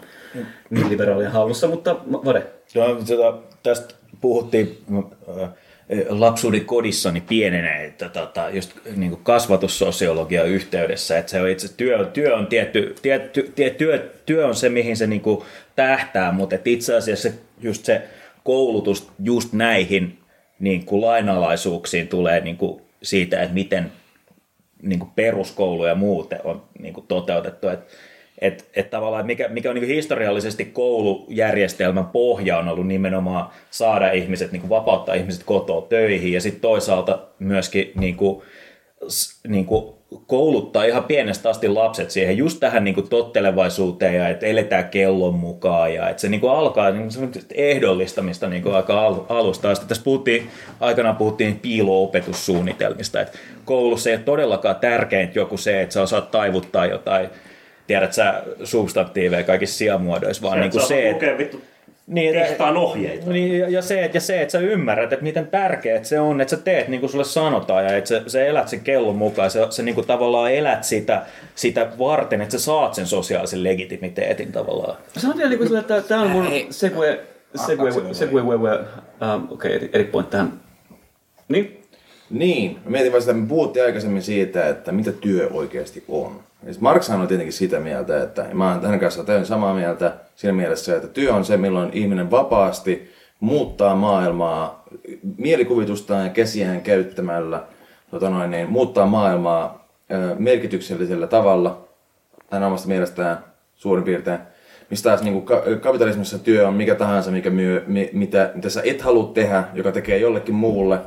niin 0.70 0.90
liberaalien 0.90 1.32
hallussa, 1.32 1.68
mutta 1.68 1.96
Vade. 2.12 2.44
No, 2.76 2.96
tota, 3.08 3.38
tästä 3.64 3.96
puhuttiin 4.22 4.78
äh, 5.42 5.50
lapsuuden 6.10 6.66
kodissani 6.66 7.22
pienenä, 7.22 7.78
että 7.78 8.10
tota, 8.10 8.50
just 8.50 8.72
niin 8.96 9.18
kasvatussosiologia 9.24 10.44
yhteydessä, 10.44 11.18
että 11.18 11.32
se 11.32 11.42
on 11.42 11.50
itse 11.50 11.78
työ, 11.78 12.06
työ 12.06 12.36
on 12.36 12.48
tietty, 12.48 12.96
tietty, 13.02 13.52
tie, 13.56 13.70
työ, 13.70 14.12
työ 14.26 14.48
on 14.48 14.56
se, 14.56 14.70
mihin 14.70 14.98
se 14.98 15.08
niin 15.08 15.22
kuin 15.22 15.46
tähtää, 15.76 16.32
mutta 16.32 16.56
et 16.56 16.68
itse 16.68 16.96
asiassa 16.96 17.30
just 17.62 17.86
se 17.86 18.02
koulutus 18.44 19.08
just 19.24 19.54
näihin 19.54 20.20
niin 20.60 20.86
kuin 20.86 21.02
lainalaisuuksiin 21.02 22.08
tulee 22.08 22.42
niin 22.42 22.58
kuin 22.58 22.82
siitä, 23.04 23.42
että 23.42 23.54
miten 23.54 23.92
niin 24.82 25.00
kuin 25.00 25.12
peruskoulu 25.16 25.86
ja 25.86 25.96
muuten 25.96 26.40
on 26.44 26.64
niin 26.80 26.94
kuin 26.94 27.08
toteutettu. 27.08 27.68
Että 27.70 27.96
et, 28.42 28.66
et 28.76 28.90
tavallaan 28.90 29.26
mikä, 29.26 29.48
mikä 29.48 29.70
on 29.70 29.76
niin 29.76 29.88
historiallisesti 29.88 30.66
koulujärjestelmän 30.66 32.06
pohja 32.06 32.58
on 32.58 32.68
ollut 32.68 32.88
nimenomaan 32.88 33.50
saada 33.72 34.12
ihmiset, 34.12 34.52
niin 34.52 34.70
vapauttaa 34.70 35.16
ihmiset 35.16 35.44
kotoa 35.44 35.82
töihin 35.82 36.34
ja 36.34 36.42
sitten 36.42 36.62
toisaalta 36.62 37.20
myöskin 37.40 37.92
niin 37.96 38.16
kuin, 38.16 38.42
niin 39.48 39.66
kuin 39.66 39.96
kouluttaa 40.28 40.84
ihan 40.84 41.04
pienestä 41.04 41.50
asti 41.50 41.68
lapset 41.68 42.12
siihen 42.12 42.38
just 42.38 42.60
tähän 42.60 42.84
niin 42.84 42.96
kuin 42.96 43.10
tottelevaisuuteen 43.10 44.16
ja 44.16 44.30
että 44.30 44.46
eletään 44.46 44.90
kellon 44.90 45.34
mukaan 45.34 45.94
ja 45.94 46.10
että 46.10 46.22
se 46.22 46.30
niin 46.30 46.42
kuin 46.42 46.54
alkaa 46.54 46.92
niin 46.92 47.10
ehdollistamista 47.54 48.48
niin 48.48 48.64
kuin 48.64 48.76
aika 48.76 49.06
al- 49.06 49.26
alusta 49.30 49.72
asti. 49.72 49.86
Tässä 49.88 50.04
puhuttiin, 50.04 50.50
aikanaan 50.80 51.16
puhuttiin 51.16 51.60
piilo-opetussuunnitelmista, 51.60 53.22
että 53.22 53.38
koulussa 53.66 54.10
ei 54.10 54.16
ole 54.16 54.24
todellakaan 54.24 54.76
tärkeintä 54.76 55.40
joku 55.40 55.58
se, 55.58 55.82
että 55.82 55.94
sä 55.94 56.02
osaat 56.02 56.32
taivuttaa 56.32 56.86
jotain 56.86 57.30
tiedät 57.88 58.14
sä 58.14 58.44
substantiiveja 58.64 59.44
kaikissa 59.44 59.78
sijamuodoissa, 59.78 60.42
vaan 60.42 60.58
Se, 60.58 60.62
niin 60.62 60.72
kuin 60.72 60.82
että 60.82 60.88
se, 60.88 61.10
että 61.10 61.38
vittu 61.38 61.62
Niin, 62.08 62.34
tehtaan 62.34 62.78
ohjeita. 62.78 63.30
Niin, 63.32 63.60
ja, 63.60 63.70
ja, 63.70 63.82
se, 63.82 64.04
että, 64.04 64.18
ja 64.18 64.22
se, 64.22 64.42
että 64.42 64.52
sä 64.52 64.60
ymmärrät, 64.60 65.14
että 65.14 65.24
miten 65.24 65.48
tärkeää 65.48 66.04
se 66.04 66.20
on, 66.20 66.42
että 66.42 66.56
sä 66.56 66.62
teet 66.62 66.88
niin 66.88 67.00
kuin 67.00 67.10
sulle 67.10 67.24
sanotaan 67.24 67.86
ja 67.86 67.98
että 67.98 68.08
sä, 68.08 68.22
sä 68.28 68.46
elät 68.46 68.68
sen 68.68 68.82
kellon 68.82 69.16
mukaan. 69.16 69.52
Sä, 69.52 69.68
sä 69.70 69.84
niin 69.84 69.96
kuin 69.96 70.08
tavallaan 70.08 70.52
elät 70.52 70.84
sitä, 70.84 71.26
sitä 71.56 71.88
varten, 72.00 72.42
että 72.42 72.52
sä 72.52 72.60
saat 72.60 72.94
sen 72.94 73.08
sosiaalisen 73.08 73.64
legitimiteetin 73.64 74.52
tavallaan. 74.52 74.98
Sanon 75.18 75.38
vielä, 75.38 75.50
niin 75.50 75.60
kuin, 75.60 75.80
että 75.80 76.02
tämä 76.02 76.22
on 76.22 76.30
mun 76.30 76.48
segue, 76.70 77.20
segue, 77.56 77.92
segue, 77.92 78.14
segue, 78.14 78.42
um, 78.42 79.48
okei, 79.50 79.76
okay, 79.76 79.90
eri, 79.94 80.04
point 80.04 80.30
tähän. 80.30 80.54
Niin? 81.48 81.82
Niin, 82.30 82.80
mä 82.84 82.90
mietin 82.90 83.12
vaan 83.12 83.22
sitä, 83.22 83.34
me 83.34 83.48
puhuttiin 83.48 83.86
aikaisemmin 83.86 84.22
siitä, 84.24 84.70
että 84.70 84.92
mitä 84.92 85.12
työ 85.12 85.50
oikeasti 85.54 86.04
on. 86.08 86.45
Ja 86.64 86.74
sit 86.74 86.82
Markshan 86.82 87.22
on 87.22 87.28
tietenkin 87.28 87.54
sitä 87.54 87.80
mieltä, 87.80 88.24
että 88.24 88.46
mä 88.54 88.72
oon 88.72 88.84
hänen 88.84 89.00
kanssaan 89.00 89.26
täysin 89.26 89.46
samaa 89.46 89.74
mieltä 89.74 90.14
siinä 90.36 90.54
mielessä, 90.54 90.96
että 90.96 91.08
työ 91.08 91.34
on 91.34 91.46
se, 91.46 91.58
milloin 91.58 91.90
ihminen 91.94 92.32
vapaasti 92.32 93.12
muuttaa 93.40 93.96
maailmaa 93.96 94.84
mielikuvitustaan 95.38 96.24
ja 96.24 96.30
käsiään 96.30 96.82
käyttämällä, 96.82 97.64
tota 98.12 98.30
noin, 98.30 98.52
niin, 98.52 98.70
muuttaa 98.70 99.06
maailmaa 99.06 99.88
ö, 100.12 100.36
merkityksellisellä 100.40 101.28
tavalla, 101.28 101.88
hänen 102.52 102.68
omasta 102.68 102.88
mielestään 102.88 103.38
suurin 103.76 104.04
piirtein. 104.04 104.40
Mistä 104.90 105.10
taas 105.10 105.22
niin 105.22 105.44
kuin 105.44 105.80
kapitalismissa 105.82 106.40
työ 106.40 106.68
on 106.68 106.74
mikä 106.74 106.96
tahansa, 106.96 107.32
mikä 107.32 107.50
myö, 107.50 107.84
mi, 107.88 108.10
mitä, 108.14 108.52
mitä 108.56 108.70
sä 108.70 108.82
et 108.84 109.02
halua 109.02 109.32
tehdä, 109.34 109.64
joka 109.74 109.92
tekee 109.92 110.18
jollekin 110.18 110.56
muulle 110.56 111.00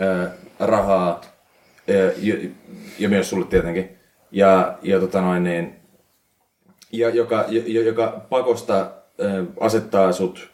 ö, 0.00 0.28
rahaa, 0.60 1.20
ö, 1.90 2.14
ja, 2.22 2.34
ja 2.98 3.08
myös 3.08 3.30
sulle 3.30 3.46
tietenkin. 3.46 3.97
Ja, 4.30 4.78
ja, 4.82 5.00
tota 5.00 5.20
noin, 5.20 5.44
niin, 5.44 5.76
ja 6.92 7.10
joka, 7.10 7.44
jo- 7.48 7.82
joka 7.82 8.20
pakosta 8.28 8.90
ö, 9.20 9.44
asettaa 9.60 10.12
sut 10.12 10.48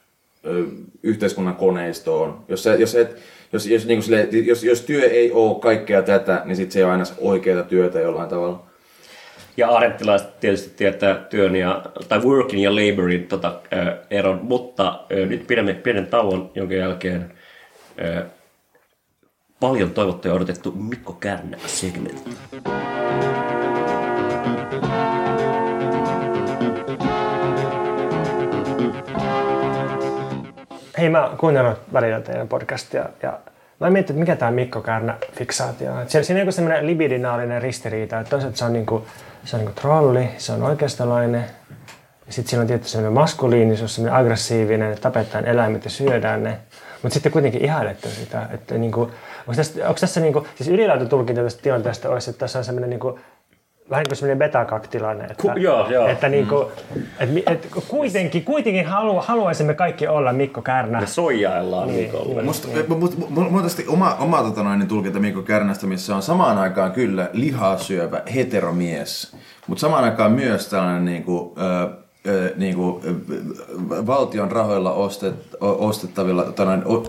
ö, 0.46 0.64
yhteiskunnan 1.02 1.56
koneistoon. 1.56 2.44
Jos, 2.48 2.62
sä, 2.62 2.74
jos, 2.74 2.94
et, 2.94 3.16
jos, 3.52 3.66
jos, 3.66 3.86
niin 3.86 4.02
sille, 4.02 4.28
jos, 4.30 4.64
jos 4.64 4.80
työ 4.80 5.10
ei 5.10 5.32
ole 5.32 5.60
kaikkea 5.60 6.02
tätä, 6.02 6.42
niin 6.44 6.56
sit 6.56 6.72
se 6.72 6.78
ei 6.78 6.84
ole 6.84 6.92
aina 6.92 7.04
oikeaa 7.18 7.62
työtä 7.62 8.00
jollain 8.00 8.28
tavalla. 8.28 8.66
Ja 9.56 9.68
arenttilaiset 9.68 10.40
tietysti 10.40 10.70
tietää 10.76 11.14
työn 11.14 11.56
ja, 11.56 11.82
tai 12.08 12.18
workin 12.18 12.58
ja 12.58 12.70
laborin 12.74 13.26
tota, 13.26 13.60
ö, 13.72 13.96
eron, 14.10 14.40
mutta 14.42 15.00
ö, 15.12 15.26
nyt 15.26 15.46
pidämme 15.46 15.74
pienen 15.74 16.06
tauon, 16.06 16.50
jonka 16.54 16.74
jälkeen 16.74 17.32
ö, 18.04 18.24
paljon 19.60 19.90
toivottu 19.90 20.28
ja 20.28 20.34
odotettu 20.34 20.72
Mikko 20.72 21.12
Kärnä 21.12 21.58
segmentti. 21.66 22.30
Hei, 31.04 31.10
mä 31.10 31.30
oon 31.42 31.76
välillä 31.92 32.20
teidän 32.20 32.48
podcastia 32.48 33.04
ja 33.22 33.38
mä 33.80 33.90
mietin, 33.90 34.14
että 34.14 34.20
mikä 34.20 34.36
tämä 34.36 34.50
Mikko 34.50 34.80
Kärnä 34.80 35.14
fiksaatio 35.32 35.92
on. 35.92 36.04
Siinä, 36.08 36.24
siinä 36.24 36.38
on 36.38 36.40
joku 36.40 36.52
semmoinen 36.52 36.86
libidinaalinen 36.86 37.62
ristiriita, 37.62 38.20
että 38.20 38.30
toisaalta 38.30 38.56
se 38.56 38.64
on, 38.64 38.72
niinku, 38.72 39.06
se 39.44 39.56
on 39.56 39.60
niinku 39.64 39.80
trolli, 39.80 40.28
se 40.38 40.52
on 40.52 40.62
oikeistolainen, 40.62 41.44
sitten 42.28 42.50
siinä 42.50 42.60
on 42.60 42.66
tietty 42.66 42.88
semmoinen 42.88 43.12
maskuliinisuus, 43.12 43.94
semmoinen 43.94 44.20
aggressiivinen, 44.20 44.92
että 44.92 45.02
tapetaan 45.02 45.46
eläimet 45.46 45.84
ja 45.84 45.90
syödään 45.90 46.42
ne. 46.42 46.58
Mutta 47.02 47.14
sitten 47.14 47.32
kuitenkin 47.32 47.64
ihailette 47.64 48.08
sitä, 48.08 48.46
että 48.50 48.78
niinku, 48.78 49.00
onko 49.00 49.54
tässä, 49.56 49.88
onko 49.88 50.00
tässä 50.00 50.20
niinku, 50.20 50.46
siis 50.54 50.68
ylilaututulkinta 50.68 51.42
tästä 51.42 51.62
tilanteesta 51.62 52.08
olisi, 52.08 52.30
että 52.30 52.40
tässä 52.40 52.58
on 52.58 52.64
semmoinen 52.64 52.90
niinku, 52.90 53.18
vähän 53.90 54.02
niin 54.02 54.08
kuin 54.10 54.16
semmoinen 54.16 54.38
betakaktilainen, 54.38 55.30
että, 55.30 55.42
Ku- 55.42 55.50
joo, 55.58 55.90
joo. 55.90 56.08
että, 56.08 56.28
niinku, 56.28 56.70
et, 57.20 57.30
mi- 57.34 57.42
et 57.46 57.68
kuitenkin, 57.88 58.44
kuitenkin 58.44 58.86
halu, 58.86 59.20
haluaisimme 59.20 59.74
kaikki 59.74 60.06
olla 60.08 60.32
Mikko 60.32 60.62
Kärnä. 60.62 61.00
Me 61.00 61.06
soijaillaan 61.06 61.88
Niin, 61.88 62.04
Mikolle. 62.12 62.42
Musta, 62.42 62.68
mu- 62.68 62.94
mu- 62.94 63.20
mu- 63.20 63.28
mulla 63.30 63.46
on 63.46 63.52
tietysti 63.54 63.84
oma, 63.88 64.14
oma 64.20 64.42
tota 64.42 64.62
noin, 64.62 64.88
tulkinta 64.88 65.18
Mikko 65.20 65.42
Kärnästä, 65.42 65.86
missä 65.86 66.16
on 66.16 66.22
samaan 66.22 66.58
aikaan 66.58 66.92
kyllä 66.92 67.30
lihasyövä 67.32 68.22
heteromies, 68.34 69.36
mutta 69.66 69.80
samaan 69.80 70.04
aikaan 70.04 70.32
myös 70.32 70.68
tällainen 70.68 71.04
niinku, 71.04 71.54
ö, 71.58 71.88
ö, 72.26 72.52
niinku, 72.56 73.00
ö, 73.06 73.14
valtion 74.06 74.52
rahoilla 74.52 74.92
ostet, 74.92 75.34
o- 75.60 75.86
ostettavilla, 75.88 76.44
tota 76.44 76.64
noin, 76.64 76.82
o, 76.86 77.04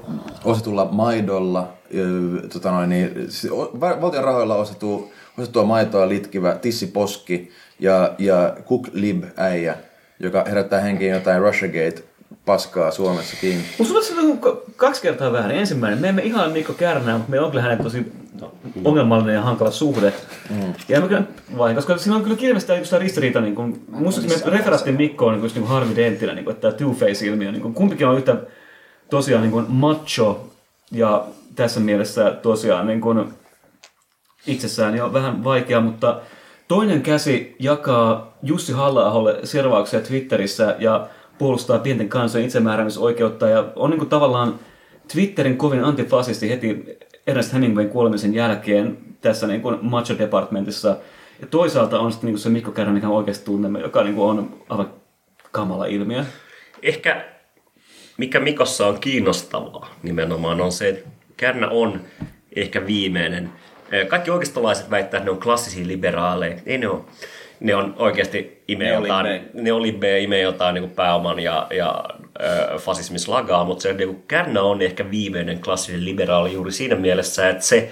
ostetulla 0.46 0.88
maidolla, 0.92 1.68
ö, 1.98 2.48
tota 2.54 2.72
noin, 2.72 2.90
niin, 2.90 3.26
si- 3.30 3.50
o- 3.52 3.72
va- 3.82 4.02
valtion 4.02 4.24
rahoilla 4.24 4.56
ostettu, 4.56 5.12
ostettua 5.38 5.64
maitoa 5.64 6.10
litkivä 6.10 6.56
tissiposki 6.56 7.52
ja, 7.80 8.14
ja 8.18 8.56
Cook 8.70 8.88
Lib 8.94 9.24
äijä, 9.38 9.76
joka 10.20 10.44
herättää 10.48 10.82
henkiin 10.82 11.12
jotain 11.12 11.42
Russiagate 11.42 12.04
paskaa 12.46 12.92
Suomessakin. 12.92 13.60
Että 13.60 13.84
se 14.02 14.20
on 14.20 14.40
kaksi 14.76 15.02
kertaa 15.02 15.32
väärin. 15.32 15.58
Ensimmäinen, 15.58 16.00
me 16.00 16.10
emme 16.10 16.22
ihan 16.22 16.52
Mikko 16.52 16.74
Kärnää, 16.74 17.18
mutta 17.18 17.32
meillä 17.32 17.46
on 17.46 17.52
kyllä 17.52 17.64
hänen 17.64 17.84
tosi 17.84 18.12
ongelmallinen 18.84 19.36
ja 19.36 19.42
hankala 19.42 19.72
suhde. 19.72 20.14
Mm. 20.50 20.74
Ja 20.90 21.02
mä 21.02 21.08
kyllä 21.08 21.24
vai, 21.58 21.76
koska 21.76 21.98
siinä 21.98 22.16
on 22.16 22.24
kyllä 22.24 22.38
tämä 22.68 22.84
sitä 22.84 23.00
ristiriita, 23.00 23.42
niin 23.42 23.56
kun, 23.56 23.82
musta 23.88 24.22
me 24.22 24.52
referaattiin 24.52 24.96
Mikkoon 24.96 25.34
niin, 25.34 25.44
just 25.44 25.56
niin 25.56 25.64
kuin 25.64 25.74
Harvi 25.74 25.96
Denttilä, 25.96 26.34
niin 26.34 26.46
kuin, 26.46 26.56
että 26.56 26.72
tämä 26.72 26.78
two-face-ilmiö, 26.78 27.52
niin 27.52 27.62
kuin, 27.62 27.74
kumpikin 27.74 28.08
on 28.08 28.18
yhtä 28.18 28.36
tosiaan 29.10 29.42
niin 29.42 29.52
kuin 29.52 29.66
macho 29.70 30.50
ja 30.92 31.26
tässä 31.56 31.80
mielessä 31.80 32.32
tosiaan 32.32 32.88
niin 32.88 33.02
kuin, 33.02 33.34
itsessään 34.48 34.96
jo 34.96 35.14
vähän 35.14 35.44
vaikea, 35.44 35.82
mutta 35.82 36.22
toinen 36.68 37.02
käsi 37.02 37.56
jakaa 37.60 38.38
Jussi 38.44 38.74
halla 38.74 39.34
servauksia 39.44 40.02
Twitterissä 40.02 40.76
ja 40.80 41.08
puolustaa 41.38 41.80
pienten 41.80 42.10
kansojen 42.10 42.46
itsemääräämisoikeutta 42.46 43.50
ja 43.50 43.66
on 43.76 43.90
niin 43.90 44.00
kuin 44.00 44.10
tavallaan 44.10 44.60
Twitterin 45.14 45.58
kovin 45.58 45.84
antifasisti 45.84 46.50
heti 46.50 46.98
Ernest 47.28 47.54
Hemingwayn 47.54 47.90
kuolemisen 47.90 48.34
jälkeen 48.34 48.98
tässä 49.22 49.48
niin 49.48 49.62
kuin 49.62 49.78
Macho 49.82 50.18
Departmentissa. 50.18 50.98
Ja 51.42 51.48
toisaalta 51.48 52.00
on 52.00 52.12
sitten 52.12 52.28
niin 52.28 52.34
kuin 52.34 52.42
se 52.42 52.50
Mikko 52.50 52.72
Kärnä, 52.72 52.94
mikä 52.94 53.10
oikeasti 53.10 53.46
tunnemme, 53.46 53.80
joka 53.80 54.04
niin 54.04 54.16
kuin 54.16 54.30
on 54.30 54.64
aivan 54.70 54.90
kamala 55.52 55.86
ilmiö. 55.86 56.26
Ehkä 56.82 57.26
mikä 58.18 58.40
Mikossa 58.40 58.88
on 58.88 59.00
kiinnostavaa 59.00 59.90
nimenomaan 60.04 60.62
on 60.62 60.72
se, 60.72 60.90
että 60.90 61.10
Kärnä 61.38 61.68
on 61.68 62.02
ehkä 62.56 62.88
viimeinen. 62.88 63.52
Eh, 63.92 64.08
Kaikki 64.08 64.32
oikeistolaiset 64.32 64.90
väittää, 64.90 65.18
että 65.18 65.26
ne 65.26 65.32
on 65.32 65.40
klassisia 65.40 65.88
liberaaleja. 65.88 66.58
Ei 66.66 66.78
ne 66.78 66.88
ole. 66.88 67.02
Ne 67.60 67.76
on 67.76 67.96
oikeasti 67.98 68.64
imee 68.68 68.94
jotain, 68.94 69.50
neolibbeja, 69.54 70.18
imee 70.18 70.42
jotain 70.42 70.76
niin 70.76 70.90
pääoman 70.90 71.40
ja, 71.40 71.68
ja 71.70 72.06
ö, 72.42 72.78
fasismislagaa, 72.78 73.64
mutta 73.64 73.82
se 73.82 73.94
niin 73.94 74.24
Kärnä 74.28 74.62
on 74.62 74.82
ehkä 74.82 75.12
viimeinen 75.12 75.62
klassinen 75.62 76.06
liberaali 76.06 76.54
juuri 76.54 76.72
siinä 76.72 76.96
mielessä, 76.96 77.50
että 77.50 77.64
se 77.64 77.92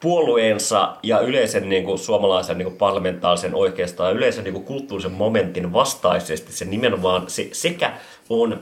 puolueensa 0.00 0.96
ja 1.02 1.20
yleisen 1.20 1.68
niin 1.68 1.84
kuin, 1.84 1.98
suomalaisen 1.98 2.58
niin 2.58 2.66
kuin, 2.66 2.78
parlamentaarisen 2.78 3.54
oikeastaan 3.54 4.16
yleisen 4.16 4.44
niin 4.44 4.54
kuin, 4.54 4.64
kulttuurisen 4.64 5.12
momentin 5.12 5.72
vastaisesti 5.72 6.52
se 6.52 6.64
nimenomaan 6.64 7.30
se, 7.30 7.48
sekä 7.52 7.92
on 8.28 8.60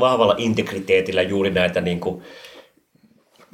vahvalla 0.00 0.34
integriteetillä 0.38 1.22
juuri 1.22 1.50
näitä 1.50 1.80
niin 1.80 2.00
kuin, 2.00 2.22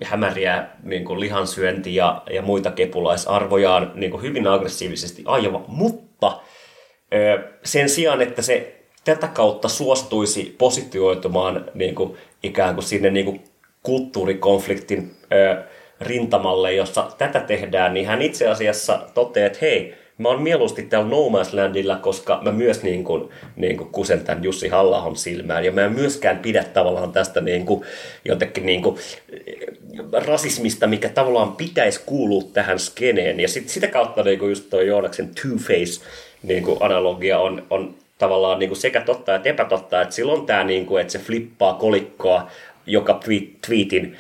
hämäriä 0.05 0.66
niin 0.82 1.05
kuin, 1.05 1.20
lihansyönti 1.20 1.94
ja, 1.94 2.22
ja 2.30 2.42
muita 2.42 2.70
kepulaisarvojaan 2.70 3.92
niin 3.94 4.11
kuin, 4.11 4.22
hyvin 4.22 4.46
aggressiivisesti 4.46 5.22
ajava, 5.26 5.64
mutta 5.66 6.40
ö, 7.14 7.42
sen 7.64 7.88
sijaan, 7.88 8.22
että 8.22 8.42
se 8.42 8.80
tätä 9.05 9.28
kautta 9.28 9.68
suostuisi 9.68 10.55
positioitumaan 10.59 11.70
niin 11.74 11.94
kuin, 11.94 12.16
ikään 12.42 12.74
kuin 12.74 12.84
sinne 12.84 13.11
niin 13.11 13.24
kuin, 13.24 13.44
kulttuurikonfliktin 13.82 15.16
ö, 15.32 15.62
rintamalle, 16.01 16.74
jossa 16.74 17.11
tätä 17.18 17.40
tehdään, 17.40 17.94
niin 17.94 18.07
hän 18.07 18.22
itse 18.22 18.48
asiassa 18.48 19.01
toteaa, 19.14 19.46
että 19.46 19.59
hei, 19.62 19.94
mä 20.20 20.28
oon 20.28 20.42
mieluusti 20.42 20.82
täällä 20.82 21.08
No 21.08 21.28
Man's 21.28 21.56
Landilla, 21.56 21.96
koska 21.96 22.40
mä 22.42 22.52
myös 22.52 22.82
niin 22.82 23.04
kuin, 23.04 23.28
niin 23.56 23.76
kuin 23.76 23.90
kusen 23.90 24.20
tämän 24.20 24.44
Jussi 24.44 24.68
halla 24.68 25.14
silmään, 25.14 25.64
ja 25.64 25.72
mä 25.72 25.84
en 25.84 25.92
myöskään 25.92 26.38
pidä 26.38 26.64
tavallaan 26.64 27.12
tästä 27.12 27.40
niin 27.40 27.66
kuin, 27.66 27.84
jotenkin 28.24 28.66
niin 28.66 28.82
kuin, 28.82 28.96
rasismista, 30.12 30.86
mikä 30.86 31.08
tavallaan 31.08 31.52
pitäisi 31.52 32.00
kuulua 32.06 32.42
tähän 32.52 32.78
skeneen, 32.78 33.40
ja 33.40 33.48
sit, 33.48 33.68
sitä 33.68 33.86
kautta 33.86 34.22
niin 34.22 34.38
kuin 34.38 34.48
just 34.48 34.70
tuo 34.70 34.80
Joonaksen 34.80 35.30
two-face 35.40 36.04
niin 36.42 36.64
analogia 36.80 37.38
on, 37.38 37.66
on 37.70 37.94
tavallaan 38.18 38.58
niin 38.58 38.68
kuin 38.68 38.80
sekä 38.80 39.00
totta 39.00 39.34
että 39.34 39.48
epätotta, 39.48 40.02
että 40.02 40.14
silloin 40.14 40.46
tämä, 40.46 40.64
niin 40.64 40.86
kuin, 40.86 41.00
että 41.00 41.12
se 41.12 41.18
flippaa 41.18 41.74
kolikkoa 41.74 42.50
joka 42.86 43.14
tweet, 43.24 43.48
tweetin, 43.66 44.16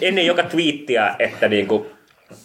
ennen 0.00 0.26
joka 0.26 0.42
twiittiä, 0.42 1.14
että 1.18 1.48
niin 1.48 1.66
kuin, 1.66 1.86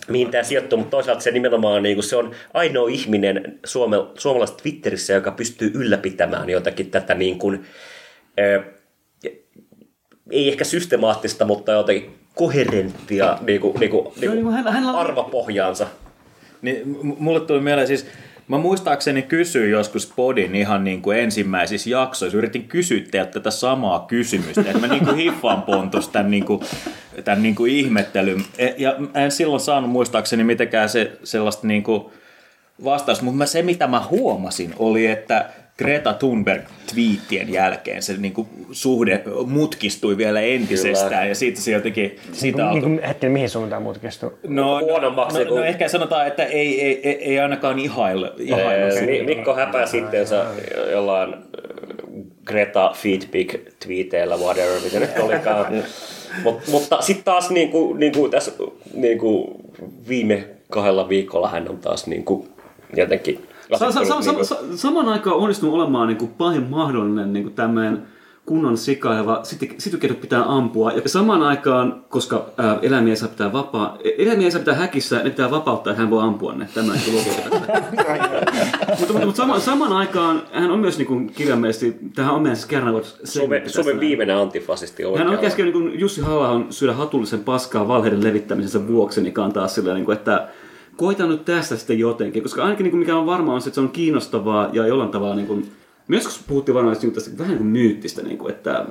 mihin 0.08 0.32
tämä 0.32 0.44
sijoittuu, 0.44 0.78
mutta 0.78 0.92
toisaalta 0.92 1.22
se 1.22 1.32
nimenomaan 1.32 1.84
niin 1.84 1.96
kuin 1.96 2.04
se 2.04 2.16
on 2.16 2.32
ainoa 2.54 2.90
ihminen 2.90 3.60
suome, 3.66 3.98
suomalaisessa 4.18 4.64
Twitterissä, 4.64 5.14
joka 5.14 5.32
pystyy 5.32 5.72
ylläpitämään 5.74 6.50
jotakin 6.50 6.92
tätä 6.92 7.14
niin 7.14 7.40
kuin, 7.40 7.66
ää, 8.38 8.64
ei 10.32 10.48
ehkä 10.48 10.64
systemaattista, 10.64 11.46
mutta 11.46 11.72
jotenkin 11.72 12.16
koherenttia 12.36 13.38
niin 13.42 13.62
kuin, 13.62 13.80
niin 13.80 13.92
kuin, 13.92 14.08
niin 14.22 14.44
kuin 14.44 14.54
hänellä 14.54 14.92
on- 14.92 15.00
arvapohjaansa. 15.00 15.88
Niin, 16.62 16.82
mulle 17.04 17.40
tuli 17.40 17.60
mieleen 17.60 17.88
siis, 17.88 18.06
Mä 18.48 18.58
muistaakseni 18.58 19.22
kysyin 19.22 19.72
joskus 19.72 20.14
Podin 20.16 20.56
ihan 20.56 20.84
niin 20.84 21.02
kuin 21.02 21.20
ensimmäisissä 21.20 21.90
jaksoissa. 21.90 22.38
Yritin 22.38 22.68
kysyä 22.68 23.02
teiltä 23.12 23.32
tätä 23.32 23.52
samaa 23.52 24.06
kysymystä. 24.08 24.62
Että 24.62 24.78
mä 24.80 24.88
niin 24.88 25.06
kuin 25.06 25.16
hiffaan 25.16 25.62
pontus 25.62 26.10
tämän, 26.10 26.32
niin 26.32 26.46
kuin, 26.46 26.62
tämän 27.24 27.44
niin 27.44 27.56
kuin 27.56 27.72
ihmettelyn. 27.72 28.46
E- 28.58 28.74
Ja 28.78 28.96
en 29.14 29.32
silloin 29.32 29.60
saanut 29.60 29.92
muistaakseni 29.92 30.44
mitenkään 30.44 30.90
se, 30.90 31.12
sellaista 31.24 31.68
niin 31.68 31.84
kuin 31.84 32.06
vastaus. 32.84 33.22
Mutta 33.22 33.46
se 33.46 33.62
mitä 33.62 33.88
mä 33.88 34.06
huomasin 34.10 34.74
oli, 34.80 35.06
että 35.06 35.50
Greta 35.78 36.14
Thunberg 36.14 36.64
twiittien 36.94 37.54
jälkeen 37.54 38.02
se 38.02 38.14
niin 38.18 38.34
kuin 38.34 38.48
suhde 38.72 39.24
mutkistui 39.46 40.18
vielä 40.18 40.42
entisestään 40.42 41.10
Kyllä. 41.10 41.26
ja 41.26 41.36
siitä 41.36 41.62
se 41.62 41.72
jotenkin 41.72 42.16
siitä 42.32 42.58
niin 42.58 42.68
alkoi 42.68 42.82
kuin, 42.82 43.04
hetken, 43.08 43.32
mihin 43.32 43.50
suuntaan 43.50 43.82
mutkistuu? 43.82 44.34
No, 44.48 44.80
Huonommaksi 44.80 45.40
no, 45.40 45.46
kuin- 45.46 45.60
no, 45.60 45.66
ehkä 45.66 45.88
sanotaan, 45.88 46.28
että 46.28 46.46
ei, 46.46 46.82
ei, 46.82 47.10
ei, 47.10 47.24
ei 47.24 47.40
ainakaan 47.40 47.80
ihailla. 47.80 48.34
ihailla 48.38 48.72
Ee, 48.72 49.24
Mikko 49.24 49.56
häpää 49.56 49.86
sitteensä 49.86 50.46
jollain 50.92 51.34
äh, 51.34 51.40
Greta 52.46 52.94
Feedback-twiiteillä, 52.96 54.38
whatever, 54.38 54.82
mitä 54.84 55.00
nyt 55.00 55.20
olikaan. 55.20 55.66
Mut, 56.44 56.68
mutta 56.68 57.02
sitten 57.02 57.26
taas 57.26 57.50
niinku, 57.50 57.94
niinku 57.94 58.30
tässä 58.30 58.52
niinku 58.94 59.56
viime 60.08 60.44
kahdella 60.70 61.10
viikolla 61.10 61.50
hän 61.50 61.70
on 61.70 61.78
taas 61.78 62.08
niinku 62.08 62.48
jotenkin 62.96 63.48
Sa- 63.74 63.78
sa- 63.78 63.92
sa- 63.92 64.00
asettunut 64.00 64.24
sa- 64.24 64.32
niinku- 64.32 64.46
sa- 64.46 64.78
saman 64.88 65.10
aikaan 65.10 65.36
onnistunut 65.36 65.76
olemaan 65.76 66.08
niin 66.08 66.18
kuin 66.18 66.32
pahin 66.32 66.64
mahdollinen 66.64 67.34
niin 67.34 67.44
kuin 67.44 67.56
tämmöinen 67.56 68.02
kunnon 68.46 68.78
sikaileva, 68.78 69.40
sitten 69.44 69.70
situketut 69.78 70.22
pitää 70.22 70.44
ampua, 70.48 70.92
ja 70.92 71.02
samaan 71.06 71.44
aikaan, 71.44 72.04
koska 72.10 72.46
ää, 72.58 72.80
eläimiä 72.82 73.12
ei 73.12 73.18
saa 73.18 73.30
pitää 73.30 73.54
vapaa, 73.54 73.98
e- 74.04 74.24
eläimiä 74.24 74.48
ei 74.48 74.52
saa 74.52 74.60
pitää 74.60 74.74
häkissä, 74.76 75.16
ne 75.16 75.30
pitää 75.30 75.52
vapauttaa, 75.52 75.92
että 75.92 76.02
hän 76.02 76.12
voi 76.12 76.24
ampua 76.24 76.54
ne. 76.54 76.68
Tämä 76.74 76.92
on 76.92 76.98
niin 77.06 77.16
logiikka. 77.18 77.50
mutta, 79.00 79.14
mutta, 79.14 79.26
mutta 79.26 79.38
sama, 79.38 79.60
samaan 79.60 79.94
aikaan 79.94 80.42
hän 80.54 80.72
on 80.72 80.80
myös 80.80 80.98
niin 80.98 81.28
kirjaimellisesti, 81.34 81.98
tähän 82.16 82.34
on 82.34 82.42
meidän 82.42 82.58
Kernavot 82.68 83.20
Suomen, 83.24 83.70
Suomen 83.70 84.00
viimeinen 84.00 84.38
antifasisti 84.38 85.04
hän 85.04 85.12
on 85.12 85.20
oikealla. 85.20 85.42
käskenyt 85.42 85.74
niin 85.74 85.84
kuin 85.84 86.00
Jussi 86.00 86.22
halla 86.22 86.62
syödä 86.70 86.94
hatullisen 86.94 87.44
paskaa 87.44 87.88
valheiden 87.88 88.24
levittämisensä 88.24 88.88
vuoksi, 88.88 89.22
niin 89.22 89.34
kantaa 89.34 89.68
sillä 89.68 89.94
niin 89.94 90.06
kuin, 90.06 90.18
että 90.18 90.48
koita 90.98 91.26
nyt 91.26 91.46
tästä 91.46 91.76
sitten 91.76 92.00
jotenkin, 92.00 92.44
koska 92.44 92.64
ainakin 92.64 92.84
niin 92.84 92.92
kuin 92.92 93.00
mikä 93.00 93.16
on 93.18 93.26
varmaa 93.26 93.56
on 93.56 93.62
se, 93.62 93.70
että 93.70 93.76
se 93.76 93.82
on 93.82 93.90
kiinnostavaa 93.90 94.70
ja 94.74 94.88
jollain 94.88 95.12
tavalla 95.12 95.36
niin 95.36 95.48
kuin, 95.48 95.72
myös 96.08 96.24
kun 96.24 96.34
puhuttiin 96.48 96.76
varmaan 96.76 96.98
niin 97.02 97.14
tästä 97.14 97.38
vähän 97.38 97.50
niin 97.50 97.58
kuin 97.58 97.68
myyttistä, 97.68 98.22
niin 98.22 98.38
kuin, 98.38 98.54
että 98.54 98.86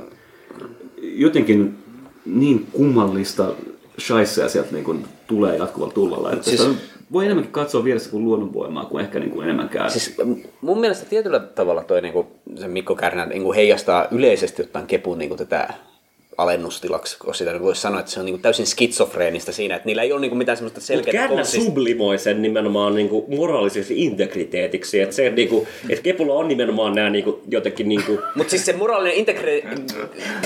jotenkin 1.03 1.79
niin 2.27 2.67
kummallista 2.73 3.55
shaisseja 4.01 4.49
sieltä 4.49 4.73
niin 4.73 4.85
kuin 4.85 5.05
tulee 5.27 5.57
jatkuvalla 5.57 5.95
tullalla. 5.95 6.33
Että 6.33 6.51
Siis- 6.51 6.69
voi 7.13 7.25
enemmänkin 7.25 7.53
katsoa 7.53 7.85
vieressä 7.85 8.11
kuin 8.11 8.25
luonnonvoimaa 8.25 8.85
kuin 8.85 9.05
ehkä 9.05 9.19
niin 9.21 9.31
kuin 9.31 9.45
enemmänkään. 9.45 9.91
Siis 9.91 10.17
mun 10.61 10.81
mielestä 10.81 11.07
tietyllä 11.07 11.41
tavalla 11.41 11.83
toi 11.83 12.03
niinku, 12.03 12.27
se 12.57 12.69
Mikko 12.69 12.95
Kärnä 12.95 13.27
niinku 13.27 13.53
heijastaa 13.53 14.07
yleisesti 14.11 14.63
ottaen 14.63 14.87
kepun 14.87 15.19
niinku 15.19 15.37
tätä 15.37 15.75
alennustilaksi, 16.39 17.19
koska 17.19 17.33
sitä 17.33 17.61
voisi 17.61 17.81
sanoa, 17.81 18.01
että 18.01 18.13
se 18.13 18.21
on 18.21 18.27
niinku 18.27 18.43
täysin 18.43 18.67
skitsofreenista 18.67 19.53
siinä, 19.53 19.77
että 19.77 19.87
niillä 19.87 20.03
ei 20.03 20.13
ole 20.13 20.21
niinku 20.21 20.37
mitään 20.37 20.57
semmoista 20.57 20.81
Mutta 20.81 20.87
selkeää 20.87 21.29
Kärnä 21.29 21.43
konsist- 21.43 21.65
sublimoi 21.65 22.19
sen 22.19 22.43
nimenomaan 22.43 22.95
niinku 22.95 23.27
moraaliseksi 23.37 24.05
integriteetiksi. 24.05 25.01
Että 25.01 25.15
se, 25.15 25.31
niinku, 25.31 25.67
et 25.91 26.01
Kepulla 26.01 26.35
on 26.35 26.49
nimenomaan 26.49 26.95
nämä 26.95 27.11
niinku, 27.11 27.41
jotenkin... 27.49 27.89
Niinku, 27.89 28.19
Mutta 28.35 28.51
siis 28.51 28.65
se 28.67 28.73
moraalinen 28.73 29.17
integre... 29.17 29.63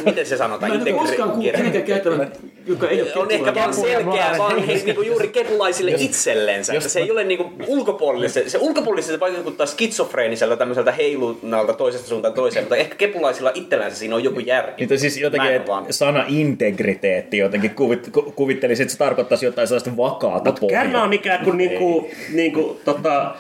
Miten 0.05 0.27
se 0.27 0.37
sanotaan? 0.37 0.73
Mä 0.73 0.77
en 0.77 0.83
ole 0.83 0.93
koskaan 0.93 1.31
kuullut 1.31 1.53
kenenkään 1.53 1.85
käyttävän, 1.85 2.33
joka 2.67 2.89
ei 2.89 3.03
ole 3.03 3.13
on 3.17 3.31
ehkä 3.31 3.55
vaan 3.55 3.71
kepulainen. 3.71 4.05
selkeä 4.05 4.39
vaan 4.39 4.67
he, 4.67 4.75
niinku 4.75 5.03
juuri 5.03 5.29
kepulaisille 5.29 5.95
itsellensä. 5.99 6.73
Että 6.73 6.89
se 6.89 7.01
ei 7.01 7.11
ole 7.11 7.25
niinku 7.25 7.51
ulkopuolelle. 7.67 8.29
Se 8.29 8.59
ulkopuolelle 8.59 9.03
se 9.03 9.21
vaikuttaa 9.21 9.67
skitsofreeniselta 9.67 10.57
tämmöiseltä 10.57 10.93
heilunalta 10.93 11.73
toisesta 11.73 12.09
suuntaan 12.09 12.35
toiseen, 12.35 12.65
mutta 12.65 12.77
ehkä 12.77 12.95
kepulaisilla 12.95 13.51
itsellänsä 13.55 13.97
siinä 13.97 14.15
on 14.15 14.25
joku 14.25 14.41
järki. 14.41 14.83
Niitä 14.83 14.97
siis 14.97 15.17
jotenkin, 15.17 15.53
että 15.53 15.78
vaan- 15.81 15.93
sana 15.93 16.25
integriteetti 16.29 17.39
jotenkin 17.39 17.71
kuvit, 17.75 18.09
ku, 18.13 18.23
kuvittelisin, 18.23 18.83
että 18.85 18.93
se 18.93 18.99
tarkoittaisi 18.99 19.45
jotain 19.47 19.69
sellaista 19.69 19.97
vakaata 19.97 20.53
pohjaa. 20.53 20.83
Kärnä 20.83 21.03
on 21.03 21.13
ikään 21.13 21.45
kuin, 21.45 21.57
niinku, 21.59 22.11
niinku 22.33 22.81
tota, 22.85 23.35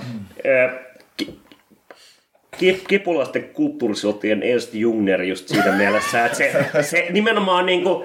ki- 1.16 1.38
ki- 2.58 2.82
kipulaisten 2.88 3.44
kulttuurisotien 3.44 4.42
Ernst 4.42 4.74
Jungner 4.74 5.22
just 5.22 5.48
siinä 5.48 5.72
mielessä, 5.72 6.24
että 6.26 6.38
se, 6.38 6.52
se 6.82 7.06
nimenomaan 7.10 7.66
niinku, 7.66 8.04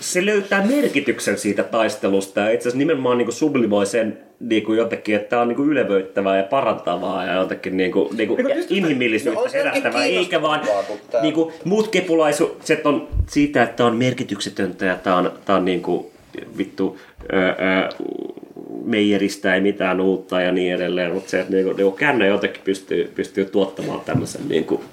se 0.00 0.26
löytää 0.26 0.66
merkityksen 0.66 1.38
siitä 1.38 1.62
taistelusta. 1.62 2.40
Ja 2.40 2.50
itse 2.50 2.62
asiassa 2.62 2.78
nimenomaan 2.78 3.18
niinku 3.18 3.32
sublimoi 3.32 3.86
sen 3.86 4.18
niinku 4.40 4.72
jotenkin, 4.72 5.16
että 5.16 5.28
tämä 5.28 5.42
on 5.42 5.48
niinku 5.48 5.64
ylevöittävää 5.64 6.36
ja 6.36 6.42
parantavaa 6.42 7.24
ja 7.24 7.34
jotenkin 7.34 7.76
niinku, 7.76 8.10
niinku 8.16 8.36
inhimillisyyttä 8.68 9.40
No, 9.40 9.44
on 9.44 9.50
se 9.50 9.58
jotenkin 9.58 9.82
herättävää, 9.82 10.04
eikä 10.04 10.42
vaan 10.42 10.60
tää- 11.10 11.22
niinku, 11.22 11.52
muut 11.64 11.88
kepulaiset 11.88 12.86
on 12.86 13.08
siitä, 13.28 13.62
että 13.62 13.76
tämä 13.76 13.86
on 13.86 13.96
merkityksetöntä 13.96 14.84
ja 14.84 14.96
tämä 14.96 15.16
on, 15.16 15.32
tää 15.44 15.56
on 15.56 15.64
niinku, 15.64 16.10
vittu 16.58 16.98
öö, 17.32 17.48
öö, 17.48 17.88
meijeristä 18.84 19.54
ei 19.54 19.60
mitään 19.60 20.00
uutta 20.00 20.40
ja 20.40 20.52
niin 20.52 20.74
edelleen, 20.74 21.12
mutta 21.12 21.30
se, 21.30 21.40
että 21.40 21.52
niinku, 21.52 21.72
niinku 21.72 21.92
kännä 21.92 22.26
jotenkin 22.26 22.62
pystyy, 22.64 23.12
pystyy 23.14 23.44
tuottamaan 23.44 24.00
tämmöisen 24.00 24.48
niinku, 24.48 24.84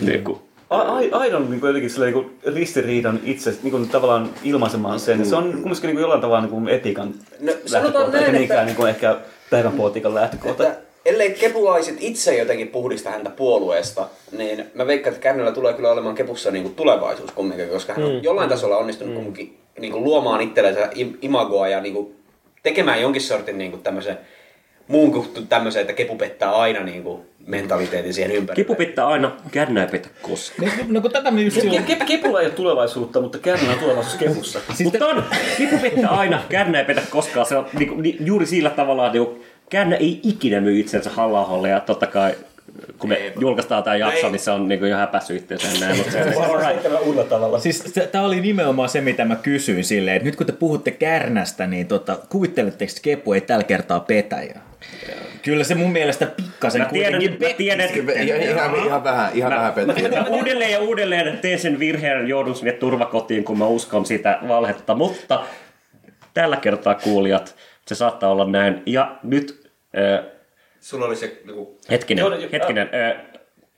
niinku, 0.00 0.42
A- 0.80 1.18
aidon 1.18 1.50
niin 1.50 1.60
kuin 1.60 1.68
jotenkin 1.68 2.00
niin 2.00 2.12
kuin 2.12 2.38
ristiriidan 2.54 3.20
itse 3.24 3.54
niin 3.62 3.70
kuin, 3.70 3.88
tavallaan 3.88 4.30
ilmaisemaan 4.44 5.00
sen. 5.00 5.26
Se 5.26 5.36
on 5.36 5.42
kumminkin 5.52 5.82
niin 5.82 5.94
kuin 5.94 6.00
jollain 6.00 6.20
tavalla 6.20 6.40
niin 6.40 6.50
kuin 6.50 6.68
etiikan 6.68 7.14
No, 7.40 7.52
sanotaan 7.66 7.84
lähtökohta, 7.84 8.10
näin, 8.10 8.14
eikä 8.14 8.26
että- 8.26 8.38
niinkään 8.38 8.66
niin 8.66 8.76
kuin 8.76 8.88
ehkä 8.90 9.16
päivänpolitiikan 9.50 10.14
lähtökohta. 10.14 10.62
Että 10.68 10.78
ellei 11.06 11.30
kepulaiset 11.30 11.96
itse 12.00 12.36
jotenkin 12.38 12.68
puhdista 12.68 13.10
häntä 13.10 13.30
puolueesta, 13.30 14.08
niin 14.38 14.64
mä 14.74 14.86
veikkaan, 14.86 15.14
että 15.14 15.22
Kärnällä 15.22 15.52
tulee 15.52 15.72
kyllä 15.72 15.92
olemaan 15.92 16.14
kepussa 16.14 16.50
niin 16.50 16.62
kuin 16.62 16.74
tulevaisuus 16.74 17.30
kumminkin, 17.30 17.68
koska 17.68 17.92
hän 17.94 18.04
on 18.04 18.12
Mm. 18.12 18.22
jollain 18.22 18.48
tasolla 18.48 18.76
onnistunut 18.76 19.14
kumminkin 19.14 19.56
niin 19.80 19.92
kuin 19.92 20.04
luomaan 20.04 20.40
itsellensä 20.40 20.90
im- 20.94 21.18
imagoa 21.22 21.68
ja 21.68 21.80
niin 21.80 21.94
kuin 21.94 22.14
tekemään 22.62 23.00
jonkin 23.02 23.22
sortin 23.22 23.58
niin 23.58 23.70
kuin 23.70 23.82
tämmöisen 23.82 24.18
muun 24.88 25.12
kuin 25.12 25.46
tämmöisen, 25.48 25.80
että 25.80 25.92
kepu 25.92 26.16
pettää 26.16 26.50
aina 26.56 26.80
niin 26.80 27.02
kuin 27.02 27.20
mentaliteetin 27.46 28.14
siihen 28.14 28.32
ympärille. 28.32 28.64
kipu 28.64 28.74
pitää 28.74 29.06
aina, 29.06 29.32
kännä 29.50 29.82
ei 29.82 29.88
petä 29.88 30.08
koskaan. 30.22 30.70
No 30.88 31.00
kun 31.00 31.10
tätä 31.10 31.30
me 31.30 31.42
just. 31.42 31.56
Ke- 31.56 31.94
ke- 31.94 32.04
kepulla 32.06 32.40
ei 32.40 32.46
ole 32.46 32.54
tulevaisuutta, 32.54 33.20
mutta 33.20 33.38
Kärnällä 33.38 33.72
on 33.72 33.78
tulevaisuus 33.78 34.14
kepussa. 34.14 34.60
Mutta 34.84 35.06
on, 35.06 35.24
kipu 35.56 35.78
pitää 35.78 36.10
aina, 36.10 36.42
kännä 36.48 36.78
ei 36.78 36.84
petä 36.84 37.02
koskaan. 37.10 37.46
Se 37.46 37.56
on 37.56 37.66
niinku, 37.78 38.00
ni, 38.00 38.16
juuri 38.20 38.46
sillä 38.46 38.70
tavalla, 38.70 39.06
että 39.06 39.18
niinku, 39.18 39.44
kännä 39.70 39.96
ei 39.96 40.20
ikinä 40.22 40.60
myy 40.60 40.80
itsensä 40.80 41.10
halla 41.10 41.68
ja 41.68 41.80
totta 41.80 42.06
kai 42.06 42.34
kun 42.98 43.08
me 43.08 43.32
julkaistaan 43.40 43.82
tämä 43.82 43.96
jakso, 43.96 44.26
Ei. 44.26 44.32
niin 44.32 44.40
se 44.40 44.50
on 44.50 44.68
niinku 44.68 44.84
jo 44.84 44.96
häpässyt 44.96 45.42
itseensä 45.42 45.68
ja 45.68 45.80
näin, 45.80 45.96
mutta 45.96 46.12
se, 46.12 46.24
se, 46.24 46.30
tavalla. 47.28 47.58
Siis 47.58 47.94
tämä 48.12 48.24
oli 48.24 48.40
nimenomaan 48.40 48.88
se, 48.88 49.00
mitä 49.00 49.24
mä 49.24 49.36
kysyin 49.36 49.84
silleen, 49.84 50.16
että 50.16 50.26
nyt 50.26 50.36
kun 50.36 50.46
te 50.46 50.52
puhutte 50.52 50.90
kärnästä, 50.90 51.66
niin 51.66 51.86
tota, 51.86 52.18
kuvitteletteko, 52.28 52.90
että 52.90 53.02
Kepu 53.02 53.32
ei 53.32 53.40
tällä 53.40 53.64
kertaa 53.64 54.00
petäjä? 54.00 54.60
Kyllä 55.44 55.64
se 55.64 55.74
mun 55.74 55.92
mielestä 55.92 56.26
pikkasen 56.26 56.82
Mä 56.82 56.88
tiedän, 56.88 57.12
kuitenkin 57.12 57.48
mä 57.48 57.54
tiedän, 57.56 57.88
sitten. 57.88 58.28
Ihan, 58.28 58.42
ihan, 58.42 58.86
ihan 58.86 59.04
vähän, 59.04 59.30
ihan 59.34 59.52
vähän 59.52 59.72
petti. 59.72 60.08
Mä 60.08 60.26
uudelleen 60.28 60.72
ja 60.72 60.80
uudelleen 60.80 61.38
teen 61.38 61.58
sen 61.58 61.78
virheen, 61.78 62.28
joudun 62.28 62.54
sinne 62.54 62.72
turvakotiin, 62.72 63.44
kun 63.44 63.58
mä 63.58 63.66
uskon 63.66 64.06
sitä 64.06 64.38
valhetta, 64.48 64.94
mutta 64.94 65.44
tällä 66.34 66.56
kertaa 66.56 66.94
kuulijat, 66.94 67.56
se 67.86 67.94
saattaa 67.94 68.30
olla 68.30 68.44
näin. 68.44 68.82
Ja 68.86 69.16
nyt, 69.22 69.70
äh, 69.98 70.24
Sulla 70.80 71.06
oli 71.06 71.16
se 71.16 71.40
joku... 71.46 71.78
hetkinen, 71.90 72.22
Joo, 72.22 72.34
joo, 72.34 72.48
hetkinen, 72.52 72.90
äh, 72.94 73.20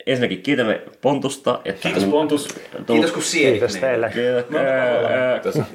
ensinnäkin 0.05 0.41
kiitämme 0.41 0.81
Pontusta. 1.01 1.59
Että 1.65 1.81
Kiitos 1.81 2.05
Pontus. 2.05 2.47
Kiitos 2.87 3.11
kun 3.11 3.23
siedit 3.23 3.53
Kiitos 3.53 3.73
niin. 3.73 3.81
teille. 3.81 4.11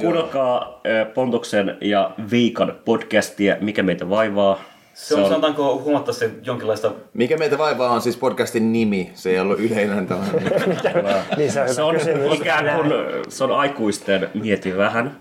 Kuunnelkaa 0.00 0.80
Pontuksen 1.14 1.76
ja 1.80 2.10
Viikan 2.30 2.78
podcastia, 2.84 3.56
mikä 3.60 3.82
meitä 3.82 4.10
vaivaa. 4.10 4.71
Se 4.94 5.14
on, 5.14 5.24
sanotaanko 5.24 5.78
huomatta 5.84 6.12
se 6.12 6.30
jonkinlaista... 6.44 6.92
Mikä 7.14 7.36
meitä 7.36 7.58
vaivaa 7.58 7.90
on 7.90 8.02
siis 8.02 8.16
podcastin 8.16 8.72
nimi. 8.72 9.10
Se 9.14 9.30
ei 9.30 9.38
ollut 9.40 9.60
yleinen 9.60 10.06
tällainen. 10.06 10.42
Niin 11.36 11.52
se 11.52 11.60
on 11.60 11.68
Se 11.68 11.74
hyvä 11.74 11.84
on 11.86 11.94
kysymys. 11.94 12.32
ikään 12.40 12.76
kuin 12.76 12.92
se 13.28 13.44
on 13.44 13.52
aikuisten 13.52 14.30
mieti 14.34 14.76
vähän. 14.76 15.20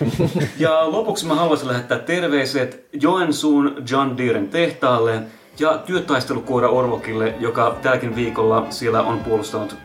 Ja 0.58 0.92
lopuksi 0.92 1.26
mä 1.26 1.34
haluaisin 1.34 1.68
lähettää 1.68 1.98
terveiset 1.98 2.86
Joensuun 2.92 3.82
John 3.90 4.18
Deeren 4.18 4.48
tehtaalle 4.48 5.22
ja 5.58 5.78
työtaistelukoira 5.78 6.68
Orvokille, 6.68 7.34
joka 7.40 7.76
tälläkin 7.82 8.16
viikolla 8.16 8.66
siellä 8.70 9.02
on 9.02 9.18
puolustanut 9.18 9.76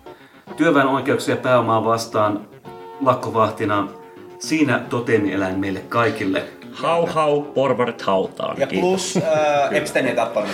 työväen 0.57 0.87
oikeuksia 0.87 1.35
pääomaa 1.37 1.85
vastaan 1.85 2.47
lakkovahtina. 3.01 3.87
Siinä 4.39 4.79
toteemieläin 4.89 5.59
meille 5.59 5.79
kaikille. 5.79 6.43
Hau 6.75 7.05
hau, 7.05 7.41
porvarit 7.41 8.01
hautaan. 8.01 8.57
Ja 8.59 8.67
plus 8.67 9.17
äh, 9.17 9.73
Epstein 9.73 10.07
ei 10.07 10.15
tappanut. 10.15 10.49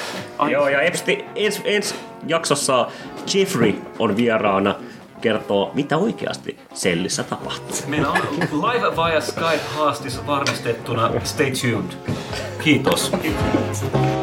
Joo, 0.51 0.67
ja 0.67 0.81
Epsti, 0.81 1.25
ens, 1.35 1.61
ens 1.63 1.95
jaksossa 2.27 2.87
Jeffrey 3.33 3.81
on 3.99 4.17
vieraana 4.17 4.75
kertoo, 5.21 5.71
mitä 5.73 5.97
oikeasti 5.97 6.59
sellissä 6.73 7.23
tapahtuu. 7.23 7.77
Meillä 7.87 8.09
on 8.09 8.17
live 8.39 8.95
via 8.95 9.21
Skype-haastis 9.21 10.27
varmistettuna. 10.27 11.11
Stay 11.23 11.51
tuned. 11.51 12.15
Kiitos. 12.63 13.11
Thank 13.11 14.21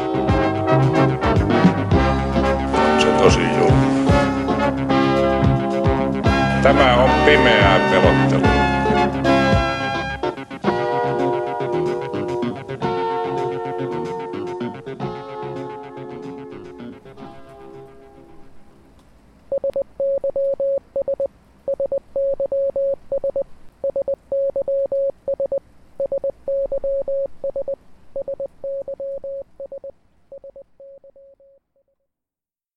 tosi 3.19 3.39
julma. 3.57 3.85
Tämä 6.63 6.95
on 6.95 7.09
pimeää 7.25 7.79
pelottelua. 7.89 9.38